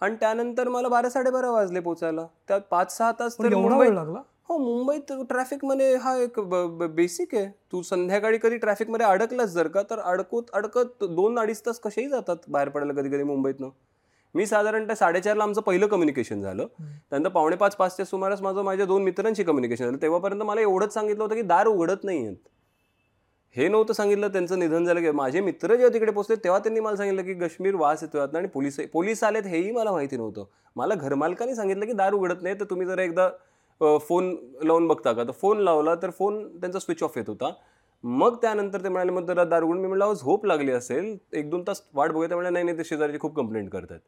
आणि 0.00 0.16
त्यानंतर 0.20 0.68
मला 0.68 0.88
बारा 0.88 1.08
साडेबारा 1.10 1.50
वाजले 1.50 1.80
पोचायला. 1.80 2.26
त्यात 2.48 2.60
पाच 2.70 2.96
सहा 2.96 3.12
तास 3.20 3.36
वेळ 3.40 3.92
लागला? 3.94 4.22
हो 4.48 4.56
मुंबईत 4.58 5.12
ट्रॅफिकमध्ये 5.28 5.94
हा 5.96 6.16
एक 6.16 6.38
बेसिक 6.40 7.34
आहे. 7.34 7.46
तू 7.72 7.82
संध्याकाळी 7.82 8.38
कधी 8.42 8.56
ट्रॅफिकमध्ये 8.56 9.06
अडकलास 9.06 9.48
जर 9.50 9.68
का 9.68 9.82
तर 9.90 9.98
अडकत 10.00 10.50
अडकत 10.54 11.04
दोन 11.04 11.38
अडीच 11.38 11.64
तास 11.66 11.80
कसेही 11.80 12.08
जातात 12.08 12.36
बाहेर 12.48 12.68
पडायला 12.68 12.92
कधी 12.92 13.08
कधी 13.08 13.22
मुंबईतनं. 13.22 13.68
मी 14.34 14.46
साधारणतः 14.46 14.94
साडेचारला 14.94 15.44
आमचं 15.44 15.60
पहिलं 15.60 15.86
कम्युनिकेशन 15.86 16.42
झालं. 16.42 16.66
त्यानंतर 16.80 17.30
पावणे 17.30 17.56
पाच 17.56 17.76
पाचच्या 17.76 18.06
सुमारास 18.06 18.42
माझं 18.42 18.62
माझ्या 18.62 18.86
दोन 18.86 19.02
मित्रांशी 19.02 19.44
कम्युनिकेशन 19.44 19.84
झालं. 19.84 19.96
तेव्हापर्यंत 20.02 20.42
मला 20.42 20.60
एवढंच 20.60 20.94
सांगितलं 20.94 21.22
होतं 21.22 21.34
की 21.34 21.42
दार 21.42 21.66
उघडत 21.66 22.04
नाही 22.04 22.24
आहेत 22.24 22.36
हे 23.56 23.68
नव्हतं 23.68 23.92
सांगितलं 23.92 24.28
त्यांचं 24.28 24.58
निधन 24.58 24.84
झालं 24.84 25.00
की 25.00 25.10
माझे 25.10 25.40
मित्र 25.40 25.74
जेव्हा 25.74 25.92
तिकडे 25.94 26.12
पोचले 26.12 26.36
तेव्हा 26.36 26.58
त्यांनी 26.58 26.80
मला 26.80 26.96
सांगितलं 26.96 27.22
की 27.22 27.34
कश्मीर 27.36 27.74
वास 27.74 28.02
येतोय 28.02 28.20
आतनं 28.20 28.38
आणि 28.38 28.48
पोलीस 28.48 28.78
पोलीस 28.92 29.22
आलेत 29.24 29.46
हेही 29.46 29.70
मला 29.72 29.92
माहिती 29.92 30.16
नव्हतं. 30.16 30.44
मला 30.76 30.94
घरमालकाने 30.94 31.54
सांगितलं 31.54 31.86
की 31.86 31.92
दार 31.92 32.12
उघडत 32.14 32.42
नाही 32.42 32.54
तर 32.60 32.64
तुम्ही 32.70 32.86
जरा 32.86 33.02
एकदा 33.02 33.28
फोन 34.00 34.34
लावून 34.62 34.86
बघता 34.88 35.12
का? 35.12 35.24
तर 35.24 35.30
फोन 35.40 35.60
लावला 35.60 35.94
तर 36.02 36.10
फोन 36.10 36.46
त्यांचा 36.60 36.78
स्विच 36.78 37.02
ऑफ 37.02 37.16
येत 37.16 37.28
होता. 37.28 37.52
मग 38.04 38.36
त्यानंतर 38.42 38.82
ते 38.84 38.88
म्हणाले 38.88 39.12
मग 39.12 39.26
जरा 39.26 39.44
दार 39.44 39.62
उघडून 39.62 39.80
मी 39.82 39.88
म्हटलं 39.88 40.12
झोप 40.14 40.46
लागली 40.46 40.72
असेल 40.72 41.16
एक 41.32 41.50
दोन 41.50 41.62
तास 41.66 41.82
वाट 41.94 42.10
बघूया. 42.12 42.28
त्यामुळे 42.28 42.50
नाही 42.50 42.64
नाही 42.64 42.78
ते 42.78 42.84
शेजारची 42.84 43.18
खूप 43.20 43.36
कंप्लेंट 43.36 43.70
करतात. 43.70 43.98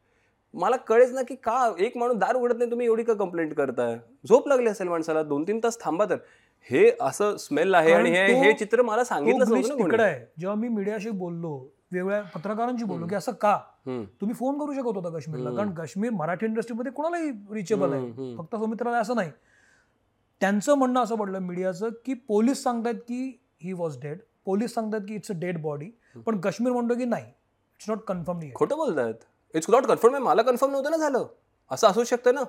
मला 0.53 0.75
कळेच 0.87 1.11
ना 1.13 1.21
की 1.21 1.35
का 1.35 1.73
एक 1.79 1.97
माणूस 1.97 2.15
दार 2.17 2.35
उघडत 2.35 2.57
नाही 2.57 2.71
तुम्ही 2.71 2.85
एवढी 2.85 3.03
का 3.03 3.13
कंप्लेंट 3.13 3.53
करताय? 3.53 3.97
झोप 4.29 4.47
लागली 4.47 4.69
असेल 4.69 4.87
माणसाला 4.87 5.23
दोन 5.23 5.43
तीन 5.47 5.59
तास 5.63 5.79
थांबा 5.81 6.05
तर. 6.05 6.15
हे 6.69 6.89
असं 7.01 7.37
स्मेल 7.37 7.73
आहे 7.75 7.91
आणि 7.93 8.09
हे 8.11 8.33
हे 8.35 8.51
चित्र 8.53 8.81
मला 8.81 9.03
सांगितलं 9.03 9.77
तिकडे. 9.77 10.03
आहे. 10.03 10.19
जेव्हा 10.39 10.55
मी 10.55 10.67
मीडियाशी 10.67 11.09
बोललो 11.09 11.53
वेगवेगळ्या 11.91 12.21
पत्रकारांशी 12.35 12.85
बोललो 12.85 13.07
की 13.07 13.15
असं 13.15 13.31
का? 13.31 13.57
तुम्ही 13.85 14.33
फोन 14.33 14.59
करू 14.59 14.73
शकत 14.73 14.97
होता 14.97 15.09
काश्मीरला. 15.09 15.55
कारण 15.55 15.73
काश्मीर 15.73 16.11
मराठी 16.11 16.45
इंडस्ट्रीमध्ये 16.45 16.91
कोणालाही 16.91 17.31
रिचेबल 17.53 17.93
आहे. 17.93 18.35
फक्त 18.37 18.55
सौमित्राला 18.55 18.97
असं 18.97 19.15
नाही. 19.15 19.31
त्यांचं 20.41 20.73
म्हणणं 20.73 21.01
असं 21.03 21.15
पडलं 21.15 21.39
मीडियाचं 21.39 21.89
की 22.05 22.13
पोलीस 22.27 22.63
सांगतायत 22.63 22.95
की 23.07 23.37
ही 23.63 23.73
वॉज 23.73 23.99
डेड 24.01 24.19
पोलीस 24.45 24.73
सांगतात 24.73 25.01
की 25.07 25.15
इट्स 25.15 25.31
अ 25.31 25.33
डेड 25.39 25.61
बॉडी 25.61 25.89
पण 26.25 26.39
काश्मीर 26.41 26.71
म्हणतो 26.73 26.95
की 26.95 27.05
नाही. 27.05 27.25
इट्स 27.25 27.89
नॉट 27.89 27.99
कन्फर्म 28.07 28.39
खोटं 28.55 28.77
बोलतायत. 28.77 29.23
इट्स 29.53 29.69
नॉट 29.69 29.85
कन्फर्म 29.85 30.13
आहे 30.13 30.23
मला 30.23 30.41
कन्फर्म 30.41 30.71
नव्हतं 30.71 30.91
ना 30.91 30.97
झालं. 30.97 31.25
असं 31.71 31.87
असू 31.87 32.03
शकतं 32.03 32.35
ना. 32.35 32.43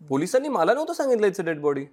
पोलिसांनी 0.00 0.48
मला 0.48 0.74
नव्हतं 0.74 0.92
सांगितलं 0.92 1.26
इट्स 1.26 1.40
डेड 1.40 1.60
बॉडी 1.60 1.84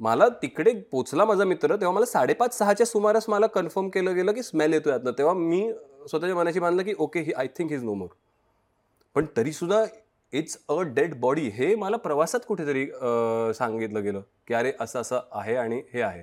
मला 0.00 0.28
तिकडे 0.42 0.72
पोचला 0.92 1.24
माझा 1.24 1.44
मित्र 1.44 1.76
तेव्हा 1.76 1.94
मला 1.94 2.04
साडेपाच 2.04 2.58
सहाच्या 2.58 2.86
सुमारास 2.86 3.28
मला 3.28 3.46
कन्फर्म 3.46 3.88
केलं 3.88 4.14
गेलं 4.14 4.32
की 4.32 4.42
स्मेल 4.42 4.72
येतो 4.72 4.90
यातनं 4.90 5.12
तेव्हा 5.18 5.34
मी 5.34 5.62
स्वतःच्या 6.08 6.36
मनाशी 6.36 6.60
मानलं 6.60 6.82
की 6.82 6.94
okay 6.98 7.20
he 7.20 7.32
I 7.32 7.46
think 7.58 7.72
is 7.72 7.84
no 7.84 7.94
more 7.94 8.08
पण 9.16 9.26
तरी 9.36 9.52
सुद्धा 9.52 9.84
इट्स 10.32 10.58
अ 10.68 10.80
डेड 10.94 11.14
बॉडी 11.20 11.48
हे 11.54 11.74
मला 11.74 11.96
प्रवासात 11.96 12.40
कुठेतरी 12.48 12.86
सांगितलं 13.54 14.02
गेलं 14.02 14.20
की 14.48 14.54
अरे 14.54 14.72
असं 14.80 15.00
असं 15.00 15.20
आहे 15.32 15.56
आणि 15.56 15.82
हे 15.92 16.02
आहे. 16.02 16.22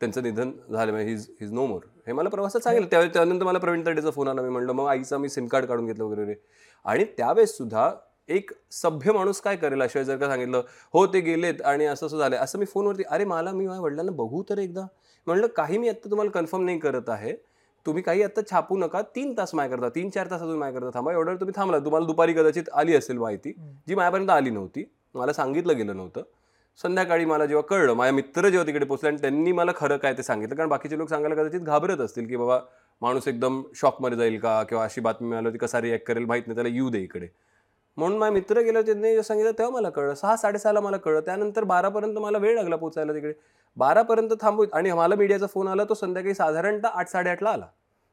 त्यांचं 0.00 0.22
निधन 0.22 0.50
झालं 0.72 0.92
म्हणजे 0.92 1.10
हिज 1.10 1.26
हिज 1.40 1.52
नो 1.52 1.66
मोर 1.66 1.80
हे 2.06 2.12
मला 2.12 2.28
प्रवासात 2.28 2.60
सांगितलं. 2.60 2.86
त्यावेळी 2.90 3.10
त्यानंतर 3.14 3.44
मला 3.46 3.58
प्रवीण 3.58 3.86
तडेचा 3.86 4.10
फोन 4.10 4.28
आला. 4.28 4.42
मी 4.42 4.48
म्हणलं 4.48 4.72
मग 4.72 4.86
आईचा 4.88 5.18
मी 5.18 5.28
सिम 5.28 5.46
कार्ड 5.46 5.66
काढून 5.66 5.86
घेतलं 5.86 6.04
वगैरे. 6.04 6.34
आणि 6.84 7.04
त्यावेळेस 7.16 7.56
सुद्धा 7.56 7.90
एक 8.28 8.50
सभ्य 8.72 9.12
माणूस 9.12 9.40
काय 9.40 9.56
करेल 9.56 9.82
अशा 9.82 10.02
जर 10.02 10.16
का 10.16 10.26
सांगितलं 10.28 10.62
हो 10.94 11.06
ते 11.06 11.20
गेलेत 11.20 11.62
आणि 11.62 11.84
असं 11.86 12.06
असं 12.06 12.18
झालंय 12.18 12.38
असं 12.38 12.58
मी 12.58 12.64
फोनवरती 12.64 13.02
अरे 13.10 13.24
मला 13.24 13.52
मी 13.52 13.66
माझ्या 13.66 13.82
वडिलांना 13.82 14.12
बघू 14.12 14.42
तर 14.48 14.58
एकदा. 14.58 14.86
म्हणलं 15.26 15.46
काही 15.56 15.78
मी 15.78 15.88
आत्ता 15.88 16.10
तुम्हाला 16.10 16.30
कन्फर्म 16.30 16.64
नाही 16.64 16.78
करत 16.78 17.08
आहे. 17.08 17.32
तुम्ही 17.86 18.02
काही 18.02 18.22
आत्ता 18.22 18.40
छापू 18.50 18.76
नका 18.76 19.00
तीन 19.16 19.32
तास 19.38 19.54
माय 19.54 19.68
करता 19.68 19.88
तीन 19.88 20.10
चार 20.10 20.30
तास 20.30 20.40
तुम्ही 20.40 20.56
माय 20.58 20.72
करता 20.72 20.90
थांबा 20.94 21.12
एवढं 21.12 21.36
तुम्ही 21.36 21.52
थांबला 21.56 21.78
तुम्हाला 21.78 22.06
दुपारी 22.06 22.32
कदाचित 22.32 22.68
आली 22.72 22.94
असेल 22.96 23.18
माहिती 23.18 23.52
जी 23.88 23.94
माझ्यापर्यंत 23.94 24.30
आली 24.30 24.50
नव्हती 24.50 24.84
मला 25.14 25.32
सांगितलं 25.32 25.76
गेलं 25.76 25.96
नव्हतं. 25.96 26.22
संध्याकाळी 26.78 27.24
मला 27.24 27.46
जेव्हा 27.46 27.62
कळलं 27.68 27.94
माझ्या 27.94 28.12
मित्र 28.14 28.48
जेव्हा 28.48 28.66
तिकडे 28.66 28.84
पोचले 28.86 29.08
आणि 29.08 29.16
त्यांनी 29.20 29.52
मला 29.52 29.72
खरं 29.76 29.96
काय 29.96 30.12
ते 30.18 30.22
सांगितलं 30.22 30.54
कारण 30.56 30.68
बाकीचे 30.68 30.98
लोक 30.98 31.08
सांगायला 31.08 31.34
कदाचित 31.34 31.60
घाबरत 31.60 32.00
असतील 32.00 32.26
की 32.28 32.36
बाबा 32.36 32.58
माणूस 33.02 33.28
एकदम 33.28 33.62
शॉकमध्ये 33.76 34.18
जाईल 34.18 34.38
का? 34.40 34.62
किंवा 34.62 34.84
अशी 34.84 35.00
बातमी 35.00 35.28
मिळाली 35.28 35.46
होती 35.46 35.58
कसा 35.58 35.80
रिॲक्ट 35.80 36.06
करेल? 36.06 36.24
माहीत 36.26 36.42
नाही 36.46 36.54
त्याला 36.54 36.68
येऊ 36.70 36.90
दे 36.90 36.98
इकडे. 37.00 37.26
म्हणून 37.96 38.18
माझे 38.18 38.32
मित्र 38.34 38.60
गेले 38.60 38.78
होते 38.78 38.86
त्यांनी 38.86 39.08
जेव्हा 39.08 39.22
सांगितलं 39.22 39.52
तेव्हा 39.58 39.72
मला 39.74 39.90
कळलं. 39.90 40.14
सहा 40.14 40.36
साडेसहाला 40.36 40.80
मला 40.80 40.96
कळलं. 40.96 41.20
त्यानंतर 41.20 41.64
बारापर्यंत 41.64 42.18
मला 42.18 42.38
वेळ 42.38 42.54
लागला 42.56 42.76
पोचायला 42.76 43.14
तिकडे. 43.14 43.32
बारापर्यंत 43.76 44.30
थांबू 44.40 44.64
आणि 44.72 44.92
मला 44.92 45.14
मीडियाचा 45.14 45.46
फोन 45.46 45.68
आला 45.68 45.84
तो 45.88 45.94
संध्याकाळी 45.94 46.34
साधारणतः 46.34 46.88
आठ 46.88 47.08
साडेआठला 47.08 47.50
आला. 47.50 47.66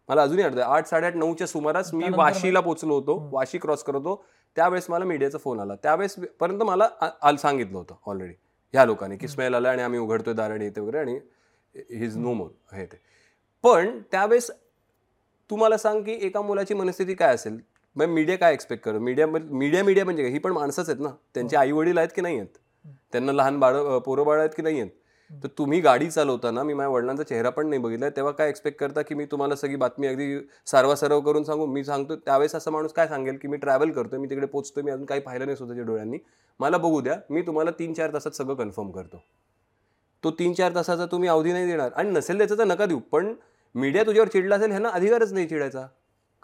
मला 0.10 0.22
अजूनही 0.22 0.46
आठवतं 0.46 0.62
आठ 0.64 0.88
साडेआठ 0.88 1.16
नऊच्या 1.16 1.48
सुमारास 1.48 1.94
मी 1.94 2.10
वाशीला 2.16 2.60
पोचलो 2.60 2.94
होतो. 2.94 3.18
वाशी 3.32 3.58
क्रॉस 3.58 3.84
करत 3.84 3.96
होतो. 3.96 4.24
त्यावेळेस 4.58 4.90
मला 4.90 5.06
मीडियाचा 5.06 5.38
फोन 5.38 5.60
आला. 5.60 5.76
त्यावेळेस 5.84 6.16
पर्यंत 6.40 6.64
मला 6.64 7.36
सांगितलं 7.38 7.78
होतं 7.78 7.96
ऑलरेडी 8.08 8.34
ह्या 8.74 8.86
लोकांनी 8.86 9.18
की 9.18 9.28
स्मेल 9.28 9.56
आला 9.56 9.70
आणि 9.70 9.82
आम्ही 9.82 10.00
उघडतोय 10.00 10.34
दार 10.34 10.52
आणि 10.52 10.66
येते 10.66 10.82
वगैरे 10.82 10.98
आणि 11.00 11.20
हिज 11.92 12.18
नो 12.18 12.34
मोर 12.34 12.76
हे 12.76 12.86
ते. 12.86 13.00
पण 13.64 14.00
त्यावेळेस 14.12 14.50
तू 15.50 15.56
मला 15.56 15.78
सांग 15.78 16.04
की 16.04 16.18
एका 16.22 16.42
मुलाची 16.42 16.74
मनस्थिती 16.74 17.14
काय 17.14 17.34
असेल? 17.36 17.58
मग 18.00 18.06
मीडिया 18.06 18.38
काय 18.38 18.54
एक्सपेक्ट 18.54 18.84
करत? 18.84 19.00
मीडिया 19.00 19.28
मीडिया 19.28 19.84
मीडिया 19.84 20.04
म्हणजे 20.06 20.24
काय? 20.24 20.32
ही 20.32 20.40
पण 20.40 20.52
माणसंच 20.52 20.90
आहेत 20.90 21.02
ना. 21.02 21.10
त्यांचे 21.34 21.58
आई 21.58 21.72
वडील 21.72 21.98
आहेत 21.98 22.10
की 22.16 22.22
नाही 22.22 22.38
आहेत? 22.38 22.58
त्यांना 23.12 23.32
लहान 23.32 23.60
बाळ 23.60 23.78
पोरं 23.98 24.26
बाळ 24.26 24.40
आहेत 24.40 24.50
की 24.50 24.62
नाही 24.62 24.80
आहेत? 24.80 24.92
तर 25.32 25.48
तुम्ही 25.58 25.80
गाडी 25.82 26.10
चालवताना 26.12 26.64
मी 26.64 26.74
माझ्या 26.74 26.90
वडिलांचा 26.90 27.24
चेहरा 27.24 27.50
पण 27.50 27.68
नाही 27.68 27.82
बघितला 27.82 28.10
तेव्हा 28.10 28.32
काय 28.32 28.50
एक्सपेक्ट 28.50 28.80
करता 28.80 29.02
की 29.02 29.16
मी 29.16 29.26
तुम्हाला 29.26 29.56
सगळी 29.56 29.76
बातमी 29.76 30.08
अगदी 30.08 30.40
सारवासारव 30.66 31.22
करून 31.22 31.44
सांगू? 31.44 31.66
मी 31.66 31.84
सांगतो 31.84 32.16
त्यावेळेस 32.16 32.56
असा 32.56 32.72
माणूस 32.72 32.94
काय 32.94 33.08
सांगेल 33.08 33.38
की 33.42 33.48
मी 33.48 33.58
ट्रॅव्हल 33.58 33.92
करतोय 33.92 34.20
मी 34.20 34.30
तिकडे 34.30 34.48
पोचतोय 34.48 34.84
मी 34.84 34.92
अजून 34.92 35.06
काही 35.06 35.22
पाहिलं 35.22 35.46
नाही 35.46 35.58
स्वतःच्या 35.58 35.84
डोळ्यांनी. 35.84 36.18
मला 36.60 36.78
बघू 36.78 37.02
द्या 37.02 37.16
मी 37.30 37.42
तुम्हाला 37.42 37.72
तीन 37.72 37.94
चार 37.94 38.14
तासात 38.14 38.32
सगळं 38.32 38.56
कन्फर्म 38.56 38.92
करतो. 38.92 39.24
तो 40.24 40.32
तीन 40.32 40.54
चार 40.54 40.76
तासाचा 40.76 41.06
तुम्ही 41.06 41.30
अवधी 41.30 41.52
नाही 41.52 41.66
देणार. 41.66 41.92
आणि 41.96 42.10
नसेल 42.10 42.38
त्याचं 42.38 42.58
तर 42.58 42.64
नका 42.64 42.86
देऊ. 42.86 43.00
पण 43.12 43.34
मीडिया 43.76 44.04
तुझ्यावर 44.04 44.28
चिडला 44.28 44.56
असेल 44.56 44.70
ह्यांना 44.70 44.90
अधिकारच 44.90 45.34
नाही 45.34 45.48
चिडायचा. 45.48 45.88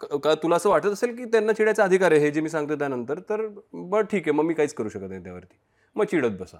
क- 0.00 0.34
तुला 0.42 0.56
असं 0.56 0.70
वाटत 0.70 0.86
असेल 0.86 1.14
की 1.16 1.24
त्यांना 1.24 1.52
चिडायचा 1.52 1.84
अधिकार 1.84 2.12
आहे 2.12 2.20
हे 2.20 2.30
जे 2.30 2.40
मी 2.40 2.48
सांगतो 2.48 2.74
त्यानंतर 2.74 3.18
तर 3.18 3.46
बरं 3.72 4.04
ठीक 4.04 4.22
आहे 4.22 4.32
मग 4.32 4.44
मी 4.44 4.54
काहीच 4.54 4.74
करू 4.74 4.88
शकत 4.88 5.08
नाही 5.08 5.22
त्यावरती. 5.24 5.56
मग 5.96 6.04
चिडत 6.04 6.30
बसा. 6.30 6.56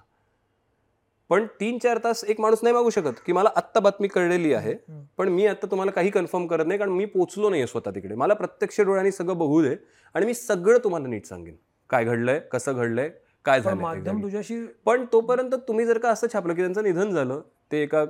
पण 1.31 1.47
तीन 1.61 1.79
चार 1.79 1.99
तास 2.05 2.25
एक 2.25 2.41
माणूस 2.41 2.59
नाही 2.63 2.75
मागू 2.75 2.91
शकत 2.91 3.21
की 3.27 3.33
मला 3.33 3.51
आत्ता 3.57 3.81
बातमी 3.81 4.09
कळलेली 4.09 4.53
आहे. 4.53 4.75
पण 5.19 5.29
मी 5.29 5.47
आता 5.47 5.67
तुम्हाला 5.67 5.91
काही 5.91 6.11
कन्फर्म 6.11 6.47
करत 6.47 6.67
नाही 6.67 6.79
कारण 6.79 6.91
मी 6.91 7.05
पोचलो 7.05 7.51
नाही 7.51 7.67
स्वतः 7.67 7.91
तिकडे. 7.91 8.15
मला 8.15 8.35
प्रत्यक्ष 8.35 8.81
डोळ्यांनी 8.81 9.13
सगळं 9.13 9.39
बघू 9.39 9.63
दे 9.63 9.75
आणि 10.15 10.27
मी 10.27 10.35
सगळं 10.35 10.79
तुम्हाला 10.85 11.07
नीट 11.09 11.27
सांगेन. 11.27 11.55
काय 11.91 12.05
घडलंय 12.05 12.39
कसं 12.53 12.73
घडलंय 12.73 13.11
काय 13.45 13.61
झालं 13.61 13.81
माध्यम 13.81 14.23
तुझ्याशी 14.23 14.65
पण 14.85 15.05
तोपर्यंत 15.13 15.55
तुम्ही 15.69 15.85
जर 15.87 15.99
का 15.99 16.11
असं 16.11 16.27
छापलं 16.33 16.55
की 16.55 16.61
त्यांचं 16.61 16.83
निधन 16.83 17.11
झालं 17.11 17.41
ते 17.73 17.83
एका 17.83 18.05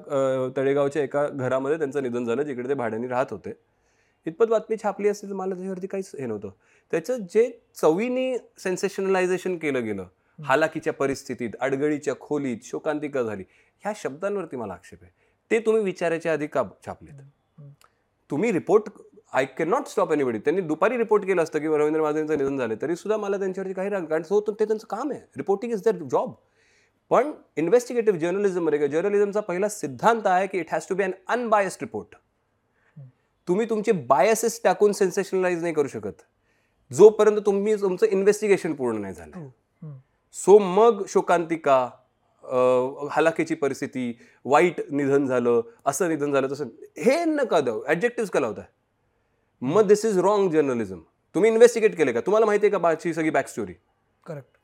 तळेगावच्या 0.56 1.02
एका 1.02 1.26
घरामध्ये 1.28 1.78
त्यांचं 1.78 2.02
निधन 2.02 2.24
झालं 2.24 2.42
जिकडे 2.42 2.68
ते 2.68 2.74
भाड्याने 2.74 3.08
राहत 3.08 3.26
होते 3.30 3.52
इतपत 4.26 4.46
बातमी 4.46 4.76
छापली 4.82 5.08
असेल 5.08 5.30
तर 5.30 5.34
मला 5.34 5.54
त्याच्यावरती 5.54 5.86
काहीच 5.86 6.10
हे 6.20 6.26
नव्हतं. 6.26 6.50
त्याचं 6.92 7.26
जे 7.30 7.50
चवीने 7.74 8.36
सेन्सेशनलायझेशन 8.58 9.56
केलं 9.58 9.84
गेलं 9.84 10.06
हालाकीच्या 10.38 10.92
परिस्थितीत 10.92 11.50
अडगळीच्या 11.60 12.14
खोलीत 12.20 12.64
शोकांतिका 12.64 13.22
झाली 13.22 13.44
ह्या 13.82 13.92
शब्दांवरती 13.96 14.56
मला 14.56 14.72
आक्षेप 14.72 15.02
आहे. 15.02 15.10
ते 15.50 15.58
तुम्ही 15.66 15.82
विचारायच्या 15.82 16.32
आधी 16.32 16.46
का 16.46 16.62
छापलेत. 16.86 17.20
तुम्ही 18.30 18.52
report 18.52 18.88
I 19.32 19.44
can 19.58 19.68
not 19.68 19.86
stop 19.88 20.12
anybody 20.12 20.38
त्यांनी 20.38 20.62
दुपारी 20.62 20.96
रिपोर्ट 20.98 21.24
केलं 21.26 21.42
असतं 21.42 21.58
की 21.58 21.66
रवींद्र 21.68 22.00
महाजनचं 22.00 22.38
निधन 22.38 22.56
झालं 22.58 22.74
तरी 22.82 22.96
सुद्धा 22.96 23.16
मला 23.16 23.38
त्यांच्यावरती 23.38 23.74
काही 23.74 23.88
राग 23.90 24.04
कारण 24.04 24.22
तो 24.30 24.40
ते 24.50 24.64
त्यांचं 24.64 24.86
काम 24.90 25.10
आहे. 25.12 25.20
रिपोर्टिंग 25.36 25.72
इज 25.72 25.82
दर 25.84 26.02
जॉब 26.10 26.32
पण 27.10 27.30
इन्व्हेस्टिगेटिव्ह 27.56 28.18
जर्नलिझममध्ये 28.18 28.88
जर्नलिझमचा 28.88 29.40
पहिला 29.40 29.68
सिद्धांत 29.68 30.26
आहे 30.26 30.46
की 30.46 30.58
it 30.58 30.72
has 30.72 30.86
to 30.88 30.94
be 30.94 31.02
un 31.02 31.10
unbiased 31.28 31.82
report 31.82 32.14
तुम्ही 33.49 33.68
तुमचे 33.70 33.92
बायसेस 33.92 34.61
टाकून 34.64 34.92
सेन्सेशनलाइज 34.92 35.62
नाही 35.62 35.74
करू 35.74 35.88
शकत. 35.88 36.22
जोपर्यंत 36.90 37.38
तुम्ही 37.47 37.74
तुमचं 37.80 38.07
इन्व्हेस्टिगेशन 38.07 38.72
पूर्ण 38.74 39.01
नाही 39.01 39.14
झालं. 39.14 39.30
True. 39.30 39.49
हम्म. 39.82 39.99
सो 40.34 40.59
मग 40.59 41.03
शोकांतिका 41.09 41.88
हलाखीची 43.12 43.55
परिस्थिती 43.55 44.12
वाईट 44.44 44.80
निधन 44.90 45.26
झालं 45.26 45.61
असं 45.86 46.09
निधन 46.09 46.32
झालं 46.32 46.49
तसं 46.51 46.64
हे 46.99 47.24
नका 47.24 47.61
द्याव 47.61 47.80
ॲडजेक्टिव्ह 47.86 48.30
का 48.32 48.40
लावताय? 48.40 48.64
मग 49.62 49.86
दिस 49.86 50.05
इज 50.05 50.18
रॉंग 50.18 50.51
जर्नलिझम 50.51 51.01
तुम्ही 51.34 51.51
इन्व्हेस्टिगेट 51.51 51.97
केले 51.97 52.12
का? 52.12 52.20
तुम्हाला 52.20 52.47
माहिती 52.47 52.66
आहे 52.66 52.70
का 52.72 52.78
बाची 52.78 53.14
सगळी 53.14 53.30
बॅक 53.30 53.49
स्टोरी 53.49 53.72
करेक्ट 54.26 54.55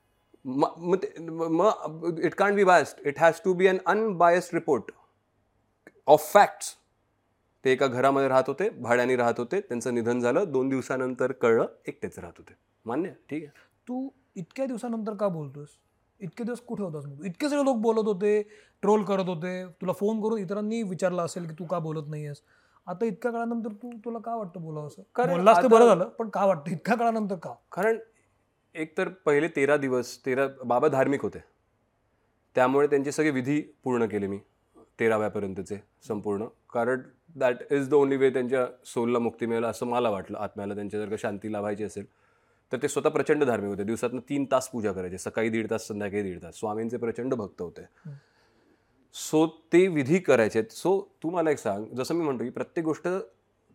मग 0.44 2.20
it 2.24 2.34
can't 2.34 2.54
be 2.54 2.64
biased 2.64 3.06
it 3.06 3.18
has 3.18 3.40
to 3.44 3.54
be 3.54 3.66
un 3.66 3.78
unbiased 3.86 4.54
report 4.54 4.90
of 6.06 6.32
facts 6.32 6.74
ते 7.64 7.72
एका 7.72 7.86
घरामध्ये 7.86 8.28
राहत 8.28 8.44
होते 8.46 8.68
भाड्याने 8.70 9.16
राहत 9.16 9.38
होते. 9.38 9.60
त्यांचं 9.60 9.94
निधन 9.94 10.20
झालं. 10.20 10.44
दोन 10.52 10.68
दिवसानंतर 10.68 11.32
कळलं 11.32 11.66
एकटेच 11.86 12.18
राहत 12.18 12.38
होते. 12.38 12.54
मान्य 12.84 13.10
ठीक 13.30 13.42
आहे. 13.42 13.52
तू 13.88 14.08
इतक्या 14.36 14.66
दिवसानंतर 14.66 15.14
का 15.14 15.28
बोलतोस? 15.28 15.68
इतके 16.20 16.44
दिवस 16.44 16.60
कुठे 16.60 16.82
होतास 16.82 17.06
मग? 17.06 17.24
इतके 17.26 17.48
सगळे 17.48 17.64
लोक 17.64 17.76
बोलत 17.76 18.06
होते 18.06 18.40
ट्रोल 18.82 19.02
करत 19.04 19.28
होते. 19.28 19.64
तुला 19.80 19.92
फोन 19.92 20.22
करून 20.22 20.38
इतरांनी 20.38 20.82
विचारलं 20.82 21.22
असेल 21.22 21.46
की 21.46 21.54
तू 21.58 21.64
का 21.64 21.78
बोलत 21.78 22.08
नाहीयेस? 22.08 22.42
आता 22.86 23.04
इतक्या 23.04 23.30
काळानंतर 23.32 23.72
तू 23.72 23.90
तुला 24.04 24.18
का 24.18 24.34
वाटतं 24.36 24.62
बोलावं 24.62 24.86
असं? 24.86 25.02
कारण 25.14 25.44
बरं 25.68 25.86
झालं 25.86 26.04
पण 26.08 26.28
का 26.28 26.44
वाटतं? 26.44 26.70
इतक्या 26.70 26.96
काळानंतर 26.96 27.36
का? 27.36 27.54
कारण 27.72 27.98
एक 28.74 28.96
तर 28.98 29.08
पहिले 29.26 29.48
तेरा 29.48 29.76
दिवस 29.76 30.16
तेरा 30.26 30.46
बाबा 30.64 30.88
धार्मिक 30.88 31.22
होते. 31.22 31.38
त्यामुळे 32.54 32.86
त्यांचे 32.86 33.12
सगळे 33.12 33.30
विधी 33.30 33.60
पूर्ण 33.84 34.06
केले 34.06 34.26
मी 34.26 34.38
तेराव्यापर्यंतचे 35.00 35.76
संपूर्ण. 36.08 36.46
कारण 36.72 37.00
that 37.36 37.72
is 37.72 37.88
the 37.88 37.94
only 37.94 38.16
way 38.16 38.30
त्यांच्या 38.30 38.66
सोलला 38.84 39.18
मुक्ती 39.18 39.46
मिळेल 39.46 39.64
असं 39.64 39.86
मला 39.86 40.10
वाटलं. 40.10 40.38
आत्म्याला 40.38 40.74
त्यांच्या 40.74 41.00
जर 41.00 41.08
का 41.08 41.16
शांती 41.18 41.52
लावायची 41.52 41.84
असेल 41.84 42.06
तर 42.72 42.78
ते 42.82 42.88
स्वतः 42.88 43.08
प्रचंड 43.08 43.44
धार्मिक 43.44 43.70
होते. 43.70 43.84
दिवसातनं 43.84 44.20
तीन 44.28 44.44
तास 44.52 44.68
पूजा 44.68 44.92
करायचे. 44.92 45.18
सकाळी 45.18 45.48
दीड 45.48 45.70
तास 45.70 45.86
संध्याकाळी 45.88 46.22
दीड 46.22 46.42
तास. 46.42 46.58
स्वामींचे 46.58 46.96
प्रचंड 46.96 47.34
भक्त 47.34 47.62
होते. 47.62 47.82
सो 49.14 49.46
ते 49.72 49.86
विधी 49.88 50.18
करायचे. 50.18 50.62
सो 50.70 51.00
तू 51.22 51.30
मला 51.30 51.50
एक 51.50 51.58
सांग 51.58 51.84
जसं 51.96 52.14
मी 52.14 52.24
म्हणतो 52.24 52.44
की 52.44 52.50
प्रत्येक 52.50 52.84
गोष्ट 52.86 53.08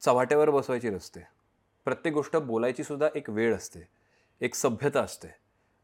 चव्हाट्यावर 0.01 0.49
बसवायची 0.49 0.89
नसते. 0.89 1.19
प्रत्येक 1.85 2.13
गोष्ट 2.13 2.35
बोलायची 2.37 2.83
सुद्धा 2.83 3.07
एक 3.15 3.29
वेळ 3.29 3.55
असते. 3.55 3.87
एक 4.41 4.55
सभ्यता 4.55 5.01
असते. 5.01 5.27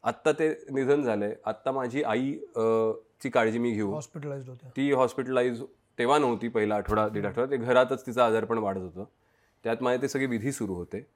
आत्ता 0.04 0.32
ते 0.32 0.48
निधन 0.70 1.02
झालंय. 1.02 1.34
आत्ता 1.46 1.72
माझी 1.72 2.02
आई 2.02 2.32
ची 3.22 3.30
काळजी 3.30 3.58
मी 3.58 3.70
घेऊ. 3.70 3.90
हॉस्पिटलाइज 3.92 4.50
ती 4.76 4.90
हॉस्पिटलाइज 4.92 5.62
तेव्हा 5.98 6.18
नव्हती 6.18 6.48
पहिला 6.48 6.76
आठवडा 6.76 7.08
दीड 7.08 7.26
आठवडा. 7.26 7.50
ते 7.50 7.56
घरातच 7.56 8.06
तिचा 8.06 8.26
आजारपण 8.26 8.58
वाढत 8.58 8.80
होतं. 8.80 9.04
त्यात 9.64 9.82
माझे 9.82 10.02
ते 10.02 10.08
सगळे 10.08 10.26
विधी 10.26 10.52
सुरू 10.52 10.74
होते. 10.74 11.06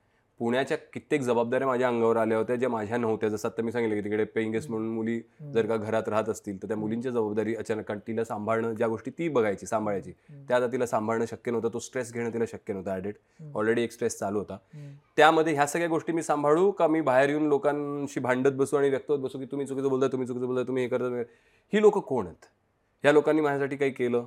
पुण्याच्या 0.40 0.76
कित्येक 0.92 1.20
जबाबदाऱ्या 1.22 1.68
माझ्या 1.68 1.88
अंगावर 1.88 2.16
आल्या 2.16 2.38
होत्या 2.38 2.56
ज्या 2.56 2.68
माझ्या 2.68 2.96
नव्हत्या. 2.96 3.28
जसं 3.28 3.48
आता 3.48 3.62
मी 3.62 3.72
सांगितलं 3.72 3.94
की 3.94 4.04
तिकडे 4.04 4.24
पेईंग 4.24 4.52
गेस्ट 4.52 4.70
म्हणून 4.70 4.88
मुली 4.88 5.18
जर 5.54 5.66
का 5.66 5.76
घरात 5.76 6.08
राहत 6.08 6.28
असतील 6.28 6.62
तर 6.62 6.68
त्या 6.68 6.76
मुलींच्या 6.76 7.12
जबाबदारी 7.12 7.54
अचानक 7.54 7.84
कारण 7.84 8.00
तिला 8.06 8.24
सांभाळणं 8.24 8.74
ज्या 8.74 8.88
गोष्टी 8.88 9.10
ती 9.10 9.28
बघायची 9.28 9.66
सांभाळायची. 9.66 10.12
त्या 10.48 10.56
आता 10.56 10.66
तिला 10.72 10.86
सांभाळणं 10.86 11.24
शक्य 11.24 11.50
नव्हतं 11.50 11.72
तो 11.74 11.78
स्ट्रेस 11.78 12.12
घेणं 12.12 12.32
तिला 12.34 12.44
शक्य 12.48 12.72
नव्हतं 12.72 12.90
ॲडेट 12.90 13.16
ऑलरेडी 13.54 13.82
एक 13.82 13.92
स्ट्रेस 13.92 14.18
चालू 14.18 14.38
होता. 14.38 14.56
त्यामध्ये 15.16 15.54
ह्या 15.54 15.66
सगळ्या 15.66 15.88
गोष्टी 15.88 16.12
मी 16.12 16.22
सांभाळू 16.22 16.70
का 16.70 16.86
मी 16.86 17.00
बाहेर 17.00 17.28
येऊन 17.28 17.48
लोकांशी 17.48 18.20
भांडत 18.20 18.52
बसू 18.52 18.76
आणि 18.76 18.90
व्यक्त 18.90 19.10
होत 19.10 19.18
बसू 19.18 19.38
की 19.38 19.44
तुम्ही 19.44 19.66
चुकीचं 19.66 19.88
बोलताय 19.88 20.08
तुम्ही 20.08 20.26
चुकीचं 20.28 20.46
बोलताय 20.46 20.64
तुम्ही 20.64 20.82
हे 20.82 20.88
करता 20.88 21.22
ही 21.72 21.80
लोक 21.80 21.98
कोण 21.98 22.26
आहेत? 22.26 22.46
ह्या 23.04 23.12
लोकांनी 23.12 23.42
माझ्यासाठी 23.42 23.76
काही 23.76 23.90
केलं? 23.90 24.24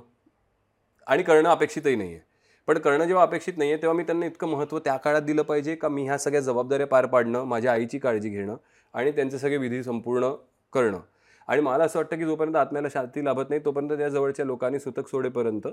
आणि 1.06 1.22
करणं 1.22 1.48
अपेक्षितही 1.48 1.96
नाही 1.96 2.10
आहे 2.10 2.20
पण 2.66 2.78
करणं 2.78 3.04
जेव्हा 3.04 3.22
अपेक्षित 3.24 3.54
नाही 3.56 3.72
आहे 3.72 3.82
तेव्हा 3.82 3.96
मी 3.96 4.02
त्यांना 4.02 4.26
इतकं 4.26 4.48
महत्त्व 4.48 4.78
त्या 4.78 4.96
काळात 4.96 5.22
दिलं 5.22 5.42
पाहिजे 5.42 5.74
का 5.74 5.88
मी 5.88 6.04
ह्या 6.04 6.18
सगळ्या 6.18 6.40
जबाबदाऱ्या 6.40 6.86
पार 6.86 7.06
पाडणं 7.06 7.44
माझ्या 7.44 7.72
आईची 7.72 7.98
काळजी 7.98 8.28
घेणं 8.28 8.56
आणि 8.94 9.10
त्यांचे 9.10 9.38
सगळे 9.38 9.56
विधी 9.56 9.82
संपूर्ण 9.82 10.32
करणं. 10.72 11.00
आणि 11.48 11.62
मला 11.62 11.84
असं 11.84 11.98
वाटतं 11.98 12.16
की 12.16 12.24
जोपर्यंत 12.24 12.56
आत्म्याला 12.56 12.88
शांती 12.88 13.24
लाभत 13.24 13.42
नाही 13.48 13.64
तोपर्यंत 13.64 13.92
त्या 13.92 14.08
जवळच्या 14.08 14.44
लोकांनी 14.44 14.78
सुतक 14.78 15.08
सोडेपर्यंत 15.08 15.68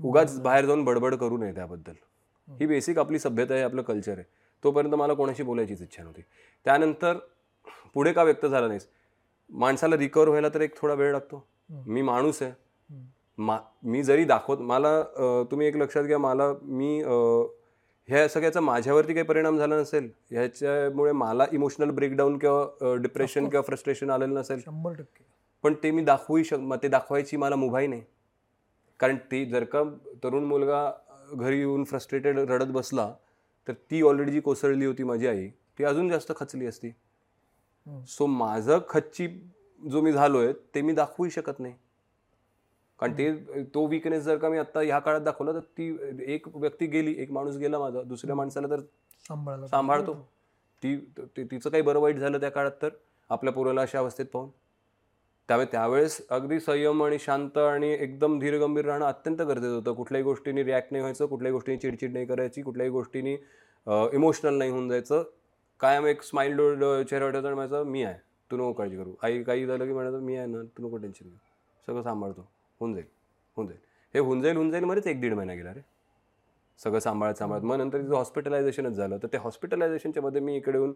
उगाच 0.00 0.40
बाहेर 0.40 0.64
जाऊन 0.64 0.84
बडबड 0.84 1.14
करू 1.14 1.36
नये 1.36 1.54
त्याबद्दल. 1.54 1.92
ही 2.48 2.66
बेसिक 2.66 2.98
आपली 2.98 3.18
सभ्यता 3.18 3.54
आहे 3.54 3.62
आपलं 3.62 3.82
कल्चर 3.82 4.12
आहे. 4.12 4.24
तोपर्यंत 4.64 4.94
मला 4.94 5.14
कोणाशी 5.14 5.42
बोलायचीच 5.42 5.82
इच्छा 5.82 6.02
नव्हती. 6.02 6.22
त्यानंतर 6.64 7.16
पुढे 7.94 8.12
का 8.12 8.22
व्यक्त 8.22 8.46
झाला 8.46 8.66
नाहीस? 8.68 8.88
माणसाला 9.50 9.96
रिकवर 9.96 10.28
व्हायला 10.28 10.48
तर 10.48 10.60
एक 10.60 10.80
थोडा 10.80 10.94
वेळ 10.94 11.12
लागतो. 11.12 11.46
मी 11.86 12.02
माणूस 12.02 12.42
आहे. 12.42 12.52
मा 13.38 13.58
मी 13.84 14.02
जरी 14.02 14.24
दाखवत 14.24 14.60
मला 14.60 14.90
तुम्ही 15.50 15.66
एक 15.66 15.76
लक्षात 15.76 16.04
घ्या 16.04 16.18
मला 16.18 16.52
मी 16.62 17.00
ह्या 18.08 18.28
सगळ्याचा 18.28 18.60
माझ्यावरती 18.60 19.14
काही 19.14 19.26
परिणाम 19.26 19.58
झाला 19.58 19.76
नसेल 19.80 20.08
ह्याच्यामुळे 20.30 21.12
मला 21.12 21.44
इमोशनल 21.52 21.90
ब्रेकडाऊन 21.90 22.38
किंवा 22.38 22.94
डिप्रेशन. 23.02 23.48
किंवा 23.48 23.62
फ्रस्ट्रेशन 23.62 24.10
आलेलं 24.10 24.34
नसेल. 24.34 24.60
शंभर 24.60 24.92
टक्के. 24.92 25.24
पण 25.64 25.74
ते 25.82 25.90
मी 25.90 26.02
दाखवूही 26.04 26.44
शक 26.44 26.74
ते 26.82 26.88
दाखवायची 26.88 27.36
मला 27.36 27.56
मुभाई 27.56 27.86
नाही. 27.86 28.02
कारण 29.00 29.16
ते 29.32 29.44
जर 29.44 29.64
का 29.64 29.82
तरुण 30.24 30.44
मुलगा 30.44 30.90
घरी 31.32 31.58
येऊन 31.58 31.84
फ्रस्ट्रेटेड 31.84 32.38
रडत 32.40 32.70
बसला 32.72 33.12
तर 33.66 33.72
ती 33.90 34.02
ऑलरेडी 34.02 34.32
जी 34.32 34.40
कोसळली 34.40 34.86
होती 34.86 35.02
माझी 35.04 35.26
आई 35.26 35.48
ती 35.78 35.84
अजून 35.84 36.08
जास्त 36.08 36.32
खचली 36.36 36.66
असती. 36.66 36.90
सो 38.08 38.26
माझं 38.26 38.78
खच्ची 38.88 39.26
जो 39.80 40.00
मी 40.02 40.12
झालोय 40.12 40.52
ते 40.74 40.82
मी 40.82 40.92
दाखवूही 40.92 41.30
शकत 41.30 41.60
नाही. 41.60 41.74
कारण 43.00 43.12
ते 43.18 43.64
तो 43.74 43.86
विकनेस 43.86 44.22
जर 44.22 44.36
का 44.38 44.48
मी 44.48 44.58
आता 44.58 44.80
ह्या 44.80 44.98
काळात 44.98 45.20
दाखवला 45.20 45.52
तर 45.52 45.60
ती 45.78 45.96
एक 46.34 46.46
व्यक्ती 46.54 46.86
गेली 46.86 47.14
एक 47.22 47.30
माणूस 47.32 47.56
गेला 47.56 47.78
माझा 47.78 48.02
दुसऱ्या 48.02 48.36
माणसाला 48.36 48.68
तर 48.70 48.80
सांभाळतो. 49.66 50.14
ती 50.82 50.96
तिचं 51.36 51.70
काही 51.70 51.82
बरं 51.82 52.00
वाईट 52.00 52.16
झालं 52.16 52.40
त्या 52.40 52.50
काळात 52.50 52.72
तर? 52.82 52.88
आपल्या 53.30 53.52
पोराला 53.52 53.82
अशा 53.82 53.98
अवस्थेत 53.98 54.26
पाहून? 54.32 54.48
त्यामुळे 55.48 55.66
त्यावेळेस 55.72 56.20
अगदी 56.30 56.58
संयम 56.60 57.02
आणि 57.04 57.18
शांत 57.20 57.58
आणि 57.58 57.92
एकदम 57.92 58.38
धीरगंभीर 58.38 58.84
राहणं 58.84 59.04
अत्यंत 59.04 59.40
गरजेचं 59.42 59.74
होतं. 59.74 59.92
कुठल्याही 59.94 60.24
गोष्टींनी 60.24 60.64
रिॲक्ट 60.64 60.92
नाही 60.92 61.02
व्हायचं 61.02 61.26
कुठल्याही 61.26 61.52
गोष्टींनी 61.52 61.78
चिडचिड 61.80 62.12
नाही 62.12 62.26
करायची 62.26 62.62
कुठल्याही 62.62 62.90
गोष्टींनी 62.92 63.36
इमोशनल 64.14 64.58
नाही 64.58 64.70
होऊन 64.70 64.88
जायचं. 64.88 65.22
कायम 65.80 66.06
एक 66.06 66.22
स्माइल 66.22 66.56
चेहरा 66.56 67.30
ठेवता 67.30 67.54
म्हणायचं 67.54 67.84
मी 67.86 68.02
आहे. 68.02 68.18
तू 68.50 68.56
नको 68.56 68.72
काळजी 68.72 68.96
करू. 68.96 69.14
आई 69.22 69.42
काही 69.42 69.66
झालं 69.66 69.86
की 69.86 69.92
म्हणायचं 69.92 70.20
मी 70.20 70.36
आहे 70.36 70.46
ना 70.46 70.62
तू 70.78 70.86
नको 70.86 70.96
टेन्शन 70.96 71.28
घेऊ. 71.28 71.36
सगळं 71.88 72.02
सांभाळतो. 72.02 72.48
होऊन 72.80 72.94
जाईल 72.94 73.06
होऊन 73.56 73.66
जाईल. 73.68 73.78
हे 74.14 74.20
होऊन 74.20 74.40
जाईल 74.42 74.56
होऊन 74.56 74.70
जाईल 74.70 74.84
मध्येच 74.84 75.06
एक 75.06 75.20
दीड 75.20 75.34
महिना 75.34 75.54
गेला 75.54 75.72
रे. 75.74 75.80
सगळं 76.80 76.98
सांभाळत 76.98 77.34
सांभाळत. 77.34 77.62
मग 77.62 77.76
नंतर 77.76 78.00
तिचं 78.02 78.14
हॉस्पिटलायझेशनच 78.14 78.92
झालं. 78.92 79.18
तर 79.22 79.28
ते 79.32 79.36
हॉस्पिटलायझेशनच्या 79.36 80.22
मध्ये 80.22 80.40
मी 80.40 80.56
इकडे 80.56 80.78
येऊन 80.78 80.92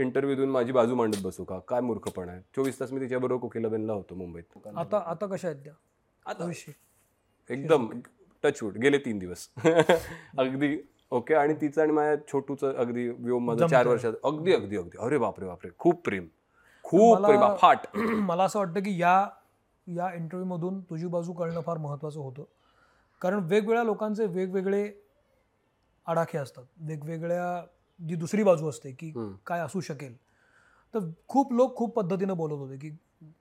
इंटरव्ह्यू 0.00 0.36
देऊन 0.36 0.50
माझी 0.50 0.72
बाजू 0.72 0.94
मांडत 0.94 1.22
बसू 1.22 1.44
का? 1.44 1.58
काय 1.58 1.80
मूर्खपण 1.80 2.28
आहे? 2.28 2.40
चोवीस 2.56 2.80
तास 2.80 2.92
मी 2.92 3.00
तिच्याबरोबर 3.00 3.40
कोकिलाबेनला 3.40 3.92
होतो 3.92 4.14
मुंबईत. 4.14 4.66
आता 4.76 5.02
आता 5.06 5.26
कशा 5.26 5.48
आहेत 5.48 5.64
त्या? 5.64 5.72
आता 6.26 6.50
एकदम 7.50 7.88
टचवूड 8.44 8.76
गेले 8.76 8.98
तीन 8.98 9.18
दिवस. 9.18 9.48
अगदी 10.38 10.76
ओके? 11.10 11.34
आणि 11.34 11.54
तिचं 11.54 11.82
आणि 11.82 11.92
माझ्या 11.92 12.16
छोटूचं 12.32 12.74
अगदी 12.74 13.08
व्योम 13.08 13.46
माझं. 13.46 13.66
चार 13.66 13.86
वर्षात 13.86 14.12
अगदी 14.24 14.52
अगदी 14.52 14.76
अगदी. 14.76 14.98
अरे 15.00 15.18
बापरे 15.18 15.46
बापरे. 15.46 15.70
खूप 15.78 16.04
प्रेम. 16.04 16.26
खूप 16.84 17.26
प्रेम. 17.26 17.54
फाट. 17.56 17.86
मला 18.28 18.44
असं 18.44 18.58
वाटतं 18.58 18.80
की 18.80 19.00
या 19.00 19.26
या 19.86 20.14
इंटरव्ह्यूमधून 20.14 20.80
तुझी 20.80 21.06
बाजू 21.06 21.32
कळणं 21.32 21.60
फार 21.60 21.78
महत्त्वाचं 21.78 22.20
होतं. 22.20 22.44
कारण 23.20 23.38
वेगवेगळ्या 23.38 23.84
लोकांचे 23.84 24.26
वेगवेगळे 24.26 24.92
आडाखे 26.06 26.38
असतात. 26.38 26.64
वेगवेगळ्या 26.76 27.66
जी 28.08 28.14
दुसरी 28.14 28.42
बाजू 28.42 28.68
असते 28.68 28.92
की. 28.92 29.12
काय 29.46 29.60
असू 29.60 29.80
शकेल. 29.80 30.16
तर 30.94 30.98
खूप 31.28 31.52
लोक 31.52 31.76
खूप 31.76 31.96
पद्धतीनं 31.96 32.36
बोलत 32.36 32.52
होते 32.52 32.76
की 32.76 32.90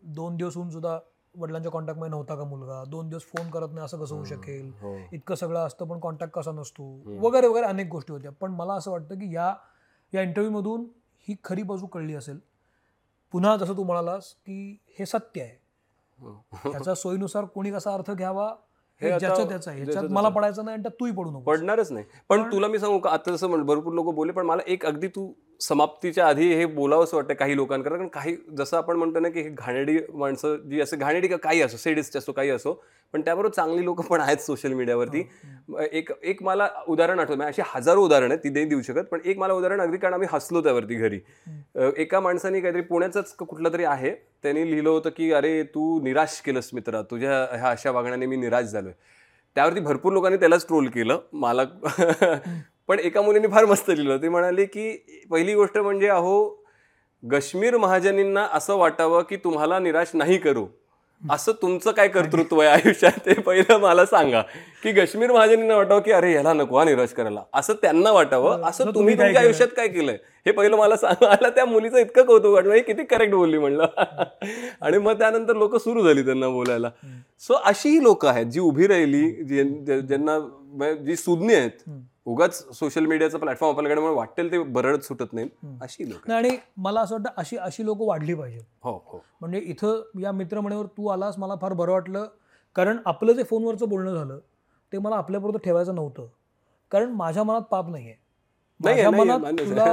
दोन 0.04 0.38
दिवस 0.38 0.56
होऊन 0.56 0.70
सुद्धा 0.70 1.00
वडिलांच्या 1.38 1.72
कॉन्टॅक्टमध्ये 1.72 2.10
नव्हता 2.10 2.36
का 2.36 2.44
मुलगा? 2.44 2.84
दोन 2.88 3.10
दिवस 3.10 3.22
फोन 3.22 3.50
करत 3.50 3.68
नाही 3.72 3.86
असं 3.86 4.00
कसं 4.00 4.16
होऊ 4.16 4.24
शकेल? 4.26 4.72
हो. 4.82 4.98
इतकं 5.12 5.36
सगळं 5.36 5.60
असतं 5.60 5.88
पण 5.88 6.00
कॉन्टॅक्ट 6.00 6.34
कसा 6.34 6.52
नसतो? 6.52 6.84
वगैरे 7.20 7.48
वगैरे 7.48 7.66
अनेक 7.66 7.88
गोष्टी 7.88 8.14
होत्या. 8.14 8.32
पण 8.32 8.52
मला 8.52 8.74
असं 8.74 8.92
वाटतं 8.92 9.16
की 9.16 9.36
या 9.36 9.56
या 10.14 10.22
इंटरव्ह्यूमधून 10.22 10.86
ही 11.20 11.36
खरी 11.44 11.64
बाजू 11.64 11.86
कळली 11.86 12.16
असेल. 12.16 12.40
पुन्हा 13.32 13.58
जसं 13.58 13.78
तू 13.78 13.84
म्हणालास 13.84 14.32
की 14.32 14.78
हे 15.00 15.06
सत्य 15.06 15.42
आहे. 15.42 15.65
हो. 16.20 16.34
त्याच्या 16.64 16.96
सोयीनुसार 16.96 17.46
कोणी 17.46 17.72
कसा 17.72 17.94
अर्थ 17.94 18.12
घ्यावा 18.12 18.54
हे 19.02 19.10
ज्याचं 19.20 19.48
त्याचं 19.50 19.72
आहे 19.72 19.80
ह्याच्यात 19.80 20.04
मला 20.04 20.22
त्याचं. 20.22 20.36
पडायचं 20.36 20.66
नाही 20.66 20.78
आणि 20.78 20.90
तूही 21.00 21.12
पडू 21.12 21.30
नको 21.30 21.40
पडणारच 21.42 21.92
नाही 21.92 22.06
पण 22.30 22.52
तुला 22.52 22.68
मी 22.68 22.80
सांगू 22.80 23.00
का 23.00 23.10
आता 23.10 23.32
जसं 23.32 23.64
भरपूर 23.66 23.94
लोक 23.94 24.14
बोलले 24.16 24.34
पण 24.34 24.46
मला 24.46 24.62
एक 24.68 24.86
अगदी 24.86 25.08
तू 25.08 25.32
समाप्तीच्या 25.60 26.28
आधी 26.28 26.48
हे 26.54 26.66
बोलावंसं 26.66 27.16
वाटतं 27.18 27.34
काही 27.34 27.56
लोकांकडे 27.56 27.90
कारण 27.90 28.08
काही 28.14 28.36
जसं 28.58 28.78
आपण 28.78 28.96
म्हणतो 28.98 29.20
ना 29.20 29.30
की 29.30 29.42
हे 29.42 29.50
घाणेडी 29.50 29.98
माणसं 30.14 30.56
जी 30.70 30.82
असं 30.82 30.98
घाणेडी 30.98 31.28
का 31.28 31.38
काही 31.44 31.62
असो 31.62 31.78
सेडिस्ट 31.78 32.18
असो 32.18 32.32
काही 32.32 32.50
असो 32.50 32.74
पण 33.14 33.22
त्याबरोबर 33.22 33.54
चांगली 33.56 33.84
लोक 33.86 34.02
पण 34.08 34.22
आहेत 34.22 34.38
सोशल 34.38 34.74
मीडियावरती. 34.74 35.20
एक 35.92 36.12
एक 36.24 36.42
मला 36.44 36.68
उदाहरण 36.88 37.20
आठवत. 37.20 37.36
म्हणजे 37.36 37.62
अशी 37.62 37.70
हजारो 37.76 38.04
उदाहरण 38.06 38.32
आहेत 38.32 38.44
ती 38.44 38.50
नाही 38.50 38.66
देऊ 38.66 38.82
शकत 38.82 39.06
पण 39.12 39.20
एक 39.26 39.38
मला 39.38 39.54
उदाहरण 39.54 39.82
अगदी 39.82 39.98
कारण 39.98 40.14
आम्ही 40.14 40.28
हसलो 40.32 40.62
त्यावरती 40.64 40.96
घरी. 40.96 41.20
एका 41.98 42.20
माणसाने 42.20 42.62
काहीतरी 42.62 42.82
पुण्याचंच 42.82 43.34
कुठलं 43.36 43.74
तरी 43.74 43.84
आहे 43.84 44.12
त्यांनी 44.44 44.70
लिहिलं 44.72 44.90
होतं 44.90 45.10
की 45.18 45.32
अरे 45.34 45.62
तू 45.76 46.00
निराश 46.04 46.40
केलंस 46.46 46.70
मित्रा 46.74 47.02
तुझ्या 47.12 47.46
ह्या 47.52 47.70
अशा 47.70 47.92
वागण्याने 47.92 48.26
मी 48.26 48.36
निराश 48.36 48.66
झालोय. 48.66 48.94
त्यावरती 49.56 49.80
भरपूर 49.80 50.14
लोकांनी 50.14 50.38
त्यालाच 50.38 50.66
ट्रोल 50.68 50.88
केलं. 50.90 51.20
मला 51.34 51.64
पण 52.90 53.00
एका 53.00 53.22
मुलीने 53.22 53.48
फार 53.48 53.66
मस्त 53.66 53.90
लिहिलं 53.90 54.18
ती 54.18 54.30
म्हणाली 54.30 54.66
की 54.66 54.92
पहिली 55.30 55.54
गोष्ट 55.56 55.78
म्हणजे 55.78 56.08
अहो 56.08 56.66
गश्मीर 57.24 57.78
महाजनींना 57.78 58.48
असं 58.54 58.76
वाटावं 58.76 59.22
की 59.22 59.36
तुम्हाला 59.36 59.80
निराश 59.80 60.12
नाही 60.14 60.38
करू. 60.38 60.66
असं 61.22 61.52
तुमचं 61.52 61.92
काय 61.92 62.08
कर्तृत्व 62.08 62.60
आहे 62.60 62.70
आयुष्यात? 62.70 63.20
ते 63.26 63.34
पहिलं 63.34 63.78
मला 63.78 64.06
सांगा. 64.06 64.42
की 64.84 64.92
गश्मीर 64.92 65.32
महाजनींना 65.32 65.76
वाटावं 65.76 66.02
की 66.02 66.12
अरे 66.12 66.32
याला 66.34 66.54
नको 66.54 66.78
हा 66.78 66.84
निराश 66.86 67.14
करायला. 67.14 67.42
असं 67.54 67.74
त्यांना 67.74 68.12
वाटावं. 68.12 68.64
असं 68.64 68.92
तुम्ही 68.96 69.18
तुमच्या? 69.18 69.42
आयुष्यात 69.42 69.70
काय 69.78 69.88
केलंय? 69.88 70.18
हे 70.46 70.52
पहिलं 70.52 70.78
मला 70.78 70.96
सांगायला 70.96 71.50
त्या 71.50 71.66
मुलीचं 71.66 71.98
इतकं 71.98 72.24
कौतुक 72.24 72.54
वाटलं. 72.54 72.74
हे 72.74 72.82
किती 72.82 73.04
करेक्ट 73.04 73.34
बोलली 73.34 73.58
म्हणलं. 73.58 73.86
आणि 74.82 74.98
मग 74.98 75.20
त्यानंतर 75.20 75.56
लोक 75.56 75.76
सुरू 75.76 76.04
झाली 76.04 76.26
त्यांना 76.26 76.50
बोलायला. 76.50 76.90
सो 77.40 77.54
अशी 77.66 77.90
ही 77.90 78.04
लोक 78.04 78.26
आहेत 78.26 78.46
जी 78.46 78.60
उभी 78.60 78.88
राहिली 78.88 79.30
ज्यांना 80.02 80.40
जी 81.06 81.16
सुज्ञ 81.16 81.56
आहेत. 81.56 81.90
उगाच 82.28 82.54
सोशल 82.74 83.06
मीडियाचा 83.06 83.38
प्लॅटफॉर्म 83.38 83.76
आपल्याकडे 83.76 84.02
म्हणून 84.02 84.18
वाटेल 84.18 84.52
ते 84.52 84.58
बरड 84.76 85.00
सुटत 85.02 85.34
नाहीत 85.34 85.82
अशी 85.82 86.10
लोक 86.10 86.28
नाही 86.28 86.38
आणि 86.40 86.58
मला 86.78 87.02
असं 87.02 87.16
वाटतं 87.16 87.30
अशी 87.38 87.58
अशी 87.58 87.86
लोक 87.86 88.02
वाढली 88.02 88.34
पाहिजेत. 88.34 88.62
हो 88.84 88.92
हो. 89.08 89.20
म्हणजे 89.42 89.60
इथं 89.62 90.20
या 90.22 90.32
मित्रमंडळावर 90.32 90.86
तू 90.98 91.08
आलास 91.08 91.38
मला 91.38 91.56
फार 91.62 91.74
बरं 91.74 91.92
वाटलं. 91.92 92.26
कारण 92.76 92.98
आपलं 93.06 93.34
जे 93.34 93.44
फोनवरचं 93.44 93.90
बोलणं 93.90 94.16
झालं 94.16 94.40
ते 94.92 94.98
मला 94.98 95.16
आपल्यापुरतं 95.16 95.58
ठेवायचं 95.66 95.96
नव्हतं. 95.96 96.28
कारण 96.92 97.12
माझ्या 97.12 97.44
मनात 97.44 97.62
पाप 97.72 97.90
नाहीये. 97.90 98.14
नाही, 98.80 99.02
नाही. 99.02 99.58
तुला 99.60 99.86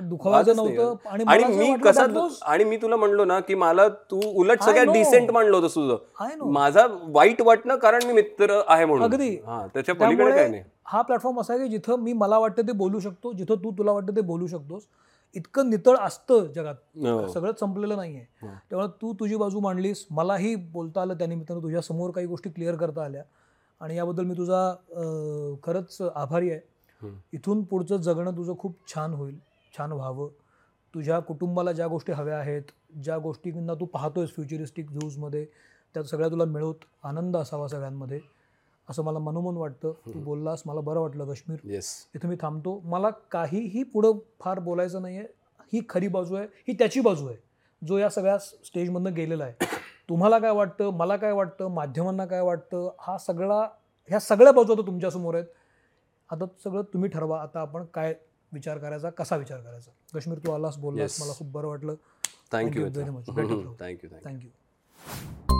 दुखवायचं 0.00 0.56
नाही. 0.56 0.76
नव्हतं 0.76 1.08
आणि 1.10 1.44
मी 1.56 1.74
कसा 1.84 2.02
आणि 2.46 2.64
मी 2.64 2.76
तुला 2.76 2.96
म्हणलो 2.96 3.24
ना 3.24 3.38
की 3.40 3.54
मला 3.54 3.86
तू 4.10 4.20
उलट 4.32 4.62
सगळ्यात. 4.62 4.86
डिसेंट 4.86 5.30
मानलं 5.30 5.56
होतं 5.56 5.74
तुझं. 5.74 6.46
माझा 6.50 6.86
वाईट 7.08 7.40
वाटणं 7.42 7.76
कारण 7.76 8.04
मी 8.06 8.12
मित्र 8.12 8.60
आहे 8.66 8.84
म्हणून. 8.84 9.04
अगदी. 9.04 9.34
त्याच्या 9.74 9.94
पलीकडे 9.94 10.30
काय 10.30 10.48
नाही. 10.48 10.62
हा 10.92 11.02
प्लॅटफॉर्म 11.02 11.40
असा 11.40 11.54
आहे 11.54 11.62
की 11.62 11.68
जिथं 11.68 12.00
मी 12.00 12.12
मला 12.12 12.38
वाटतं 12.38 12.62
ते 12.62 12.72
बोलू 12.72 13.00
शकतो 13.00 13.32
जिथं 13.32 13.54
तू 13.54 13.70
तुला 13.78 13.92
वाटतं 13.92 14.16
ते 14.16 14.20
बोलू 14.20 14.46
शकतोस. 14.46 14.82
इतकं 15.34 15.68
नितळ 15.70 15.96
असतं 15.96 16.46
जगात. 16.46 16.74
हो. 16.96 17.26
सगळं 17.28 17.52
संपलेलं 17.60 17.96
नाहीये. 17.96 18.24
हो. 18.42 18.48
त्यामुळे 18.70 18.88
तू 19.02 19.12
तुझी 19.12 19.36
बाजू 19.36 19.60
मांडलीस 19.60 20.06
मलाही 20.10 20.54
बोलता 20.54 21.02
आलं 21.02 21.14
त्यानिमित्तानं 21.14 21.62
तुझ्या 21.62 21.80
समोर 21.80 22.10
काही 22.10 22.26
गोष्टी 22.26 22.50
क्लिअर 22.50 22.76
करता 22.76 23.04
आल्या. 23.04 23.22
आणि 23.80 23.96
याबद्दल 23.96 24.24
मी 24.24 24.34
तुझा 24.36 24.74
खरंच 25.64 26.00
आभारी 26.14 26.50
आहे. 26.50 26.60
इथून 27.32 27.62
पुढचं 27.64 27.96
जगणं 27.96 28.36
तुझं 28.36 28.56
खूप 28.58 28.76
छान 28.94 29.14
होईल 29.14 29.38
छान 29.78 29.92
व्हावं. 29.92 30.28
तुझ्या 30.94 31.18
कुटुंबाला 31.18 31.72
ज्या 31.72 31.86
गोष्टी 31.86 32.12
हव्या 32.12 32.38
आहेत 32.38 32.70
ज्या 33.02 33.18
गोष्टींना 33.18 33.74
तू 33.74 33.84
पाहतोयस 33.84 34.30
फ्युचरिस्टिक 34.30 34.90
व्ह्यूजमध्ये 34.90 35.44
त्या 35.94 36.02
सगळ्या 36.02 36.28
तुला 36.30 36.44
मिळवत 36.44 36.84
आनंद 37.04 37.36
असावा 37.36 37.68
सगळ्यांमध्ये. 37.68 38.20
असं 38.90 39.04
मला 39.04 39.18
मनोमन 39.18 39.56
वाटतं. 39.56 39.92
तू. 39.92 40.12
बोललास 40.20 40.62
मला 40.66 40.80
बरं 40.80 41.00
वाटलं 41.00 41.26
काश्मीर. 41.26 41.58
येस 41.64 42.06
इथं 42.14 42.28
मी 42.28 42.36
थांबतो. 42.40 42.80
मला 42.84 43.10
काहीही 43.10 43.82
पुढं 43.82 44.12
फार 44.40 44.58
बोलायचं 44.58 45.02
नाही 45.02 45.16
आहे 45.18 45.26
ही 45.72 45.80
खरी 45.88 46.08
बाजू 46.08 46.34
आहे. 46.34 46.46
ही 46.68 46.74
त्याची 46.74 47.00
बाजू 47.00 47.26
आहे. 47.26 47.36
जो 47.82 47.98
या 47.98 48.10
सगळ्या 48.10 48.38
स्टेजमधनं 48.38 49.14
गेलेला 49.14 49.44
आहे. 49.44 49.66
तुम्हाला 50.08 50.38
काय 50.38 50.50
वाटतं? 50.50 50.90
मला 50.90 51.16
काय 51.16 51.32
वाटतं? 51.32 51.68
माध्यमांना 51.68 52.26
काय 52.26 52.40
वाटतं? 52.40 52.90
हा 52.98 53.18
सगळा 53.18 53.60
ह्या 54.10 54.20
सगळ्या 54.20 54.52
बाजू 54.52 54.72
आता 54.72 54.86
तुमच्यासमोर 54.86 55.34
आहेत. 55.34 55.46
आता 56.30 56.44
सगळं 56.64 56.82
तुम्ही 56.82 57.10
ठरवा. 57.10 57.40
आता 57.42 57.60
आपण 57.60 57.84
काय 57.94 58.14
विचार 58.52 58.78
करायचा? 58.78 59.10
कसा 59.10 59.36
विचार 59.36 59.60
करायचा? 59.60 59.90
काश्मीर 60.14 60.38
तू 60.38 60.52
आलास 60.52 60.78
बोललास. 60.78 61.22
मला 61.22 61.32
खूप 61.32 61.52
बरं 61.52 61.68
वाटलं. 61.68 61.94
थँक्यू 62.52 62.84
राहू. 62.96 63.20
Thank you 63.28 63.72
thank you 63.80 64.10
thank you 64.24 65.59